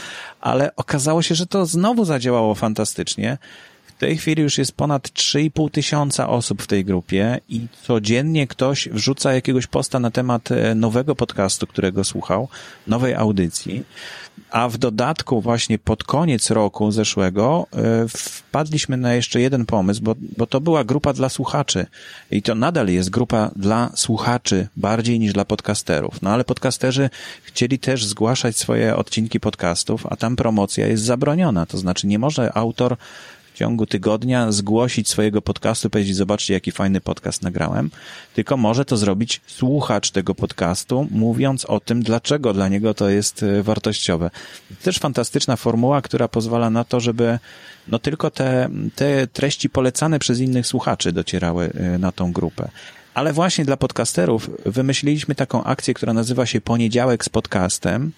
Ale 0.40 0.76
okazało 0.76 1.22
się, 1.22 1.34
że 1.34 1.46
to 1.46 1.66
znowu 1.66 2.04
zadziałało 2.04 2.54
fantastycznie. 2.54 3.38
W 3.96 3.98
tej 3.98 4.16
chwili 4.16 4.42
już 4.42 4.58
jest 4.58 4.72
ponad 4.72 5.08
3,5 5.08 5.70
tysiąca 5.70 6.28
osób 6.28 6.62
w 6.62 6.66
tej 6.66 6.84
grupie 6.84 7.40
i 7.48 7.66
codziennie 7.82 8.46
ktoś 8.46 8.88
wrzuca 8.88 9.32
jakiegoś 9.32 9.66
posta 9.66 10.00
na 10.00 10.10
temat 10.10 10.52
e, 10.52 10.74
nowego 10.74 11.14
podcastu, 11.14 11.66
którego 11.66 12.04
słuchał, 12.04 12.48
nowej 12.86 13.14
audycji. 13.14 13.84
A 14.50 14.68
w 14.68 14.78
dodatku 14.78 15.40
właśnie 15.40 15.78
pod 15.78 16.04
koniec 16.04 16.50
roku 16.50 16.90
zeszłego 16.90 17.66
e, 17.72 18.08
wpadliśmy 18.08 18.96
na 18.96 19.14
jeszcze 19.14 19.40
jeden 19.40 19.66
pomysł, 19.66 20.02
bo, 20.02 20.14
bo 20.36 20.46
to 20.46 20.60
była 20.60 20.84
grupa 20.84 21.12
dla 21.12 21.28
słuchaczy 21.28 21.86
i 22.30 22.42
to 22.42 22.54
nadal 22.54 22.88
jest 22.88 23.10
grupa 23.10 23.50
dla 23.56 23.90
słuchaczy 23.94 24.68
bardziej 24.76 25.20
niż 25.20 25.32
dla 25.32 25.44
podcasterów. 25.44 26.22
No 26.22 26.30
ale 26.30 26.44
podcasterzy 26.44 27.10
chcieli 27.42 27.78
też 27.78 28.04
zgłaszać 28.04 28.56
swoje 28.56 28.96
odcinki 28.96 29.40
podcastów, 29.40 30.06
a 30.06 30.16
tam 30.16 30.36
promocja 30.36 30.86
jest 30.86 31.04
zabroniona. 31.04 31.66
To 31.66 31.78
znaczy 31.78 32.06
nie 32.06 32.18
może 32.18 32.56
autor 32.56 32.96
ciągu 33.56 33.86
tygodnia 33.86 34.52
zgłosić 34.52 35.08
swojego 35.08 35.42
podcastu, 35.42 35.90
powiedzieć, 35.90 36.16
zobaczcie, 36.16 36.54
jaki 36.54 36.72
fajny 36.72 37.00
podcast 37.00 37.42
nagrałem, 37.42 37.90
tylko 38.34 38.56
może 38.56 38.84
to 38.84 38.96
zrobić 38.96 39.40
słuchacz 39.46 40.10
tego 40.10 40.34
podcastu, 40.34 41.08
mówiąc 41.10 41.64
o 41.64 41.80
tym, 41.80 42.02
dlaczego 42.02 42.52
dla 42.52 42.68
niego 42.68 42.94
to 42.94 43.08
jest 43.08 43.42
e, 43.42 43.62
wartościowe. 43.62 44.30
Też 44.82 44.98
fantastyczna 44.98 45.56
formuła, 45.56 46.02
która 46.02 46.28
pozwala 46.28 46.70
na 46.70 46.84
to, 46.84 47.00
żeby 47.00 47.38
no 47.88 47.98
tylko 47.98 48.30
te, 48.30 48.68
te 48.94 49.26
treści 49.26 49.70
polecane 49.70 50.18
przez 50.18 50.40
innych 50.40 50.66
słuchaczy 50.66 51.12
docierały 51.12 51.72
e, 51.74 51.98
na 51.98 52.12
tą 52.12 52.32
grupę. 52.32 52.68
Ale 53.14 53.32
właśnie 53.32 53.64
dla 53.64 53.76
podcasterów 53.76 54.50
wymyśliliśmy 54.66 55.34
taką 55.34 55.64
akcję, 55.64 55.94
która 55.94 56.12
nazywa 56.12 56.46
się 56.46 56.60
Poniedziałek 56.60 57.24
z 57.24 57.28
podcastem, 57.28 58.12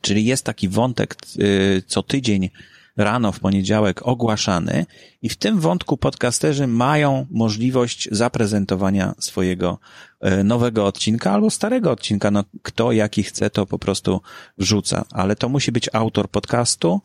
czyli 0.00 0.24
jest 0.24 0.44
taki 0.44 0.68
wątek 0.68 1.14
e, 1.14 1.42
co 1.86 2.02
tydzień 2.02 2.50
rano 2.96 3.32
w 3.32 3.40
poniedziałek 3.40 4.06
ogłaszany 4.06 4.86
i 5.22 5.28
w 5.28 5.36
tym 5.36 5.60
wątku 5.60 5.96
podcasterzy 5.96 6.66
mają 6.66 7.26
możliwość 7.30 8.08
zaprezentowania 8.12 9.14
swojego 9.18 9.78
e, 10.20 10.44
nowego 10.44 10.86
odcinka 10.86 11.32
albo 11.32 11.50
starego 11.50 11.90
odcinka. 11.90 12.30
No, 12.30 12.44
kto 12.62 12.92
jaki 12.92 13.22
chce, 13.22 13.50
to 13.50 13.66
po 13.66 13.78
prostu 13.78 14.20
wrzuca, 14.58 15.04
ale 15.10 15.36
to 15.36 15.48
musi 15.48 15.72
być 15.72 15.88
autor 15.92 16.30
podcastu, 16.30 17.00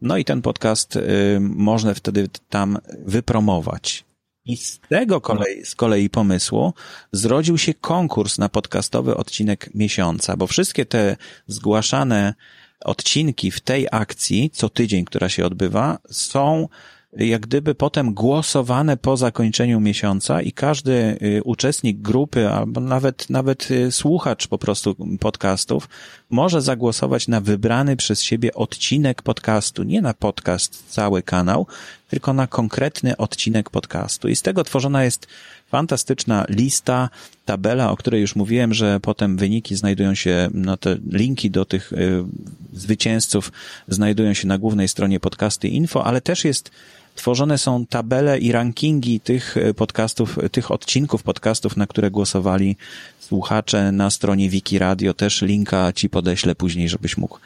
no 0.00 0.16
i 0.16 0.24
ten 0.24 0.42
podcast 0.42 0.96
y, 0.96 1.38
można 1.40 1.94
wtedy 1.94 2.28
tam 2.48 2.78
wypromować. 3.06 4.04
I 4.44 4.56
z 4.56 4.80
tego 4.88 5.20
kolei, 5.20 5.64
z 5.64 5.74
kolei 5.74 6.10
pomysłu 6.10 6.72
zrodził 7.12 7.58
się 7.58 7.74
konkurs 7.74 8.38
na 8.38 8.48
podcastowy 8.48 9.16
odcinek 9.16 9.70
miesiąca, 9.74 10.36
bo 10.36 10.46
wszystkie 10.46 10.86
te 10.86 11.16
zgłaszane 11.46 12.34
odcinki 12.84 13.50
w 13.50 13.60
tej 13.60 13.86
akcji, 13.90 14.50
co 14.50 14.68
tydzień, 14.68 15.04
która 15.04 15.28
się 15.28 15.46
odbywa, 15.46 15.98
są 16.10 16.68
jak 17.16 17.40
gdyby 17.40 17.74
potem 17.74 18.14
głosowane 18.14 18.96
po 18.96 19.16
zakończeniu 19.16 19.80
miesiąca 19.80 20.42
i 20.42 20.52
każdy 20.52 21.18
y, 21.22 21.40
uczestnik 21.44 21.98
grupy, 21.98 22.48
albo 22.48 22.80
nawet, 22.80 23.30
nawet 23.30 23.70
y, 23.70 23.92
słuchacz 23.92 24.48
po 24.48 24.58
prostu 24.58 24.96
podcastów 25.20 25.88
może 26.32 26.62
zagłosować 26.62 27.28
na 27.28 27.40
wybrany 27.40 27.96
przez 27.96 28.22
siebie 28.22 28.54
odcinek 28.54 29.22
podcastu, 29.22 29.82
nie 29.82 30.02
na 30.02 30.14
podcast, 30.14 30.84
cały 30.88 31.22
kanał, 31.22 31.66
tylko 32.08 32.32
na 32.32 32.46
konkretny 32.46 33.16
odcinek 33.16 33.70
podcastu. 33.70 34.28
I 34.28 34.36
z 34.36 34.42
tego 34.42 34.64
tworzona 34.64 35.04
jest 35.04 35.26
fantastyczna 35.68 36.44
lista, 36.48 37.08
tabela, 37.44 37.90
o 37.90 37.96
której 37.96 38.20
już 38.20 38.36
mówiłem, 38.36 38.74
że 38.74 39.00
potem 39.00 39.36
wyniki 39.36 39.76
znajdują 39.76 40.14
się, 40.14 40.48
no 40.54 40.76
te 40.76 40.96
linki 41.10 41.50
do 41.50 41.64
tych 41.64 41.92
y, 41.92 42.24
zwycięzców 42.72 43.52
znajdują 43.88 44.34
się 44.34 44.48
na 44.48 44.58
głównej 44.58 44.88
stronie 44.88 45.20
podcasty 45.20 45.68
info, 45.68 46.04
ale 46.04 46.20
też 46.20 46.44
jest 46.44 46.70
tworzone 47.14 47.58
są 47.58 47.86
tabele 47.86 48.38
i 48.38 48.52
rankingi 48.52 49.20
tych 49.20 49.56
y, 49.56 49.74
podcastów, 49.74 50.38
tych 50.52 50.70
odcinków 50.70 51.22
podcastów, 51.22 51.76
na 51.76 51.86
które 51.86 52.10
głosowali 52.10 52.76
słuchacze 53.32 53.92
na 53.92 54.10
stronie 54.10 54.48
Wiki 54.50 54.78
Radio. 54.78 55.14
Też 55.14 55.42
linka 55.42 55.92
ci 55.92 56.10
podeślę 56.10 56.54
później, 56.54 56.88
żebyś 56.88 57.16
mógł 57.16 57.36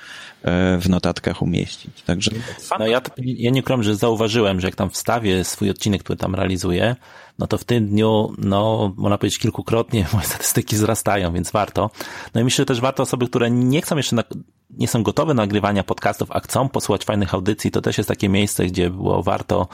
e, 0.43 0.79
w 0.79 0.89
notatkach 0.89 1.43
umieścić. 1.43 2.03
Także. 2.03 2.31
No 2.79 2.87
ja, 2.87 3.01
ja 3.19 3.51
nie 3.51 3.63
krom, 3.63 3.83
że 3.83 3.97
zauważyłem, 3.97 4.61
że 4.61 4.69
jak 4.69 4.77
tam 4.77 4.91
wstawię 4.91 5.45
swój 5.45 5.71
odcinek, 5.71 6.03
który 6.03 6.17
tam 6.17 6.35
realizuję, 6.35 6.97
no 7.39 7.47
to 7.47 7.59
w 7.59 7.65
tym 7.65 7.89
dniu, 7.89 8.35
no, 8.39 8.93
można 8.97 9.19
powiedzieć 9.19 9.39
kilkukrotnie 9.39 10.07
moje 10.13 10.27
statystyki 10.27 10.77
wzrastają, 10.77 11.33
więc 11.33 11.51
warto. 11.51 11.91
No 12.35 12.41
i 12.41 12.45
myślę, 12.45 12.63
że 12.63 12.67
też 12.67 12.81
warto 12.81 13.03
osoby, 13.03 13.29
które 13.29 13.51
nie 13.51 13.83
chcą 13.83 13.97
jeszcze, 13.97 14.17
na, 14.17 14.25
nie 14.71 14.89
są 14.89 15.03
gotowe 15.03 15.35
do 15.35 15.35
nagrywania 15.35 15.85
podcastów, 15.85 16.29
a 16.33 16.41
chcą 16.41 16.69
posłuchać 16.69 17.05
fajnych 17.05 17.35
audycji, 17.35 17.71
to 17.71 17.83
też 17.83 17.99
jest 17.99 18.09
takie 18.09 18.29
miejsce, 18.29 18.67
gdzie 18.67 18.91
było 18.91 19.23
warto 19.23 19.69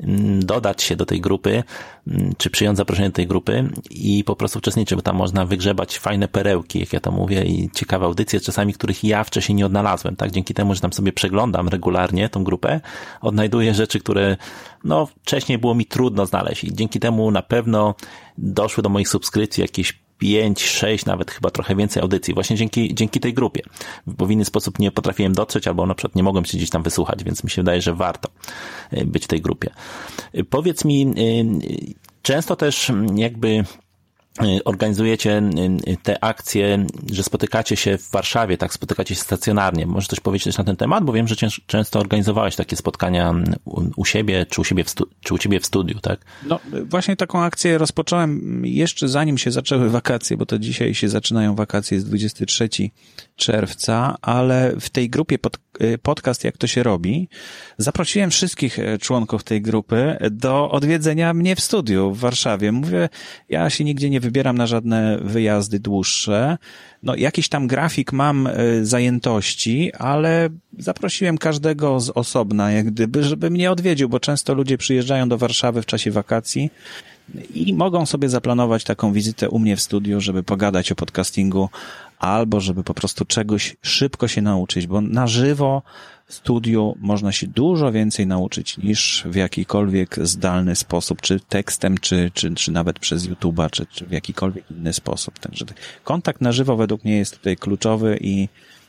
mm, 0.00 0.46
dodać 0.46 0.82
się 0.82 0.96
do 0.96 1.06
tej 1.06 1.20
grupy, 1.20 1.64
mm, 2.06 2.32
czy 2.38 2.50
przyjąć 2.50 2.76
zaproszenie 2.78 3.08
do 3.08 3.14
tej 3.14 3.26
grupy 3.26 3.68
i 3.90 4.24
po 4.24 4.36
prostu 4.36 4.58
uczestniczyć, 4.58 4.96
bo 4.96 5.02
tam 5.02 5.16
można 5.16 5.46
wygrzebać 5.46 5.98
fajne 5.98 6.28
perełki, 6.28 6.80
jak 6.80 6.92
ja 6.92 7.00
to 7.00 7.12
mówię, 7.12 7.44
i 7.44 7.70
ciekawe 7.74 8.06
audycje, 8.06 8.40
czasami 8.40 8.74
których 8.74 9.04
ja 9.04 9.24
wcześniej 9.24 9.56
nie 9.56 9.66
odnalazłem, 9.66 10.16
tak? 10.16 10.30
Dzięki 10.30 10.54
temu, 10.54 10.74
że 10.74 10.80
tam 10.80 10.92
sobie 10.92 11.12
przeglądam 11.12 11.68
regularnie 11.68 12.28
tą 12.28 12.44
grupę, 12.44 12.80
odnajduję 13.20 13.74
rzeczy, 13.74 14.00
które 14.00 14.36
no 14.84 15.06
wcześniej 15.06 15.58
było 15.58 15.74
mi 15.74 15.86
trudno 15.86 16.26
znaleźć 16.26 16.64
i 16.64 16.74
dzięki 16.74 17.00
temu 17.00 17.30
na 17.30 17.42
pewno 17.42 17.94
doszły 18.38 18.82
do 18.82 18.88
moich 18.88 19.08
subskrypcji 19.08 19.62
jakieś 19.62 20.05
5, 20.18 20.64
6, 20.64 21.06
nawet 21.06 21.30
chyba 21.30 21.50
trochę 21.50 21.76
więcej 21.76 22.02
audycji, 22.02 22.34
właśnie 22.34 22.56
dzięki, 22.56 22.94
dzięki 22.94 23.20
tej 23.20 23.34
grupie. 23.34 23.62
Bo 24.06 24.26
w 24.26 24.30
inny 24.30 24.44
sposób 24.44 24.78
nie 24.78 24.90
potrafiłem 24.90 25.32
dotrzeć, 25.32 25.68
albo 25.68 25.86
na 25.86 25.94
przykład 25.94 26.16
nie 26.16 26.22
mogłem 26.22 26.44
się 26.44 26.58
gdzieś 26.58 26.70
tam 26.70 26.82
wysłuchać, 26.82 27.24
więc 27.24 27.44
mi 27.44 27.50
się 27.50 27.62
wydaje, 27.62 27.82
że 27.82 27.94
warto 27.94 28.28
y, 28.92 29.04
być 29.04 29.24
w 29.24 29.28
tej 29.28 29.40
grupie. 29.40 29.70
Y, 30.34 30.44
powiedz 30.44 30.84
mi, 30.84 31.06
y, 31.18 31.94
często 32.22 32.56
też 32.56 32.92
jakby 33.14 33.48
Y, 33.58 33.85
organizujecie 34.64 35.38
y, 35.38 35.90
y, 35.92 35.96
te 36.02 36.24
akcje, 36.24 36.86
że 37.12 37.22
spotykacie 37.22 37.76
się 37.76 37.98
w 37.98 38.10
Warszawie, 38.10 38.58
tak, 38.58 38.72
spotykacie 38.72 39.14
się 39.14 39.20
stacjonarnie. 39.20 39.86
Może 39.86 40.08
coś 40.08 40.20
powiedzieć 40.20 40.58
na 40.58 40.64
ten 40.64 40.76
temat, 40.76 41.04
bo 41.04 41.12
wiem, 41.12 41.28
że 41.28 41.36
często 41.66 42.00
organizowałeś 42.00 42.56
takie 42.56 42.76
spotkania 42.76 43.34
u, 43.96 44.04
siebie, 44.04 44.46
czy 44.46 44.60
u 44.60 44.64
siebie 44.64 44.84
w, 44.84 44.94
czy 45.20 45.34
u 45.34 45.38
ciebie 45.38 45.60
w 45.60 45.66
studiu, 45.66 46.00
tak? 46.00 46.20
No, 46.46 46.60
właśnie 46.84 47.16
taką 47.16 47.42
akcję 47.42 47.78
rozpocząłem 47.78 48.62
jeszcze 48.66 49.08
zanim 49.08 49.38
się 49.38 49.50
zaczęły 49.50 49.90
wakacje, 49.90 50.36
bo 50.36 50.46
to 50.46 50.58
dzisiaj 50.58 50.94
się 50.94 51.08
zaczynają 51.08 51.54
wakacje, 51.54 51.94
jest 51.94 52.06
23 52.06 52.68
czerwca, 53.36 54.16
ale 54.22 54.74
w 54.80 54.90
tej 54.90 55.10
grupie 55.10 55.38
pod, 55.38 55.58
podcast 56.02 56.44
Jak 56.44 56.56
to 56.56 56.66
się 56.66 56.82
robi, 56.82 57.28
zaprosiłem 57.78 58.30
wszystkich 58.30 58.78
członków 59.00 59.44
tej 59.44 59.62
grupy 59.62 60.16
do 60.30 60.70
odwiedzenia 60.70 61.34
mnie 61.34 61.56
w 61.56 61.60
studiu 61.60 62.12
w 62.12 62.18
Warszawie. 62.18 62.72
Mówię, 62.72 63.08
ja 63.48 63.70
się 63.70 63.84
nigdzie 63.84 64.10
nie 64.10 64.20
wybieram 64.20 64.58
na 64.58 64.66
żadne 64.66 65.18
wyjazdy 65.22 65.80
dłuższe. 65.80 66.58
No, 67.02 67.14
jakiś 67.16 67.48
tam 67.48 67.66
grafik 67.66 68.12
mam 68.12 68.46
e, 68.46 68.52
zajętości, 68.84 69.92
ale 69.94 70.48
zaprosiłem 70.78 71.38
każdego 71.38 72.00
z 72.00 72.10
osobna, 72.10 72.72
jak 72.72 72.86
gdyby, 72.86 73.22
żeby 73.22 73.50
mnie 73.50 73.70
odwiedził, 73.70 74.08
bo 74.08 74.20
często 74.20 74.54
ludzie 74.54 74.78
przyjeżdżają 74.78 75.28
do 75.28 75.38
Warszawy 75.38 75.82
w 75.82 75.86
czasie 75.86 76.10
wakacji 76.10 76.70
i 77.54 77.74
mogą 77.74 78.06
sobie 78.06 78.28
zaplanować 78.28 78.84
taką 78.84 79.12
wizytę 79.12 79.50
u 79.50 79.58
mnie 79.58 79.76
w 79.76 79.80
studiu, 79.80 80.20
żeby 80.20 80.42
pogadać 80.42 80.92
o 80.92 80.94
podcastingu 80.94 81.68
albo 82.18 82.60
żeby 82.60 82.84
po 82.84 82.94
prostu 82.94 83.24
czegoś 83.24 83.76
szybko 83.82 84.28
się 84.28 84.42
nauczyć, 84.42 84.86
bo 84.86 85.00
na 85.00 85.26
żywo 85.26 85.82
w 86.26 86.34
studiu 86.34 86.96
można 87.00 87.32
się 87.32 87.46
dużo 87.46 87.92
więcej 87.92 88.26
nauczyć 88.26 88.78
niż 88.78 89.24
w 89.26 89.34
jakikolwiek 89.34 90.16
zdalny 90.22 90.76
sposób, 90.76 91.20
czy 91.20 91.40
tekstem, 91.40 91.98
czy, 91.98 92.30
czy, 92.34 92.54
czy 92.54 92.72
nawet 92.72 92.98
przez 92.98 93.28
YouTube'a, 93.28 93.70
czy, 93.70 93.86
czy 93.86 94.06
w 94.06 94.12
jakikolwiek 94.12 94.70
inny 94.70 94.92
sposób. 94.92 95.38
Także 95.38 95.64
kontakt 96.04 96.40
na 96.40 96.52
żywo 96.52 96.76
według 96.76 97.04
mnie 97.04 97.16
jest 97.16 97.36
tutaj 97.36 97.56
kluczowy 97.56 98.18
i, 98.20 98.48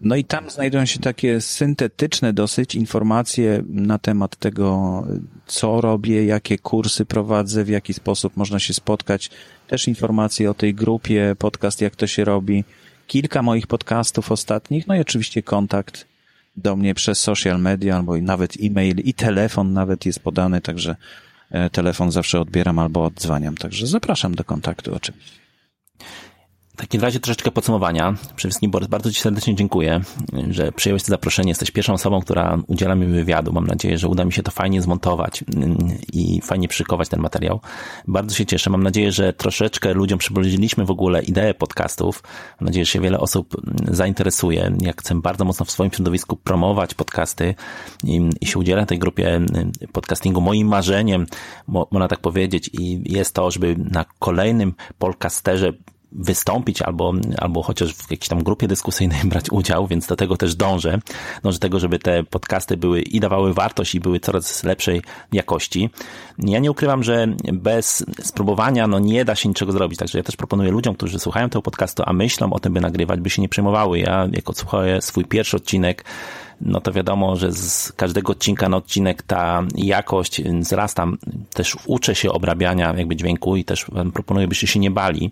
No 0.00 0.16
i 0.16 0.24
tam 0.24 0.50
znajdują 0.50 0.86
się 0.86 0.98
takie 0.98 1.40
syntetyczne 1.40 2.32
dosyć 2.32 2.74
informacje 2.74 3.62
na 3.68 3.98
temat 3.98 4.36
tego, 4.36 5.02
co 5.46 5.80
robię, 5.80 6.24
jakie 6.24 6.58
kursy 6.58 7.04
prowadzę, 7.04 7.64
w 7.64 7.68
jaki 7.68 7.94
sposób 7.94 8.36
można 8.36 8.58
się 8.58 8.74
spotkać. 8.74 9.30
Też 9.68 9.88
informacje 9.88 10.50
o 10.50 10.54
tej 10.54 10.74
grupie, 10.74 11.36
podcast, 11.38 11.80
jak 11.80 11.96
to 11.96 12.06
się 12.06 12.24
robi. 12.24 12.64
Kilka 13.06 13.42
moich 13.42 13.66
podcastów 13.66 14.32
ostatnich, 14.32 14.86
no 14.86 14.94
i 14.94 15.00
oczywiście 15.00 15.42
kontakt 15.42 16.06
do 16.56 16.76
mnie 16.76 16.94
przez 16.94 17.20
social 17.20 17.60
media, 17.60 17.96
albo 17.96 18.16
nawet 18.16 18.56
e-mail 18.62 18.98
i 18.98 19.14
telefon 19.14 19.72
nawet 19.72 20.06
jest 20.06 20.20
podany, 20.20 20.60
także 20.60 20.96
e, 21.50 21.70
telefon 21.70 22.12
zawsze 22.12 22.40
odbieram 22.40 22.78
albo 22.78 23.04
odzwaniam. 23.04 23.56
Także 23.56 23.86
zapraszam 23.86 24.34
do 24.34 24.44
kontaktu 24.44 24.94
oczywiście. 24.94 25.43
W 26.74 26.76
takim 26.76 27.00
razie 27.00 27.20
troszeczkę 27.20 27.50
podsumowania. 27.50 28.14
Przede 28.36 28.50
wszystkim 28.50 28.70
Borys, 28.70 28.88
bardzo 28.88 29.12
Ci 29.12 29.20
serdecznie 29.20 29.54
dziękuję, 29.54 30.00
że 30.50 30.72
przyjąłeś 30.72 31.02
to 31.02 31.08
zaproszenie. 31.08 31.48
Jesteś 31.48 31.70
pierwszą 31.70 31.92
osobą, 31.92 32.20
która 32.20 32.58
udziela 32.66 32.94
mi 32.94 33.06
wywiadu. 33.06 33.52
Mam 33.52 33.66
nadzieję, 33.66 33.98
że 33.98 34.08
uda 34.08 34.24
mi 34.24 34.32
się 34.32 34.42
to 34.42 34.50
fajnie 34.50 34.82
zmontować 34.82 35.44
mm, 35.56 35.78
i 36.12 36.40
fajnie 36.40 36.68
przykować 36.68 37.08
ten 37.08 37.20
materiał. 37.20 37.60
Bardzo 38.08 38.36
się 38.36 38.46
cieszę. 38.46 38.70
Mam 38.70 38.82
nadzieję, 38.82 39.12
że 39.12 39.32
troszeczkę 39.32 39.94
ludziom 39.94 40.18
przybliżyliśmy 40.18 40.84
w 40.84 40.90
ogóle 40.90 41.22
ideę 41.22 41.54
podcastów. 41.54 42.22
Mam 42.60 42.66
nadzieję, 42.66 42.84
że 42.84 42.92
się 42.92 43.00
wiele 43.00 43.20
osób 43.20 43.54
mm, 43.54 43.94
zainteresuje. 43.96 44.76
Jak 44.80 45.00
chcę 45.00 45.14
bardzo 45.20 45.44
mocno 45.44 45.66
w 45.66 45.70
swoim 45.70 45.90
środowisku 45.90 46.36
promować 46.36 46.94
podcasty 46.94 47.54
i, 48.04 48.30
i 48.40 48.46
się 48.46 48.58
udziela 48.58 48.86
tej 48.86 48.98
grupie 48.98 49.28
mm, 49.28 49.72
podcastingu. 49.92 50.40
Moim 50.40 50.68
marzeniem, 50.68 51.26
można 51.68 52.08
tak 52.08 52.20
powiedzieć, 52.20 52.70
i 52.72 53.12
jest 53.12 53.34
to, 53.34 53.50
żeby 53.50 53.76
na 53.78 54.04
kolejnym 54.18 54.74
podcasterze 54.98 55.72
wystąpić 56.14 56.82
albo, 56.82 57.12
albo 57.38 57.62
chociaż 57.62 57.94
w 57.94 58.10
jakiejś 58.10 58.28
tam 58.28 58.42
grupie 58.42 58.68
dyskusyjnej 58.68 59.20
brać 59.30 59.50
udział, 59.50 59.86
więc 59.86 60.06
do 60.06 60.16
tego 60.16 60.36
też 60.36 60.54
dążę. 60.54 60.98
Dążę 61.42 61.58
do 61.58 61.62
tego, 61.62 61.78
żeby 61.78 61.98
te 61.98 62.24
podcasty 62.24 62.76
były 62.76 63.00
i 63.00 63.20
dawały 63.20 63.54
wartość 63.54 63.94
i 63.94 64.00
były 64.00 64.20
coraz 64.20 64.64
lepszej 64.64 65.02
jakości. 65.32 65.90
Ja 66.38 66.58
nie 66.58 66.70
ukrywam, 66.70 67.02
że 67.02 67.26
bez 67.52 68.04
spróbowania 68.22 68.86
no 68.86 68.98
nie 68.98 69.24
da 69.24 69.34
się 69.34 69.48
niczego 69.48 69.72
zrobić, 69.72 69.98
także 69.98 70.18
ja 70.18 70.24
też 70.24 70.36
proponuję 70.36 70.70
ludziom, 70.70 70.94
którzy 70.94 71.18
słuchają 71.18 71.48
tego 71.50 71.62
podcastu, 71.62 72.02
a 72.06 72.12
myślą 72.12 72.52
o 72.52 72.60
tym, 72.60 72.72
by 72.72 72.80
nagrywać, 72.80 73.20
by 73.20 73.30
się 73.30 73.42
nie 73.42 73.48
przejmowały. 73.48 73.98
Ja, 73.98 74.28
jak 74.32 74.50
odsłuchałem 74.50 75.02
swój 75.02 75.24
pierwszy 75.24 75.56
odcinek, 75.56 76.04
no 76.64 76.80
to 76.80 76.92
wiadomo, 76.92 77.36
że 77.36 77.52
z 77.52 77.92
każdego 77.92 78.32
odcinka 78.32 78.68
na 78.68 78.76
odcinek 78.76 79.22
ta 79.22 79.62
jakość 79.76 80.42
wzrasta. 80.42 81.06
Też 81.54 81.76
uczę 81.86 82.14
się 82.14 82.32
obrabiania 82.32 82.94
jakby 82.96 83.16
dźwięku 83.16 83.56
i 83.56 83.64
też 83.64 83.86
proponuję, 84.14 84.48
byście 84.48 84.66
się 84.66 84.80
nie 84.80 84.90
bali, 84.90 85.30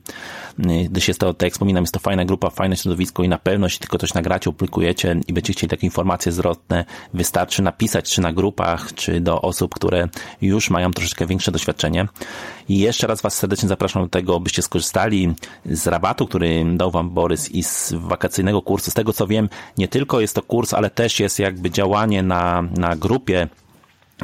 gdyż 0.91 1.09
jest 1.09 1.21
to, 1.21 1.35
tak 1.35 1.43
jak 1.43 1.53
wspominam, 1.53 1.83
jest 1.83 1.95
to 1.95 2.01
fajna 2.01 2.25
grupa, 2.25 2.51
fajne 2.51 2.77
środowisko 2.77 3.23
i 3.23 3.29
na 3.29 3.39
pewno, 3.39 3.67
jeśli 3.67 3.81
tylko 3.81 3.99
coś 3.99 4.15
nagracie, 4.15 4.51
opublikujecie 4.51 5.21
i 5.29 5.33
będziecie 5.33 5.53
chcieli 5.53 5.71
takie 5.71 5.87
informacje 5.87 6.33
zwrotne, 6.33 6.85
wystarczy 7.15 7.63
napisać 7.63 8.15
czy 8.15 8.21
na 8.21 8.33
grupach, 8.33 8.95
czy 8.95 9.21
do 9.21 9.43
osób, 9.43 9.75
które 9.75 10.09
już 10.43 10.71
mają 10.71 10.91
troszeczkę 10.91 11.27
większe 11.27 11.53
doświadczenie. 11.53 12.09
I 12.69 12.79
jeszcze 12.79 13.07
raz 13.07 13.23
Was 13.23 13.35
serdecznie 13.35 13.69
zapraszam 13.69 14.03
do 14.03 14.09
tego, 14.09 14.41
byście 14.41 14.63
skorzystali 14.63 15.35
z 15.67 15.87
rabatu, 15.87 16.27
który 16.27 16.65
dał 16.77 16.91
Wam 16.91 17.11
Borys 17.11 17.51
i 17.51 17.63
z 17.63 17.95
wakacyjnego 17.97 18.63
kursu. 18.63 18.91
Z 18.91 18.95
tego 18.95 19.13
co 19.13 19.27
wiem, 19.27 19.49
nie 19.79 19.89
tylko 19.89 20.21
jest 20.21 20.35
to 20.35 20.43
kurs, 20.43 20.75
ale 20.75 20.91
też 20.91 21.21
jest 21.23 21.39
jakby 21.39 21.71
działanie 21.71 22.23
na, 22.23 22.63
na 22.63 22.97
grupie 22.97 23.49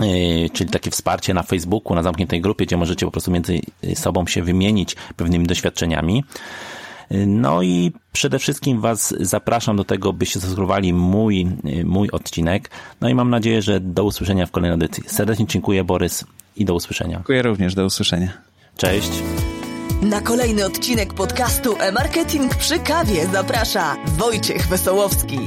yy, 0.00 0.50
czyli 0.50 0.70
takie 0.70 0.90
wsparcie 0.90 1.34
na 1.34 1.42
Facebooku, 1.42 1.94
na 1.94 2.02
zamkniętej 2.02 2.40
grupie, 2.40 2.66
gdzie 2.66 2.76
możecie 2.76 3.06
po 3.06 3.12
prostu 3.12 3.30
między 3.30 3.60
sobą 3.94 4.26
się 4.26 4.42
wymienić 4.42 4.96
pewnymi 5.16 5.46
doświadczeniami. 5.46 6.24
No 7.26 7.62
i 7.62 7.92
przede 8.12 8.38
wszystkim 8.38 8.80
Was 8.80 9.14
zapraszam 9.20 9.76
do 9.76 9.84
tego, 9.84 10.12
byście 10.12 10.40
zasubskrybowali 10.40 10.92
mój, 10.92 11.46
yy, 11.64 11.84
mój 11.84 12.10
odcinek. 12.10 12.70
No 13.00 13.08
i 13.08 13.14
mam 13.14 13.30
nadzieję, 13.30 13.62
że 13.62 13.80
do 13.80 14.04
usłyszenia 14.04 14.46
w 14.46 14.50
kolejnej 14.50 14.74
edycji. 14.74 15.04
Serdecznie 15.06 15.46
dziękuję, 15.46 15.84
Borys, 15.84 16.24
i 16.56 16.64
do 16.64 16.74
usłyszenia. 16.74 17.16
Dziękuję 17.16 17.42
również, 17.42 17.74
do 17.74 17.84
usłyszenia. 17.84 18.32
Cześć. 18.76 19.10
Na 20.02 20.20
kolejny 20.20 20.64
odcinek 20.64 21.14
podcastu 21.14 21.76
e-marketing 21.80 22.54
przy 22.54 22.78
kawie 22.78 23.26
zaprasza 23.26 23.96
Wojciech 24.06 24.68
Wesołowski. 24.68 25.38